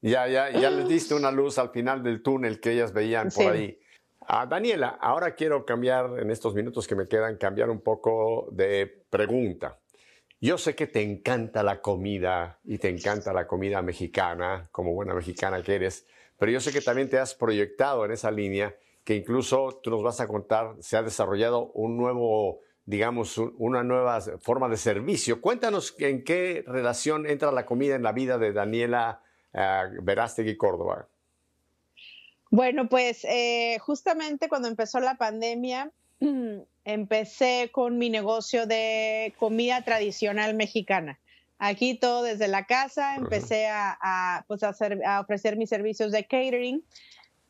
ya, 0.00 0.28
ya, 0.28 0.50
ya 0.50 0.70
les 0.70 0.88
diste 0.88 1.14
una 1.14 1.30
luz 1.30 1.58
al 1.58 1.70
final 1.70 2.02
del 2.02 2.22
túnel 2.22 2.60
que 2.60 2.72
ellas 2.72 2.92
veían 2.92 3.30
por 3.30 3.52
ahí. 3.52 3.78
Ah, 4.20 4.46
Daniela, 4.46 4.98
ahora 5.00 5.34
quiero 5.34 5.64
cambiar 5.64 6.18
en 6.20 6.30
estos 6.30 6.54
minutos 6.54 6.86
que 6.86 6.94
me 6.94 7.08
quedan, 7.08 7.36
cambiar 7.36 7.70
un 7.70 7.80
poco 7.80 8.48
de 8.52 9.04
pregunta. 9.10 9.78
Yo 10.40 10.58
sé 10.58 10.74
que 10.74 10.86
te 10.86 11.02
encanta 11.02 11.62
la 11.62 11.80
comida 11.80 12.58
y 12.64 12.78
te 12.78 12.88
encanta 12.88 13.32
la 13.32 13.46
comida 13.46 13.82
mexicana, 13.82 14.68
como 14.72 14.92
buena 14.92 15.14
mexicana 15.14 15.62
que 15.62 15.76
eres, 15.76 16.06
pero 16.36 16.50
yo 16.50 16.60
sé 16.60 16.72
que 16.72 16.80
también 16.80 17.08
te 17.08 17.18
has 17.18 17.34
proyectado 17.34 18.04
en 18.04 18.12
esa 18.12 18.30
línea, 18.30 18.74
que 19.04 19.14
incluso 19.14 19.80
tú 19.82 19.90
nos 19.90 20.02
vas 20.02 20.20
a 20.20 20.26
contar, 20.26 20.74
se 20.80 20.96
ha 20.96 21.02
desarrollado 21.02 21.70
un 21.74 21.96
nuevo 21.96 22.60
digamos, 22.84 23.38
una 23.38 23.82
nueva 23.82 24.20
forma 24.40 24.68
de 24.68 24.76
servicio. 24.76 25.40
Cuéntanos 25.40 25.94
en 25.98 26.24
qué 26.24 26.64
relación 26.66 27.26
entra 27.26 27.52
la 27.52 27.64
comida 27.64 27.94
en 27.94 28.02
la 28.02 28.12
vida 28.12 28.38
de 28.38 28.52
Daniela 28.52 29.20
uh, 29.52 30.02
Verástegui 30.02 30.56
Córdoba. 30.56 31.06
Bueno, 32.50 32.88
pues 32.88 33.24
eh, 33.24 33.78
justamente 33.80 34.48
cuando 34.48 34.68
empezó 34.68 35.00
la 35.00 35.14
pandemia, 35.14 35.90
empecé 36.84 37.70
con 37.72 37.98
mi 37.98 38.10
negocio 38.10 38.66
de 38.66 39.34
comida 39.38 39.82
tradicional 39.82 40.54
mexicana. 40.54 41.18
Aquí 41.58 41.94
todo 41.94 42.24
desde 42.24 42.48
la 42.48 42.66
casa, 42.66 43.14
empecé 43.14 43.68
a, 43.68 44.44
pues 44.48 44.64
a, 44.64 44.74
a 45.06 45.20
ofrecer 45.20 45.56
mis 45.56 45.68
servicios 45.68 46.10
de 46.10 46.24
catering 46.24 46.84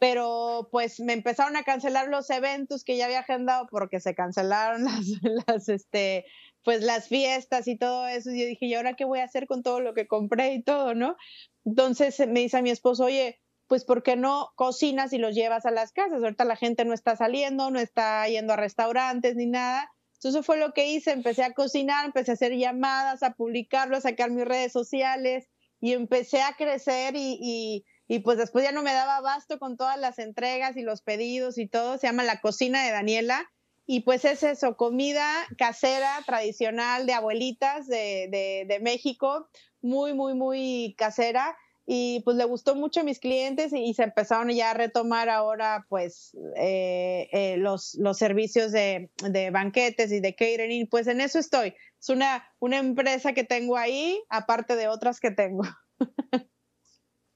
pero 0.02 0.68
pues 0.72 0.98
me 0.98 1.12
empezaron 1.12 1.54
a 1.54 1.62
cancelar 1.62 2.08
los 2.08 2.28
eventos 2.28 2.82
que 2.82 2.96
ya 2.96 3.04
había 3.04 3.20
agendado 3.20 3.68
porque 3.70 4.00
se 4.00 4.16
cancelaron 4.16 4.84
las, 5.46 5.68
este, 5.68 6.24
pues 6.64 6.82
las 6.82 7.06
fiestas 7.06 7.68
y 7.68 7.78
todo 7.78 8.08
eso. 8.08 8.32
Y 8.32 8.40
yo 8.40 8.46
dije, 8.46 8.66
¿y 8.66 8.74
ahora 8.74 8.94
qué 8.94 9.04
voy 9.04 9.20
a 9.20 9.24
hacer 9.26 9.46
con 9.46 9.62
todo 9.62 9.78
lo 9.78 9.94
que 9.94 10.08
compré 10.08 10.54
y 10.54 10.62
todo, 10.64 10.96
no? 10.96 11.16
Entonces 11.64 12.18
me 12.26 12.40
dice 12.40 12.56
a 12.56 12.62
mi 12.62 12.70
esposo, 12.70 13.04
oye, 13.04 13.40
pues 13.68 13.84
¿por 13.84 14.02
qué 14.02 14.16
no 14.16 14.50
cocinas 14.56 15.12
y 15.12 15.18
los 15.18 15.36
llevas 15.36 15.66
a 15.66 15.70
las 15.70 15.92
casas? 15.92 16.20
Ahorita 16.20 16.44
la 16.44 16.56
gente 16.56 16.84
no 16.84 16.94
está 16.94 17.14
saliendo, 17.14 17.70
no 17.70 17.78
está 17.78 18.26
yendo 18.26 18.54
a 18.54 18.56
restaurantes 18.56 19.36
ni 19.36 19.46
nada. 19.46 19.88
Entonces 20.14 20.44
fue 20.44 20.56
lo 20.56 20.72
que 20.72 20.88
hice, 20.88 21.12
empecé 21.12 21.44
a 21.44 21.54
cocinar, 21.54 22.06
empecé 22.06 22.32
a 22.32 22.34
hacer 22.34 22.56
llamadas, 22.56 23.22
a 23.22 23.34
publicarlo, 23.34 23.96
a 23.96 24.00
sacar 24.00 24.32
mis 24.32 24.46
redes 24.46 24.72
sociales 24.72 25.48
y 25.78 25.92
empecé 25.92 26.42
a 26.42 26.54
crecer 26.54 27.14
y 27.14 27.84
pues 28.20 28.36
después 28.36 28.62
ya 28.62 28.72
no 28.72 28.82
me 28.82 28.92
daba 28.92 29.16
abasto 29.16 29.58
con 29.58 29.76
todas 29.78 29.98
las 29.98 30.18
entregas 30.18 30.76
y 30.76 30.82
los 30.82 31.00
pedidos 31.00 31.56
y 31.56 31.66
todo, 31.66 31.96
se 31.96 32.06
llama 32.06 32.24
La 32.24 32.42
Cocina 32.42 32.84
de 32.84 32.90
Daniela. 32.90 33.50
Y 33.86 34.00
pues 34.00 34.24
es 34.24 34.42
eso, 34.42 34.76
comida 34.76 35.26
casera, 35.58 36.18
tradicional 36.26 37.06
de 37.06 37.14
abuelitas 37.14 37.88
de, 37.88 38.66
de, 38.68 38.80
México, 38.80 39.48
muy, 39.80 40.12
muy, 40.12 40.34
muy 40.34 40.94
casera. 40.98 41.56
Y 41.86 42.20
pues 42.20 42.36
le 42.36 42.44
gustó 42.44 42.76
mucho 42.76 43.00
a 43.00 43.04
mis 43.04 43.18
clientes 43.18 43.72
y, 43.72 43.94
se 43.94 44.04
empezaron 44.04 44.50
ya 44.50 44.70
a 44.70 44.74
retomar 44.74 45.28
ahora 45.28 45.84
pues 45.88 46.36
eh, 46.56 47.28
eh, 47.32 47.56
los, 47.56 47.94
los 47.94 48.18
servicios 48.18 48.70
de, 48.72 49.10
de, 49.28 49.50
banquetes 49.50 50.12
y 50.12 50.20
de 50.20 50.34
catering. 50.34 50.86
Pues 50.86 51.06
en 51.06 51.20
eso 51.20 51.38
estoy. 51.38 51.74
Es 51.98 52.08
una, 52.08 52.46
una 52.60 52.78
empresa 52.78 53.32
que 53.32 53.42
tengo 53.42 53.76
ahí, 53.76 54.22
aparte 54.28 54.76
de 54.76 54.88
otras 54.88 55.18
que 55.18 55.30
tengo. 55.30 55.64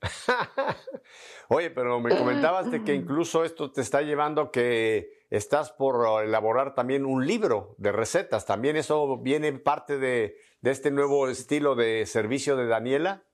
Oye, 1.49 1.71
pero 1.71 2.01
me 2.01 2.17
comentabas 2.17 2.71
de 2.71 2.85
que 2.85 2.95
incluso 2.95 3.45
esto 3.45 3.71
te 3.73 3.81
está 3.81 4.03
llevando 4.03 4.51
que 4.51 5.11
estás 5.31 5.73
por 5.73 6.25
elaborar 6.25 6.75
también 6.75 7.05
un 7.05 7.27
libro 7.27 7.75
de 7.79 7.93
recetas. 7.93 8.47
¿También 8.47 8.77
eso 8.77 9.19
viene 9.19 9.53
parte 9.53 9.99
de, 9.99 10.37
este 10.63 10.91
nuevo 10.91 11.29
estilo 11.29 11.75
de 11.75 12.07
servicio 12.07 12.57
de 12.57 12.67
Daniela? 12.67 13.25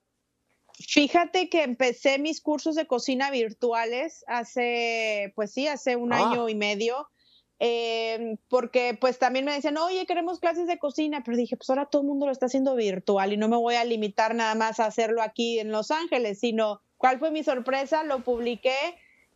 Fíjate 0.73 1.49
que 1.49 1.63
empecé 1.63 2.17
mis 2.17 2.41
cursos 2.41 2.75
de 2.75 2.87
cocina 2.87 3.29
virtuales 3.29 4.23
hace, 4.27 5.31
pues 5.35 5.53
sí, 5.53 5.67
hace 5.67 5.95
un 5.95 6.13
ah. 6.13 6.31
año 6.31 6.49
y 6.49 6.55
medio. 6.55 7.09
Eh, 7.65 8.35
porque 8.49 8.97
pues 8.99 9.19
también 9.19 9.45
me 9.45 9.53
decían, 9.53 9.77
oye, 9.77 10.05
queremos 10.05 10.41
clases 10.41 10.67
de 10.67 10.77
cocina, 10.77 11.23
pero 11.23 11.37
dije, 11.37 11.55
pues 11.55 11.69
ahora 11.69 11.85
todo 11.85 12.01
el 12.01 12.09
mundo 12.09 12.25
lo 12.25 12.33
está 12.33 12.47
haciendo 12.47 12.75
virtual 12.75 13.31
y 13.31 13.37
no 13.37 13.47
me 13.47 13.55
voy 13.55 13.75
a 13.75 13.85
limitar 13.85 14.35
nada 14.35 14.53
más 14.53 14.81
a 14.81 14.85
hacerlo 14.85 15.21
aquí 15.21 15.59
en 15.59 15.71
Los 15.71 15.89
Ángeles, 15.89 16.41
sino 16.41 16.81
cuál 16.97 17.19
fue 17.19 17.31
mi 17.31 17.41
sorpresa, 17.41 18.03
lo 18.03 18.21
publiqué 18.21 18.75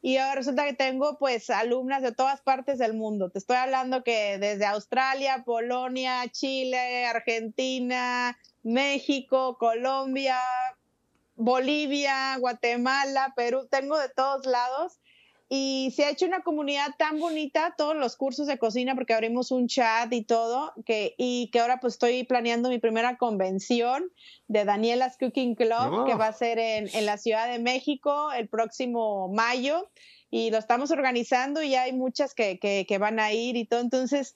y 0.01 0.17
ahora 0.17 0.35
resulta 0.35 0.65
que 0.65 0.73
tengo 0.73 1.17
pues 1.17 1.49
alumnas 1.49 2.01
de 2.01 2.11
todas 2.11 2.41
partes 2.41 2.79
del 2.79 2.93
mundo. 2.93 3.29
Te 3.29 3.39
estoy 3.39 3.55
hablando 3.55 4.03
que 4.03 4.37
desde 4.39 4.65
Australia, 4.65 5.43
Polonia, 5.45 6.27
Chile, 6.29 7.05
Argentina, 7.05 8.37
México, 8.61 9.57
Colombia, 9.57 10.37
Bolivia, 11.37 12.35
Guatemala, 12.39 13.31
Perú, 13.37 13.69
tengo 13.71 13.97
de 13.97 14.09
todos 14.09 14.45
lados 14.45 14.99
y 15.49 15.93
se 15.95 16.03
ha 16.03 16.09
hecho 16.09 16.25
una 16.25 16.41
comunidad 16.41 16.95
tan 16.97 17.19
bonita, 17.19 17.73
todos 17.77 17.95
los 17.95 18.17
cursos 18.17 18.47
de 18.47 18.57
cocina, 18.57 18.95
porque 18.95 19.13
abrimos 19.13 19.51
un 19.51 19.67
chat 19.67 20.11
y 20.11 20.23
todo, 20.23 20.73
que, 20.85 21.15
y 21.17 21.49
que 21.51 21.59
ahora 21.59 21.79
pues 21.79 21.93
estoy 21.93 22.23
planeando 22.25 22.69
mi 22.69 22.79
primera 22.79 23.17
convención 23.17 24.11
de 24.49 24.65
Daniela's 24.65 25.17
Cooking 25.17 25.55
Club, 25.55 26.05
que 26.05 26.15
va 26.15 26.27
a 26.27 26.33
ser 26.33 26.59
en, 26.59 26.89
en, 26.93 27.05
la 27.05 27.17
Ciudad 27.17 27.49
de 27.49 27.59
México 27.59 28.31
el 28.33 28.49
próximo 28.49 29.29
mayo, 29.29 29.89
y 30.29 30.51
lo 30.51 30.57
estamos 30.57 30.91
organizando 30.91 31.63
y 31.63 31.75
hay 31.75 31.93
muchas 31.93 32.33
que, 32.33 32.59
que, 32.59 32.85
que 32.85 32.97
van 32.97 33.19
a 33.19 33.31
ir 33.31 33.55
y 33.55 33.65
todo, 33.65 33.79
entonces 33.79 34.35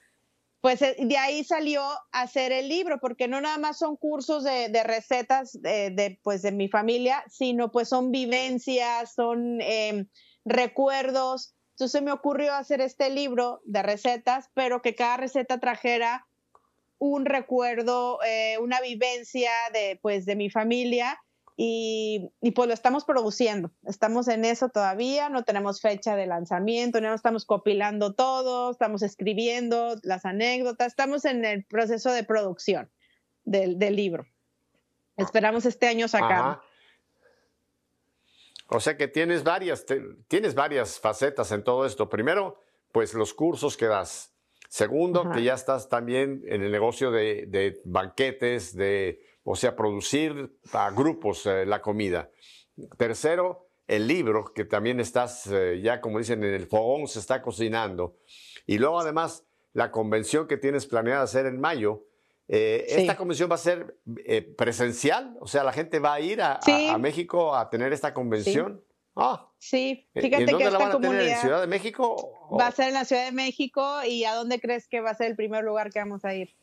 pues 0.62 0.82
eh, 0.84 0.96
de 0.98 1.18
ahí 1.18 1.44
salió 1.44 1.84
hacer 2.14 2.54
el 2.54 2.70
libro, 2.70 3.00
porque 3.02 3.28
no 3.28 3.42
nada 3.42 3.58
más 3.58 3.80
son 3.80 3.98
cursos 3.98 4.46
de, 4.46 4.70
de 4.70 4.84
recetas 4.84 5.60
de, 5.62 5.90
de, 5.90 6.20
pues 6.24 6.42
de 6.44 6.54
mi 6.54 6.70
familia, 6.70 7.26
sino 7.28 7.70
pues 7.70 7.90
son 7.90 8.12
vivencias, 8.12 9.14
son... 9.14 9.60
Eh, 9.60 10.06
recuerdos. 10.46 11.54
Entonces 11.72 12.02
me 12.02 12.12
ocurrió 12.12 12.54
hacer 12.54 12.82
este 12.82 13.10
libro 13.10 13.62
de 13.66 13.82
recetas, 13.82 14.50
pero 14.54 14.82
que 14.82 14.96
cada 14.96 15.18
receta 15.18 15.60
trajera 15.60 16.28
un 17.00 17.26
recuerdo, 17.26 18.20
eh, 18.24 18.58
una 18.60 18.80
vivencia 18.80 19.52
de, 19.74 19.98
pues, 20.02 20.26
de 20.26 20.36
mi 20.36 20.52
familia 20.52 21.20
y, 21.58 22.30
y, 22.42 22.52
pues 22.52 22.68
lo 22.68 22.74
estamos 22.74 23.06
produciendo. 23.06 23.72
Estamos 23.86 24.28
en 24.28 24.46
eso 24.46 24.70
todavía, 24.70 25.30
no 25.30 25.44
tenemos 25.44 25.82
fecha 25.82 26.16
de 26.16 26.28
lanzamiento, 26.28 27.02
no 27.02 27.14
estamos 27.14 27.46
copilando 27.46 28.14
todo, 28.14 28.72
estamos 28.72 29.02
escribiendo 29.02 29.96
las 30.04 30.26
anécdotas, 30.26 30.88
estamos 30.88 31.26
en 31.26 31.44
el 31.44 31.66
proceso 31.66 32.12
de 32.12 32.24
producción 32.24 32.92
del, 33.44 33.80
del 33.80 33.96
libro. 33.96 34.28
Esperamos 35.18 35.66
este 35.66 35.88
año 35.88 36.08
sacarlo. 36.08 36.62
O 38.74 38.80
sea 38.80 38.96
que 38.96 39.10
tienes 39.10 39.44
varias, 39.44 39.86
tienes 40.30 40.56
varias 40.56 40.98
facetas 40.98 41.52
en 41.52 41.62
todo 41.62 41.86
esto. 41.86 42.08
Primero, 42.10 42.58
pues 42.94 43.14
los 43.14 43.34
cursos 43.34 43.76
que 43.76 43.88
das. 43.88 44.34
Segundo, 44.70 45.30
que 45.30 45.44
ya 45.44 45.56
estás 45.56 45.90
también 45.90 46.42
en 46.46 46.64
el 46.64 46.72
negocio 46.72 47.12
de, 47.12 47.82
banquetes, 47.84 48.74
de, 48.74 49.22
o 49.44 49.58
sea, 49.58 49.76
producir 49.76 50.58
a 50.72 50.90
grupos 50.92 51.46
eh, 51.46 51.66
la 51.66 51.82
comida. 51.82 52.30
Tercero, 52.98 53.68
el 53.88 54.08
libro, 54.08 54.54
que 54.54 54.64
también 54.64 55.02
estás, 55.02 55.48
eh, 55.48 55.82
ya 55.84 56.00
como 56.00 56.20
dicen, 56.20 56.42
en 56.46 56.54
el 56.54 56.68
fogón 56.68 57.10
se 57.10 57.20
está 57.20 57.42
cocinando. 57.42 58.16
Y 58.66 58.78
luego 58.78 59.02
además 59.02 59.46
la 59.74 59.92
convención 59.92 60.48
que 60.48 60.56
tienes 60.56 60.86
planeada 60.86 61.24
hacer 61.24 61.46
en 61.46 61.60
mayo, 61.60 62.06
eh, 62.54 62.86
¿Esta 62.90 63.16
convención 63.16 63.50
va 63.50 63.56
a 63.56 63.58
ser 63.58 63.96
eh, 64.26 64.42
presencial? 64.42 65.38
O 65.40 65.48
sea, 65.48 65.64
¿la 65.64 65.72
gente 65.72 66.00
va 66.00 66.16
a 66.16 66.20
ir 66.20 66.42
a, 66.42 66.60
México 67.00 67.56
a 67.56 67.70
tener 67.70 67.94
esta 67.94 68.14
convención? 68.14 68.82
Sí. 68.84 68.94
Ah. 69.16 69.48
Sí, 69.58 70.10
eh, 70.14 70.22
fíjate 70.22 70.46
dónde 70.48 70.66
que 70.66 70.72
la 70.72 70.78
van 70.78 70.92
a 70.92 71.00
tener? 71.00 71.28
¿En 71.30 71.38
Ciudad 71.38 71.62
de 71.62 71.68
México? 71.68 72.50
Va 72.60 72.68
a 72.68 72.72
ser 72.72 72.90
en 72.90 72.96
la 72.96 73.06
Ciudad 73.06 73.24
de 73.24 73.32
México. 73.32 74.04
¿Y 74.06 74.26
a 74.26 74.36
dónde 74.36 74.60
crees 74.60 74.90
que 74.90 75.00
va 75.00 75.12
a 75.12 75.16
ser 75.16 75.28
el 75.28 75.38
primer 75.38 75.64
lugar 75.64 75.92
que 75.92 76.00
vamos 76.00 76.26
a 76.26 76.34
ir? 76.34 76.54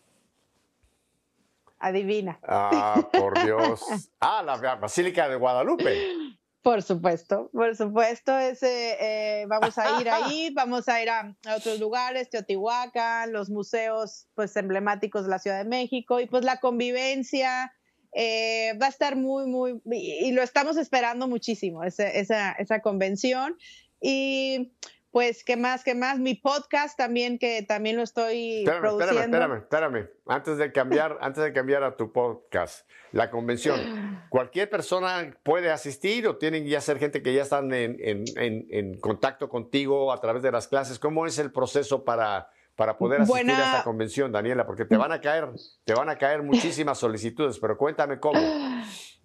Adivina. 1.79 2.39
Ah, 2.43 3.09
por 3.11 3.43
Dios. 3.43 3.81
ah, 4.21 4.43
la 4.43 4.75
Basílica 4.75 5.27
de 5.27 5.37
Guadalupe. 5.37 6.37
Por 6.63 6.83
supuesto, 6.83 7.51
por 7.53 7.77
supuesto, 7.77 8.37
ese, 8.37 8.97
eh, 9.01 9.47
vamos 9.47 9.79
a 9.79 10.01
ir 10.01 10.11
ahí, 10.11 10.51
vamos 10.55 10.89
a 10.89 11.01
ir 11.01 11.09
a, 11.09 11.35
otros 11.57 11.79
lugares, 11.79 12.31
Teotihuacán, 12.31 13.33
los 13.33 13.49
museos 13.49 14.27
pues 14.35 14.57
emblemáticos 14.57 15.25
de 15.25 15.31
la 15.31 15.39
Ciudad 15.39 15.59
de 15.59 15.69
México 15.69 16.21
y 16.21 16.27
pues 16.27 16.45
la 16.45 16.59
convivencia 16.59 17.73
eh, 18.13 18.77
va 18.81 18.87
a 18.87 18.91
estar 18.91 19.17
muy, 19.17 19.47
muy, 19.47 19.81
y, 19.85 20.33
lo 20.33 20.43
estamos 20.43 20.77
esperando 20.77 21.29
muchísimo, 21.29 21.85
esa, 21.85 22.09
esa 22.09 22.81
convención. 22.83 23.57
Y 24.01 24.73
pues, 25.11 25.43
¿qué 25.45 25.57
más? 25.57 25.85
¿Qué 25.85 25.95
más? 25.95 26.19
Mi 26.19 26.35
podcast 26.35 26.97
también, 26.97 27.39
que 27.39 27.63
también 27.63 27.97
lo 27.97 28.03
estoy 28.03 28.59
espérame, 28.59 28.81
produciendo. 28.81 29.21
Espérame, 29.21 29.57
espérame, 29.59 29.97
espérame. 29.97 30.11
Antes 30.27 30.59
de 30.59 30.73
cambiar, 30.73 31.19
antes 31.23 31.43
de 31.43 31.53
cambiar 31.53 31.83
a 31.83 31.97
tu 31.97 32.13
podcast, 32.13 32.89
la 33.13 33.31
convención, 33.31 33.81
¿cualquier 34.29 34.69
persona 34.69 35.35
puede 35.43 35.71
asistir 35.71 36.29
o 36.29 36.37
tienen 36.37 36.67
ya 36.67 36.81
ser 36.81 36.99
gente 36.99 37.23
que 37.23 37.33
ya 37.33 37.43
están 37.43 37.73
en, 37.73 37.97
en, 38.01 38.25
en, 38.71 39.01
contacto 39.01 39.49
contigo 39.49 40.13
a 40.13 40.21
través 40.21 40.43
de 40.43 40.53
las 40.53 40.69
clases? 40.69 40.99
¿Cómo 40.99 41.27
es 41.27 41.39
el 41.39 41.53
proceso 41.53 42.05
para, 42.05 42.51
para 42.77 42.99
poder 42.99 43.23
asistir 43.23 43.51
a 43.51 43.71
esta 43.73 43.85
convención, 43.85 44.31
Daniela? 44.31 44.67
Porque 44.67 44.85
te 44.85 44.97
van 44.97 45.13
a 45.13 45.21
caer, 45.21 45.49
te 45.85 45.95
van 45.95 46.11
a 46.11 46.19
caer 46.19 46.43
muchísimas 46.43 46.99
solicitudes, 46.99 47.59
pero 47.59 47.79
cuéntame 47.79 48.21
cómo. 48.21 48.39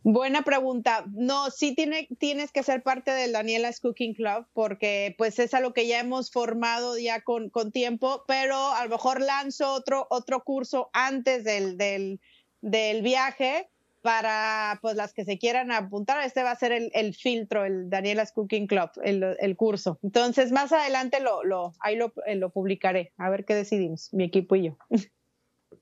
Buena 0.04 0.42
pregunta. 0.42 1.06
No, 1.14 1.50
sí 1.50 1.76
tiene, 1.76 2.10
tienes 2.20 2.52
que 2.52 2.62
ser 2.62 2.84
parte 2.84 3.12
del 3.12 3.32
Daniela's 3.32 3.80
Cooking 3.80 4.14
Club 4.14 4.46
porque 4.52 5.16
pues 5.18 5.40
es 5.40 5.54
algo 5.54 5.74
que 5.74 5.88
ya 5.88 6.02
hemos 6.02 6.30
formado 6.30 6.98
ya 6.98 7.22
con, 7.22 7.50
con 7.50 7.72
tiempo, 7.72 8.26
pero 8.28 8.74
a 8.74 8.84
lo 8.84 8.90
mejor 8.90 9.22
lanzo 9.22 9.72
otro, 9.72 10.06
otro 10.10 10.44
curso 10.44 10.90
antes 10.92 11.46
del, 11.46 11.78
del, 11.78 12.20
del, 12.60 13.02
viaje 13.02 13.70
para 14.02 14.78
pues 14.82 14.98
las 14.98 15.14
que 15.14 15.24
se 15.24 15.38
quieran 15.38 15.72
apuntar. 15.72 16.22
Este 16.26 16.44
va 16.44 16.52
a 16.52 16.58
ser 16.58 16.74
el, 16.74 16.92
el 16.94 17.16
filtro, 17.16 17.64
el 17.64 17.90
Daniela's 17.90 18.34
Cooking 18.34 18.68
Club, 18.68 18.90
el, 19.06 19.38
el, 19.40 19.56
curso. 19.56 20.00
Entonces 20.04 20.52
más 20.52 20.74
adelante 20.74 21.22
lo, 21.22 21.46
lo, 21.46 21.76
ahí 21.80 21.96
lo, 21.96 22.14
lo 22.28 22.50
publicaré, 22.50 23.14
a 23.18 23.30
ver 23.30 23.46
qué 23.46 23.56
decidimos, 23.56 24.14
mi 24.14 24.26
equipo 24.26 24.58
y 24.58 24.64
yo. 24.64 24.78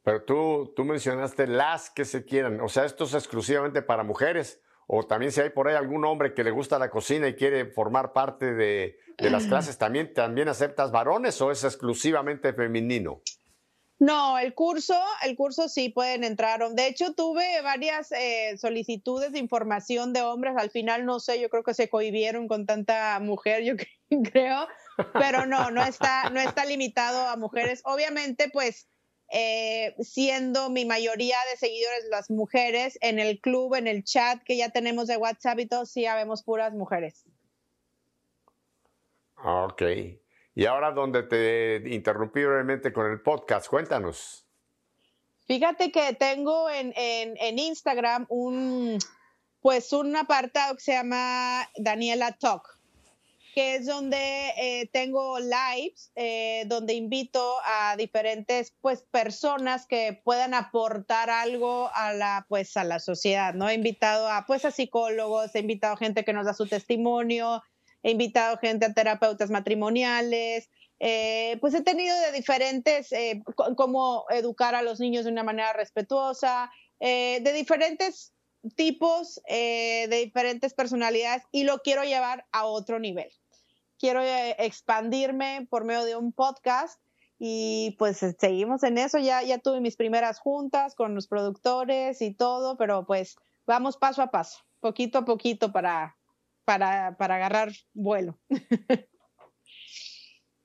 Pero 0.03 0.23
tú, 0.23 0.73
tú 0.75 0.83
mencionaste 0.83 1.47
las 1.47 1.89
que 1.89 2.05
se 2.05 2.25
quieran. 2.25 2.59
O 2.61 2.69
sea, 2.69 2.85
esto 2.85 3.03
es 3.03 3.13
exclusivamente 3.13 3.81
para 3.81 4.03
mujeres. 4.03 4.61
O 4.87 5.03
también 5.03 5.31
si 5.31 5.41
hay 5.41 5.51
por 5.51 5.67
ahí 5.67 5.75
algún 5.75 6.03
hombre 6.05 6.33
que 6.33 6.43
le 6.43 6.51
gusta 6.51 6.79
la 6.79 6.89
cocina 6.89 7.27
y 7.27 7.35
quiere 7.35 7.65
formar 7.65 8.11
parte 8.11 8.53
de, 8.53 8.97
de 9.17 9.29
las 9.29 9.45
clases, 9.47 9.77
¿también, 9.77 10.13
¿también 10.13 10.49
aceptas 10.49 10.91
varones 10.91 11.39
o 11.41 11.51
es 11.51 11.63
exclusivamente 11.63 12.53
femenino? 12.53 13.21
No, 14.01 14.39
el 14.39 14.55
curso, 14.55 14.99
el 15.21 15.35
curso 15.35 15.69
sí 15.69 15.89
pueden 15.89 16.23
entrar. 16.23 16.67
De 16.71 16.87
hecho, 16.87 17.13
tuve 17.13 17.61
varias 17.61 18.11
eh, 18.11 18.57
solicitudes 18.57 19.31
de 19.31 19.37
información 19.37 20.11
de 20.11 20.23
hombres. 20.23 20.55
Al 20.57 20.71
final, 20.71 21.05
no 21.05 21.19
sé, 21.19 21.39
yo 21.39 21.49
creo 21.49 21.61
que 21.61 21.75
se 21.75 21.87
cohibieron 21.87 22.47
con 22.47 22.65
tanta 22.65 23.19
mujer, 23.19 23.63
yo 23.63 23.75
creo. 24.31 24.67
Pero 25.13 25.45
no, 25.45 25.69
no 25.69 25.83
está, 25.83 26.31
no 26.31 26.39
está 26.39 26.65
limitado 26.65 27.27
a 27.27 27.37
mujeres. 27.37 27.81
Obviamente, 27.85 28.49
pues 28.51 28.87
eh, 29.31 29.95
siendo 29.99 30.69
mi 30.69 30.85
mayoría 30.85 31.37
de 31.49 31.57
seguidores 31.57 32.05
las 32.09 32.29
mujeres, 32.29 32.97
en 33.01 33.19
el 33.19 33.39
club, 33.39 33.75
en 33.75 33.87
el 33.87 34.03
chat 34.03 34.41
que 34.43 34.57
ya 34.57 34.69
tenemos 34.69 35.07
de 35.07 35.17
WhatsApp 35.17 35.59
y 35.59 35.65
todo, 35.65 35.85
sí 35.85 36.05
habemos 36.05 36.43
puras 36.43 36.73
mujeres. 36.73 37.23
Ok. 39.43 39.81
Y 40.53 40.65
ahora 40.65 40.91
donde 40.91 41.23
te 41.23 41.81
interrumpí 41.93 42.43
brevemente 42.43 42.91
con 42.91 43.09
el 43.09 43.21
podcast, 43.21 43.67
cuéntanos. 43.67 44.45
Fíjate 45.47 45.91
que 45.91 46.13
tengo 46.13 46.69
en, 46.69 46.93
en, 46.95 47.35
en 47.37 47.59
Instagram 47.59 48.25
un, 48.29 48.99
pues 49.61 49.93
un 49.93 50.15
apartado 50.15 50.75
que 50.75 50.81
se 50.81 50.93
llama 50.93 51.69
Daniela 51.77 52.33
Talk 52.33 52.80
que 53.53 53.75
es 53.75 53.85
donde 53.85 54.53
eh, 54.57 54.89
tengo 54.93 55.37
lives, 55.39 56.11
eh, 56.15 56.63
donde 56.67 56.93
invito 56.93 57.57
a 57.65 57.95
diferentes 57.97 58.73
pues, 58.79 59.03
personas 59.11 59.85
que 59.85 60.21
puedan 60.23 60.53
aportar 60.53 61.29
algo 61.29 61.89
a 61.93 62.13
la, 62.13 62.45
pues, 62.47 62.77
a 62.77 62.83
la 62.83 62.99
sociedad, 62.99 63.53
¿no? 63.53 63.67
He 63.67 63.73
invitado 63.73 64.29
a, 64.29 64.45
pues, 64.45 64.63
a 64.63 64.71
psicólogos, 64.71 65.53
he 65.55 65.59
invitado 65.59 65.95
a 65.95 65.97
gente 65.97 66.23
que 66.23 66.33
nos 66.33 66.45
da 66.45 66.53
su 66.53 66.65
testimonio, 66.67 67.61
he 68.03 68.11
invitado 68.11 68.57
gente 68.57 68.85
a 68.85 68.93
terapeutas 68.93 69.49
matrimoniales, 69.49 70.69
eh, 70.99 71.57
pues 71.59 71.73
he 71.73 71.81
tenido 71.81 72.17
de 72.21 72.31
diferentes, 72.31 73.09
cómo 73.75 74.25
educar 74.29 74.75
a 74.75 74.83
los 74.83 74.99
niños 74.99 75.25
de 75.25 75.31
una 75.31 75.43
manera 75.43 75.73
respetuosa, 75.73 76.71
de 76.99 77.53
diferentes 77.55 78.33
tipos, 78.75 79.41
de 79.47 80.21
diferentes 80.23 80.75
personalidades 80.75 81.41
y 81.51 81.63
lo 81.63 81.79
quiero 81.79 82.03
llevar 82.03 82.45
a 82.51 82.65
otro 82.65 82.99
nivel 82.99 83.31
quiero 84.01 84.19
eh, 84.19 84.55
expandirme 84.57 85.67
por 85.69 85.85
medio 85.85 86.03
de 86.03 86.15
un 86.15 86.33
podcast 86.33 86.99
y 87.37 87.95
pues 87.99 88.23
eh, 88.23 88.35
seguimos 88.37 88.81
en 88.81 88.97
eso. 88.97 89.19
Ya, 89.19 89.43
ya 89.43 89.59
tuve 89.59 89.79
mis 89.79 89.95
primeras 89.95 90.39
juntas 90.39 90.95
con 90.95 91.13
los 91.13 91.27
productores 91.27 92.19
y 92.23 92.33
todo, 92.33 92.77
pero 92.77 93.05
pues 93.05 93.35
vamos 93.67 93.97
paso 93.97 94.23
a 94.23 94.31
paso, 94.31 94.65
poquito 94.79 95.19
a 95.19 95.25
poquito 95.25 95.71
para, 95.71 96.17
para, 96.65 97.15
para 97.17 97.35
agarrar 97.35 97.71
vuelo. 97.93 98.39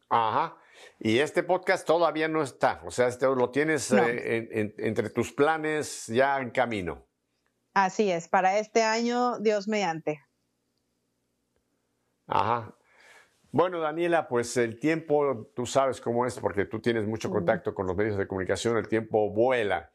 Ajá. 0.08 0.56
Y 0.98 1.18
este 1.18 1.42
podcast 1.42 1.86
todavía 1.86 2.28
no 2.28 2.42
está, 2.42 2.80
o 2.86 2.90
sea, 2.90 3.08
este 3.08 3.26
lo 3.26 3.50
tienes 3.50 3.92
eh, 3.92 4.74
entre 4.78 5.10
tus 5.10 5.32
planes 5.32 6.06
ya 6.06 6.38
en 6.38 6.50
camino. 6.50 7.06
Así 7.74 8.10
es, 8.10 8.28
para 8.28 8.58
este 8.58 8.82
año, 8.82 9.38
Dios 9.40 9.68
mediante. 9.68 10.22
Ajá. 12.26 12.74
Bueno, 13.56 13.80
Daniela, 13.80 14.28
pues 14.28 14.54
el 14.58 14.78
tiempo, 14.78 15.50
tú 15.54 15.64
sabes 15.64 15.98
cómo 15.98 16.26
es, 16.26 16.38
porque 16.38 16.66
tú 16.66 16.78
tienes 16.78 17.06
mucho 17.06 17.30
contacto 17.30 17.74
con 17.74 17.86
los 17.86 17.96
medios 17.96 18.18
de 18.18 18.26
comunicación, 18.26 18.76
el 18.76 18.86
tiempo 18.86 19.30
vuela. 19.30 19.92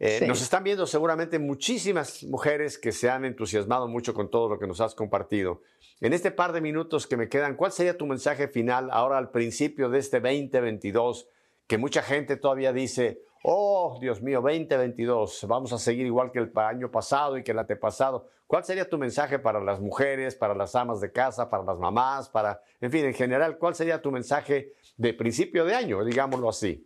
Eh, 0.00 0.24
nos 0.26 0.42
están 0.42 0.64
viendo 0.64 0.88
seguramente 0.88 1.38
muchísimas 1.38 2.24
mujeres 2.24 2.78
que 2.78 2.90
se 2.90 3.08
han 3.08 3.24
entusiasmado 3.24 3.86
mucho 3.86 4.12
con 4.12 4.28
todo 4.28 4.48
lo 4.48 4.58
que 4.58 4.66
nos 4.66 4.80
has 4.80 4.96
compartido. 4.96 5.62
En 6.00 6.14
este 6.14 6.32
par 6.32 6.52
de 6.52 6.60
minutos 6.60 7.06
que 7.06 7.16
me 7.16 7.28
quedan, 7.28 7.54
¿cuál 7.54 7.70
sería 7.70 7.96
tu 7.96 8.08
mensaje 8.08 8.48
final 8.48 8.88
ahora 8.90 9.18
al 9.18 9.30
principio 9.30 9.88
de 9.88 10.00
este 10.00 10.18
2022? 10.18 11.28
Que 11.68 11.78
mucha 11.78 12.02
gente 12.02 12.36
todavía 12.36 12.72
dice, 12.72 13.20
oh, 13.48 13.98
Dios 14.00 14.20
mío, 14.20 14.40
2022, 14.42 15.46
vamos 15.46 15.72
a 15.72 15.78
seguir 15.78 16.04
igual 16.04 16.32
que 16.32 16.40
el 16.40 16.50
año 16.56 16.90
pasado 16.90 17.38
y 17.38 17.44
que 17.44 17.52
el 17.52 17.58
antepasado. 17.60 18.28
¿Cuál 18.46 18.64
sería 18.64 18.88
tu 18.88 18.98
mensaje 18.98 19.38
para 19.38 19.60
las 19.60 19.80
mujeres, 19.80 20.34
para 20.34 20.52
las 20.52 20.74
amas 20.74 21.00
de 21.00 21.12
casa, 21.12 21.48
para 21.48 21.62
las 21.62 21.78
mamás, 21.78 22.28
para, 22.28 22.60
en 22.80 22.90
fin, 22.90 23.04
en 23.04 23.14
general, 23.14 23.58
cuál 23.58 23.76
sería 23.76 24.02
tu 24.02 24.10
mensaje 24.10 24.72
de 24.96 25.14
principio 25.14 25.64
de 25.64 25.76
año, 25.76 26.04
digámoslo 26.04 26.48
así? 26.48 26.84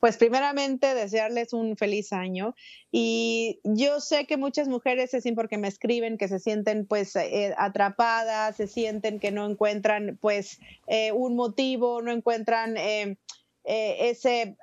Pues 0.00 0.16
primeramente 0.16 0.94
desearles 0.94 1.52
un 1.52 1.76
feliz 1.76 2.12
año 2.12 2.54
y 2.90 3.60
yo 3.64 4.00
sé 4.00 4.26
que 4.26 4.36
muchas 4.36 4.68
mujeres 4.68 5.12
es 5.12 5.24
porque 5.34 5.58
me 5.58 5.68
escriben 5.68 6.16
que 6.16 6.28
se 6.28 6.38
sienten 6.38 6.86
pues 6.86 7.14
eh, 7.16 7.52
atrapadas, 7.58 8.56
se 8.56 8.68
sienten 8.68 9.18
que 9.18 9.32
no 9.32 9.44
encuentran 9.44 10.16
pues 10.20 10.60
eh, 10.86 11.12
un 11.12 11.34
motivo, 11.34 12.00
no 12.00 12.12
encuentran 12.12 12.76
eh, 12.76 13.18
ese 13.64 14.56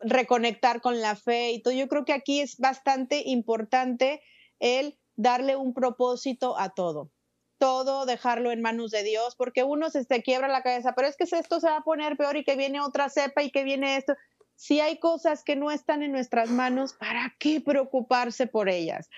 reconectar 0.00 0.80
con 0.80 1.00
la 1.00 1.16
fe 1.16 1.52
y 1.52 1.62
todo. 1.62 1.74
Yo 1.74 1.88
creo 1.88 2.04
que 2.04 2.12
aquí 2.12 2.40
es 2.40 2.58
bastante 2.58 3.22
importante 3.26 4.22
el 4.58 4.98
darle 5.16 5.56
un 5.56 5.74
propósito 5.74 6.58
a 6.58 6.70
todo 6.70 7.10
todo 7.58 8.06
dejarlo 8.06 8.50
en 8.50 8.60
manos 8.60 8.90
de 8.90 9.04
Dios, 9.04 9.36
porque 9.36 9.62
uno 9.62 9.88
se, 9.88 10.02
se 10.02 10.20
quiebra 10.24 10.48
la 10.48 10.64
cabeza, 10.64 10.94
pero 10.96 11.06
es 11.06 11.16
que 11.16 11.22
esto 11.22 11.60
se 11.60 11.68
va 11.68 11.76
a 11.76 11.84
poner 11.84 12.16
peor 12.16 12.36
y 12.36 12.42
que 12.42 12.56
viene 12.56 12.80
otra 12.80 13.08
cepa 13.08 13.44
y 13.44 13.52
que 13.52 13.62
viene 13.62 13.96
esto 13.98 14.14
si 14.62 14.78
hay 14.78 14.98
cosas 14.98 15.42
que 15.42 15.56
no 15.56 15.72
están 15.72 16.04
en 16.04 16.12
nuestras 16.12 16.48
manos, 16.48 16.92
¿para 16.92 17.34
qué 17.40 17.60
preocuparse 17.60 18.46
por 18.46 18.68
ellas? 18.68 19.08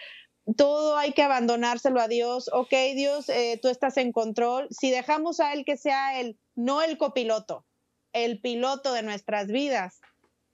Todo 0.57 0.97
hay 0.97 1.13
que 1.13 1.23
abandonárselo 1.23 2.01
a 2.01 2.09
Dios. 2.09 2.49
Ok, 2.51 2.73
Dios, 2.95 3.29
eh, 3.29 3.59
tú 3.61 3.69
estás 3.69 3.99
en 3.99 4.13
control. 4.13 4.69
Si 4.71 4.91
dejamos 4.91 5.41
a 5.41 5.53
Él 5.53 5.67
que 5.67 5.77
sea 5.77 6.19
el, 6.19 6.39
no 6.55 6.81
el 6.81 6.97
copiloto, 6.97 7.67
el 8.15 8.41
piloto 8.41 8.95
de 8.95 9.03
nuestras 9.03 9.49
vidas, 9.49 10.01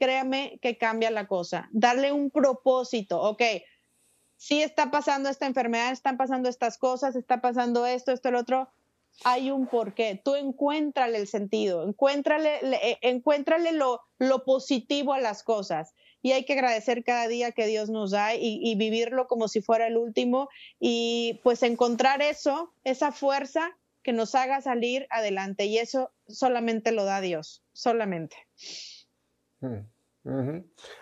créame 0.00 0.58
que 0.62 0.78
cambia 0.78 1.10
la 1.10 1.28
cosa. 1.28 1.68
Darle 1.70 2.10
un 2.10 2.30
propósito. 2.30 3.20
Ok, 3.20 3.42
si 4.36 4.62
está 4.62 4.90
pasando 4.90 5.28
esta 5.28 5.46
enfermedad, 5.46 5.92
están 5.92 6.16
pasando 6.16 6.48
estas 6.48 6.78
cosas, 6.78 7.14
está 7.14 7.40
pasando 7.40 7.86
esto, 7.86 8.10
esto, 8.10 8.30
el 8.30 8.36
otro 8.36 8.70
hay 9.24 9.50
un 9.50 9.66
porqué. 9.66 10.20
Tú 10.24 10.34
encuéntrale 10.34 11.18
el 11.18 11.28
sentido, 11.28 11.86
encuéntrale, 11.86 12.58
eh, 12.62 12.98
encuéntrale 13.02 13.72
lo, 13.72 14.00
lo, 14.18 14.44
positivo 14.44 15.12
a 15.12 15.20
las 15.20 15.42
cosas. 15.42 15.94
Y 16.22 16.32
hay 16.32 16.44
que 16.44 16.54
agradecer 16.54 17.04
cada 17.04 17.28
día 17.28 17.52
que 17.52 17.66
Dios 17.66 17.90
nos 17.90 18.10
da 18.12 18.34
y, 18.34 18.74
vivirlo 18.76 19.26
como 19.26 19.48
si 19.48 19.60
fuera 19.60 19.86
el 19.86 19.96
último 19.96 20.48
y 20.78 21.40
pues 21.42 21.62
encontrar 21.62 22.22
eso, 22.22 22.72
esa 22.84 23.10
fuerza 23.12 23.76
que 24.02 24.12
nos 24.12 24.34
haga 24.34 24.60
salir 24.60 25.06
adelante. 25.10 25.66
Y 25.66 25.78
eso 25.78 26.12
solamente 26.28 26.92
lo 26.92 27.04
da 27.04 27.20
Dios, 27.20 27.62
solamente. 27.72 28.36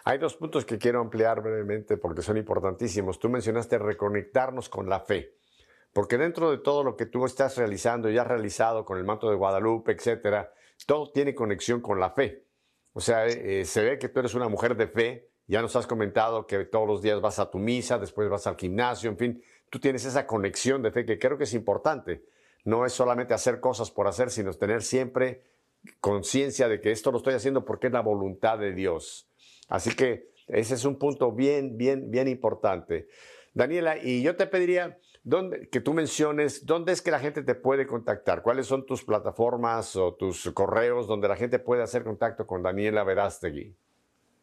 Hay 0.05 0.19
dos 0.19 0.37
puntos 0.37 0.65
que 0.65 0.79
quiero 0.79 1.01
ampliar 1.01 1.43
brevemente 1.43 1.97
porque 1.97 2.23
son 2.23 2.37
importantísimos. 2.37 3.19
Tú 3.19 3.29
mencionaste 3.29 3.79
reconectarnos 3.79 4.69
con 4.69 4.89
la 4.89 5.01
fe. 5.01 5.35
Porque 5.93 6.19
dentro 6.19 6.51
de 6.51 6.59
todo 6.59 6.85
lo 6.85 6.97
que 6.97 7.07
tú 7.07 7.25
estás 7.25 7.57
realizando 7.57 8.11
y 8.11 8.19
has 8.19 8.27
realizado 8.27 8.85
con 8.85 8.99
el 8.99 9.05
manto 9.05 9.29
de 9.31 9.37
Guadalupe, 9.37 9.93
etcétera, 9.93 10.53
todo 10.87 11.11
tiene 11.11 11.35
conexión 11.35 11.81
con 11.81 11.99
la 11.99 12.11
fe. 12.11 12.45
O 12.93 13.01
sea, 13.01 13.27
eh, 13.27 13.65
se 13.65 13.83
ve 13.83 13.99
que 13.99 14.09
tú 14.09 14.21
eres 14.21 14.35
una 14.35 14.49
mujer 14.49 14.77
de 14.77 14.87
fe. 14.87 15.31
Ya 15.47 15.63
nos 15.63 15.75
has 15.77 15.87
comentado 15.87 16.47
que 16.47 16.65
todos 16.67 16.87
los 16.87 17.03
días 17.03 17.21
vas 17.21 17.39
a 17.39 17.51
tu 17.51 17.59
misa, 17.59 17.99
después 17.99 18.29
vas 18.29 18.47
al 18.47 18.57
gimnasio, 18.57 19.09
en 19.09 19.17
fin, 19.17 19.43
tú 19.71 19.79
tienes 19.79 20.05
esa 20.05 20.27
conexión 20.27 20.83
de 20.83 20.91
fe 20.91 21.07
que 21.07 21.19
creo 21.19 21.39
que 21.39 21.45
es 21.45 21.55
importante. 21.55 22.23
No 22.65 22.85
es 22.85 22.93
solamente 22.93 23.33
hacer 23.33 23.59
cosas 23.59 23.91
por 23.91 24.07
hacer, 24.09 24.31
sino 24.31 24.53
tener 24.53 24.83
siempre 24.83 25.43
conciencia 26.01 26.69
de 26.69 26.81
que 26.81 26.91
esto 26.91 27.11
lo 27.11 27.19
estoy 27.19 27.35
haciendo 27.35 27.65
porque 27.65 27.89
es 27.89 27.93
la 27.93 28.01
voluntad 28.01 28.59
de 28.59 28.73
Dios. 28.73 29.29
Así 29.69 29.95
que 29.95 30.31
ese 30.47 30.75
es 30.75 30.85
un 30.85 30.99
punto 30.99 31.33
bien, 31.33 31.77
bien, 31.77 32.11
bien 32.11 32.29
importante. 32.29 33.09
Daniela, 33.55 33.99
y 33.99 34.23
yo 34.23 34.37
te 34.37 34.47
pediría, 34.47 34.99
que 35.71 35.81
tú 35.81 35.93
menciones 35.93 36.65
dónde 36.65 36.93
es 36.93 37.03
que 37.03 37.11
la 37.11 37.19
gente 37.19 37.43
te 37.43 37.55
puede 37.55 37.87
contactar, 37.87 38.43
cuáles 38.43 38.67
son 38.67 38.87
tus 38.87 39.05
plataformas 39.05 39.97
o 39.97 40.15
tus 40.15 40.51
correos 40.53 41.07
donde 41.07 41.29
la 41.29 41.37
gente 41.37 41.59
puede 41.59 41.83
hacer 41.83 42.05
contacto 42.05 42.47
con 42.47 42.63
Daniela 42.63 43.05
Verástegui. 43.05 43.77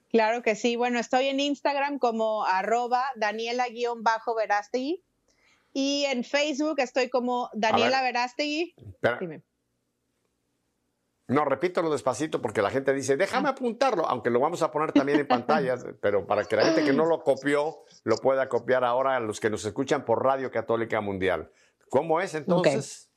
Claro 0.09 0.43
que 0.43 0.55
sí. 0.55 0.75
Bueno, 0.75 0.99
estoy 0.99 1.27
en 1.27 1.39
Instagram 1.39 1.99
como 1.99 2.45
arroba 2.45 3.03
Daniela-Verástegui 3.15 5.03
y 5.73 6.05
en 6.05 6.23
Facebook 6.23 6.79
estoy 6.79 7.09
como 7.09 7.49
Daniela 7.53 8.01
Verástegui. 8.01 8.75
Dime. 9.19 9.43
No, 11.27 11.43
repítelo 11.43 11.89
despacito 11.89 12.39
porque 12.39 12.61
la 12.61 12.69
gente 12.69 12.93
dice, 12.93 13.17
déjame 13.17 13.47
ah. 13.47 13.53
apuntarlo, 13.53 14.07
aunque 14.07 14.29
lo 14.29 14.39
vamos 14.39 14.61
a 14.61 14.71
poner 14.71 14.91
también 14.91 15.19
en 15.19 15.27
pantalla, 15.27 15.75
pero 15.99 16.27
para 16.27 16.45
que 16.45 16.55
la 16.55 16.65
gente 16.65 16.83
que 16.83 16.93
no 16.93 17.05
lo 17.05 17.23
copió 17.23 17.79
lo 18.03 18.17
pueda 18.17 18.47
copiar 18.47 18.83
ahora 18.83 19.15
a 19.15 19.19
los 19.19 19.39
que 19.39 19.49
nos 19.49 19.65
escuchan 19.65 20.05
por 20.05 20.23
Radio 20.23 20.51
Católica 20.51 21.01
Mundial. 21.01 21.49
¿Cómo 21.89 22.21
es 22.21 22.35
entonces? 22.35 23.09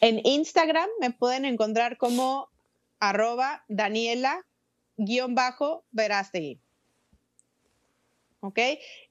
En 0.00 0.20
Instagram 0.24 0.88
me 1.00 1.10
pueden 1.10 1.44
encontrar 1.44 1.98
como 1.98 2.48
arroba 2.98 3.64
Daniela-Verástegui. 3.68 6.60
¿Ok? 8.40 8.58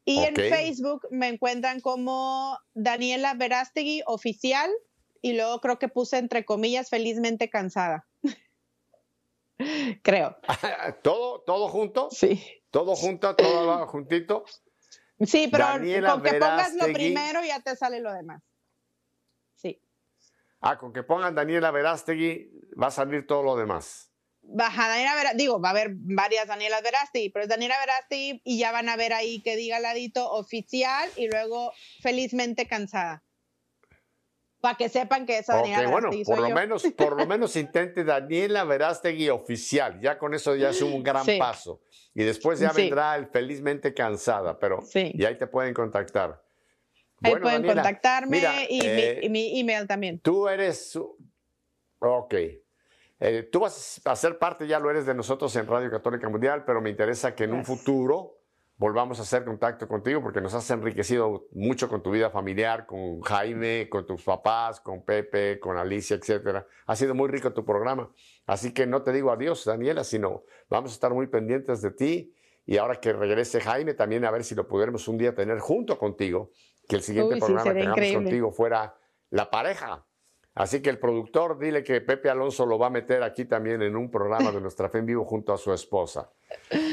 Y 0.06 0.20
en 0.20 0.36
Facebook 0.36 1.08
me 1.10 1.28
encuentran 1.28 1.82
como 1.82 2.58
Daniela 2.74 3.34
Verástegui 3.34 4.04
Oficial 4.06 4.70
y 5.22 5.34
luego 5.34 5.60
creo 5.60 5.80
que 5.80 5.88
puse 5.88 6.18
entre 6.18 6.46
comillas 6.46 6.90
felizmente 6.90 7.50
cansada. 7.50 8.06
Creo. 10.04 10.38
¿Todo, 11.04 11.42
¿Todo 11.42 11.68
junto? 11.70 12.10
Sí. 12.12 12.44
¿Todo 12.72 12.96
junto? 12.96 13.36
¿Todo 13.36 13.88
juntito? 13.88 14.46
Sí, 15.20 15.48
pero 15.52 15.66
con 15.68 16.24
que 16.24 16.34
pongas 16.34 16.74
lo 16.74 16.86
primero 16.92 17.44
ya 17.44 17.60
te 17.62 17.76
sale 17.76 18.00
lo 18.00 18.12
demás. 18.12 18.42
Sí. 19.56 19.80
Ah, 20.60 20.78
con 20.78 20.92
que 20.92 21.04
pongan 21.04 21.36
Daniela 21.36 21.72
Verástegui 21.72 22.52
va 22.82 22.88
a 22.88 22.92
salir 22.92 23.28
todo 23.28 23.44
lo 23.44 23.56
demás. 23.56 24.10
Baja 24.42 24.90
Daniela 24.90 25.16
Verástegui, 25.16 25.44
digo, 25.44 25.62
va 25.62 25.70
a 25.70 25.72
haber 25.72 25.92
varias 25.94 26.48
Daniela 26.48 26.82
Verástegui, 26.82 27.30
pero 27.30 27.44
es 27.44 27.50
Daniela 27.50 27.76
Verástegui 27.80 28.42
y 28.44 28.58
ya 28.58 28.72
van 28.72 28.90
a 28.90 28.98
ver 28.98 29.14
ahí 29.14 29.42
que 29.42 29.56
diga 29.56 29.78
al 29.78 29.84
ladito 29.84 30.30
oficial 30.32 31.10
y 31.16 31.28
luego 31.28 31.72
felizmente 32.02 32.68
cansada 32.68 33.23
para 34.64 34.78
que 34.78 34.88
sepan 34.88 35.26
que 35.26 35.40
esa 35.40 35.58
Daniela 35.58 35.90
bueno, 35.90 36.10
por 36.26 36.40
lo 36.40 36.50
menos, 36.52 36.84
por 36.96 37.18
lo 37.18 37.26
menos 37.28 37.54
intente 37.58 38.06
Daniela 38.06 38.64
Verástegui 38.64 39.28
oficial. 39.28 40.00
Ya 40.00 40.18
con 40.18 40.34
eso 40.34 40.56
ya 40.56 40.70
es 40.70 40.82
un 40.82 41.04
gran 41.04 41.26
paso. 41.38 41.82
Y 42.14 42.24
después 42.24 42.60
ya 42.60 42.72
vendrá 42.72 43.18
el 43.18 43.28
felizmente 43.28 43.94
cansada, 43.94 44.58
pero 44.58 44.80
y 44.94 45.26
ahí 45.26 45.38
te 45.38 45.48
pueden 45.48 45.74
contactar. 45.74 46.42
Ahí 47.22 47.36
pueden 47.42 47.66
contactarme 47.66 48.68
y 48.70 48.80
eh, 48.86 49.28
mi, 49.30 49.60
email 49.60 49.86
también. 49.86 50.20
Tú 50.20 50.48
eres, 50.48 50.98
ok. 52.00 52.34
Eh, 53.20 53.50
tú 53.52 53.60
vas 53.60 54.00
a 54.06 54.16
ser 54.16 54.40
parte, 54.40 54.66
ya 54.66 54.80
lo 54.80 54.90
eres 54.90 55.06
de 55.06 55.14
nosotros 55.14 55.54
en 55.58 55.68
Radio 55.68 55.92
Católica 55.92 56.30
Mundial, 56.30 56.64
pero 56.64 56.80
me 56.80 56.90
interesa 56.90 57.36
que 57.36 57.44
en 57.44 57.54
un 57.54 57.66
futuro 57.66 58.43
volvamos 58.84 59.18
a 59.20 59.22
hacer 59.22 59.46
contacto 59.46 59.88
contigo 59.88 60.22
porque 60.22 60.42
nos 60.42 60.54
has 60.54 60.70
enriquecido 60.70 61.48
mucho 61.54 61.88
con 61.88 62.04
tu 62.04 62.12
vida 62.12 62.30
familiar, 62.30 62.86
con 62.86 63.22
Jaime, 63.22 63.88
con 63.90 64.06
tus 64.06 64.22
papás, 64.24 64.82
con 64.82 65.06
Pepe, 65.06 65.58
con 65.58 65.78
Alicia, 65.78 66.18
etc. 66.18 66.66
Ha 66.86 66.96
sido 66.98 67.16
muy 67.16 67.30
rico 67.30 67.54
tu 67.54 67.64
programa. 67.64 68.12
Así 68.46 68.74
que 68.74 68.86
no 68.86 69.02
te 69.02 69.14
digo 69.14 69.32
adiós, 69.32 69.64
Daniela, 69.64 70.04
sino 70.04 70.44
vamos 70.70 70.92
a 70.92 70.96
estar 70.96 71.14
muy 71.14 71.28
pendientes 71.28 71.82
de 71.82 71.92
ti. 71.92 72.36
Y 72.66 72.76
ahora 72.76 73.00
que 73.00 73.14
regrese 73.14 73.62
Jaime, 73.62 73.94
también 73.94 74.26
a 74.26 74.32
ver 74.32 74.44
si 74.44 74.54
lo 74.54 74.68
pudiéramos 74.68 75.08
un 75.08 75.18
día 75.18 75.34
tener 75.34 75.60
junto 75.60 75.98
contigo, 75.98 76.52
que 76.86 76.98
el 76.98 77.04
siguiente 77.04 77.38
programa 77.38 77.64
que 77.64 77.80
tengamos 77.80 78.14
contigo 78.16 78.52
fuera 78.52 78.98
la 79.30 79.50
pareja. 79.50 80.06
Así 80.56 80.82
que 80.82 80.90
el 80.90 81.00
productor, 81.00 81.58
dile 81.58 81.86
que 81.86 82.02
Pepe 82.02 82.30
Alonso 82.30 82.66
lo 82.66 82.78
va 82.78 82.88
a 82.88 82.90
meter 82.90 83.24
aquí 83.24 83.46
también 83.46 83.82
en 83.82 83.96
un 83.96 84.12
programa 84.12 84.52
de 84.52 84.60
Nuestra 84.60 84.90
Fe 84.90 84.98
en 84.98 85.06
Vivo 85.06 85.24
junto 85.24 85.54
a 85.54 85.58
su 85.58 85.72
esposa. 85.72 86.30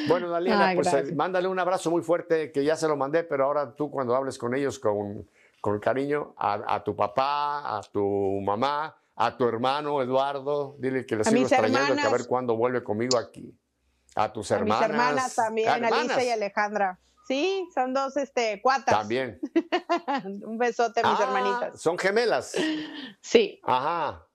Bueno, 0.09 0.28
Daliana, 0.30 0.72
pues 0.74 0.92
eh, 0.92 1.14
mándale 1.14 1.48
un 1.48 1.59
abrazo 1.59 1.90
muy 1.90 2.03
fuerte, 2.03 2.53
que 2.53 2.64
ya 2.64 2.76
se 2.76 2.88
lo 2.88 2.96
mandé, 2.96 3.24
pero 3.24 3.44
ahora 3.44 3.74
tú 3.74 3.90
cuando 3.90 4.14
hables 4.14 4.38
con 4.38 4.55
ellos 4.55 4.78
con, 4.78 5.28
con 5.61 5.78
cariño, 5.78 6.34
a, 6.36 6.82
tu 6.84 6.94
papá, 6.96 7.78
a 7.78 7.82
tu 7.82 8.40
mamá, 8.42 8.96
a 9.16 9.36
tu 9.36 9.46
hermano 9.46 10.03
Eduardo, 10.03 10.76
dile 10.78 11.07
que 11.07 11.16
le 11.16 11.24
sigo 11.24 11.42
extrañando, 11.42 11.94
que 11.94 12.03
a 12.03 12.11
ver 12.11 12.26
cuándo 12.26 12.57
vuelve 12.57 12.82
conmigo 12.82 13.18
aquí. 13.18 13.55
A 14.16 14.32
tus 14.32 14.51
hermanas. 14.51 14.82
A 14.82 14.88
mis 14.88 14.90
hermanas 14.90 15.34
también, 15.36 15.68
Alicia 15.68 16.24
y 16.24 16.30
Alejandra. 16.30 16.98
Sí, 17.28 17.68
son 17.72 17.94
dos 17.94 18.16
este, 18.16 18.61
cuatas. 18.61 18.86
También. 18.86 19.38
Un 20.24 20.59
besote 20.59 21.01
a 21.01 21.11
mis 21.11 21.20
ah, 21.20 21.22
hermanitas. 21.22 21.80
¿Son 21.80 21.96
gemelas? 21.96 22.57
Sí. 23.20 23.61
Ajá. 23.62 24.26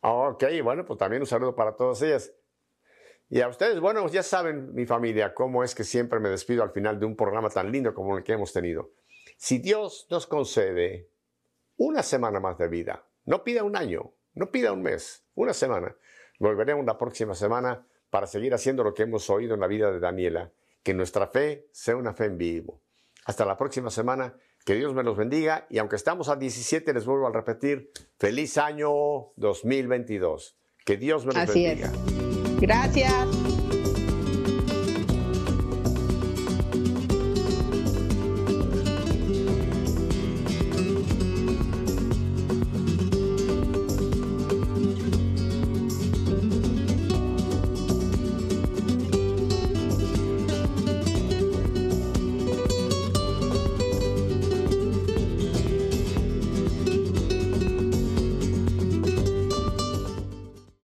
Ok, 0.00 0.44
bueno, 0.64 0.84
pues 0.84 0.98
también 0.98 1.22
un 1.22 1.26
saludo 1.26 1.54
para 1.54 1.76
todas 1.76 2.02
ellas. 2.02 2.32
Y 3.32 3.40
a 3.40 3.48
ustedes, 3.48 3.80
bueno, 3.80 4.06
ya 4.08 4.22
saben, 4.22 4.74
mi 4.74 4.84
familia, 4.84 5.32
cómo 5.32 5.64
es 5.64 5.74
que 5.74 5.84
siempre 5.84 6.20
me 6.20 6.28
despido 6.28 6.62
al 6.62 6.70
final 6.70 7.00
de 7.00 7.06
un 7.06 7.16
programa 7.16 7.48
tan 7.48 7.72
lindo 7.72 7.94
como 7.94 8.18
el 8.18 8.24
que 8.24 8.34
hemos 8.34 8.52
tenido. 8.52 8.90
Si 9.38 9.56
Dios 9.56 10.06
nos 10.10 10.26
concede 10.26 11.08
una 11.78 12.02
semana 12.02 12.40
más 12.40 12.58
de 12.58 12.68
vida, 12.68 13.06
no 13.24 13.42
pida 13.42 13.64
un 13.64 13.74
año, 13.74 14.12
no 14.34 14.50
pida 14.50 14.70
un 14.70 14.82
mes, 14.82 15.24
una 15.34 15.54
semana. 15.54 15.96
Volveremos 16.40 16.84
la 16.84 16.98
próxima 16.98 17.34
semana 17.34 17.86
para 18.10 18.26
seguir 18.26 18.52
haciendo 18.52 18.84
lo 18.84 18.92
que 18.92 19.04
hemos 19.04 19.30
oído 19.30 19.54
en 19.54 19.60
la 19.60 19.66
vida 19.66 19.90
de 19.90 19.98
Daniela, 19.98 20.52
que 20.82 20.92
nuestra 20.92 21.26
fe 21.26 21.68
sea 21.72 21.96
una 21.96 22.12
fe 22.12 22.26
en 22.26 22.36
vivo. 22.36 22.82
Hasta 23.24 23.46
la 23.46 23.56
próxima 23.56 23.88
semana, 23.88 24.36
que 24.66 24.74
Dios 24.74 24.92
me 24.92 25.02
los 25.02 25.16
bendiga 25.16 25.66
y 25.70 25.78
aunque 25.78 25.96
estamos 25.96 26.28
a 26.28 26.36
17, 26.36 26.92
les 26.92 27.06
vuelvo 27.06 27.28
a 27.28 27.32
repetir, 27.32 27.92
feliz 28.18 28.58
año 28.58 28.90
2022. 29.36 30.58
Que 30.84 30.98
Dios 30.98 31.24
me 31.24 31.32
los 31.32 31.46
bendiga. 31.46 31.90
Gracias. 32.62 33.41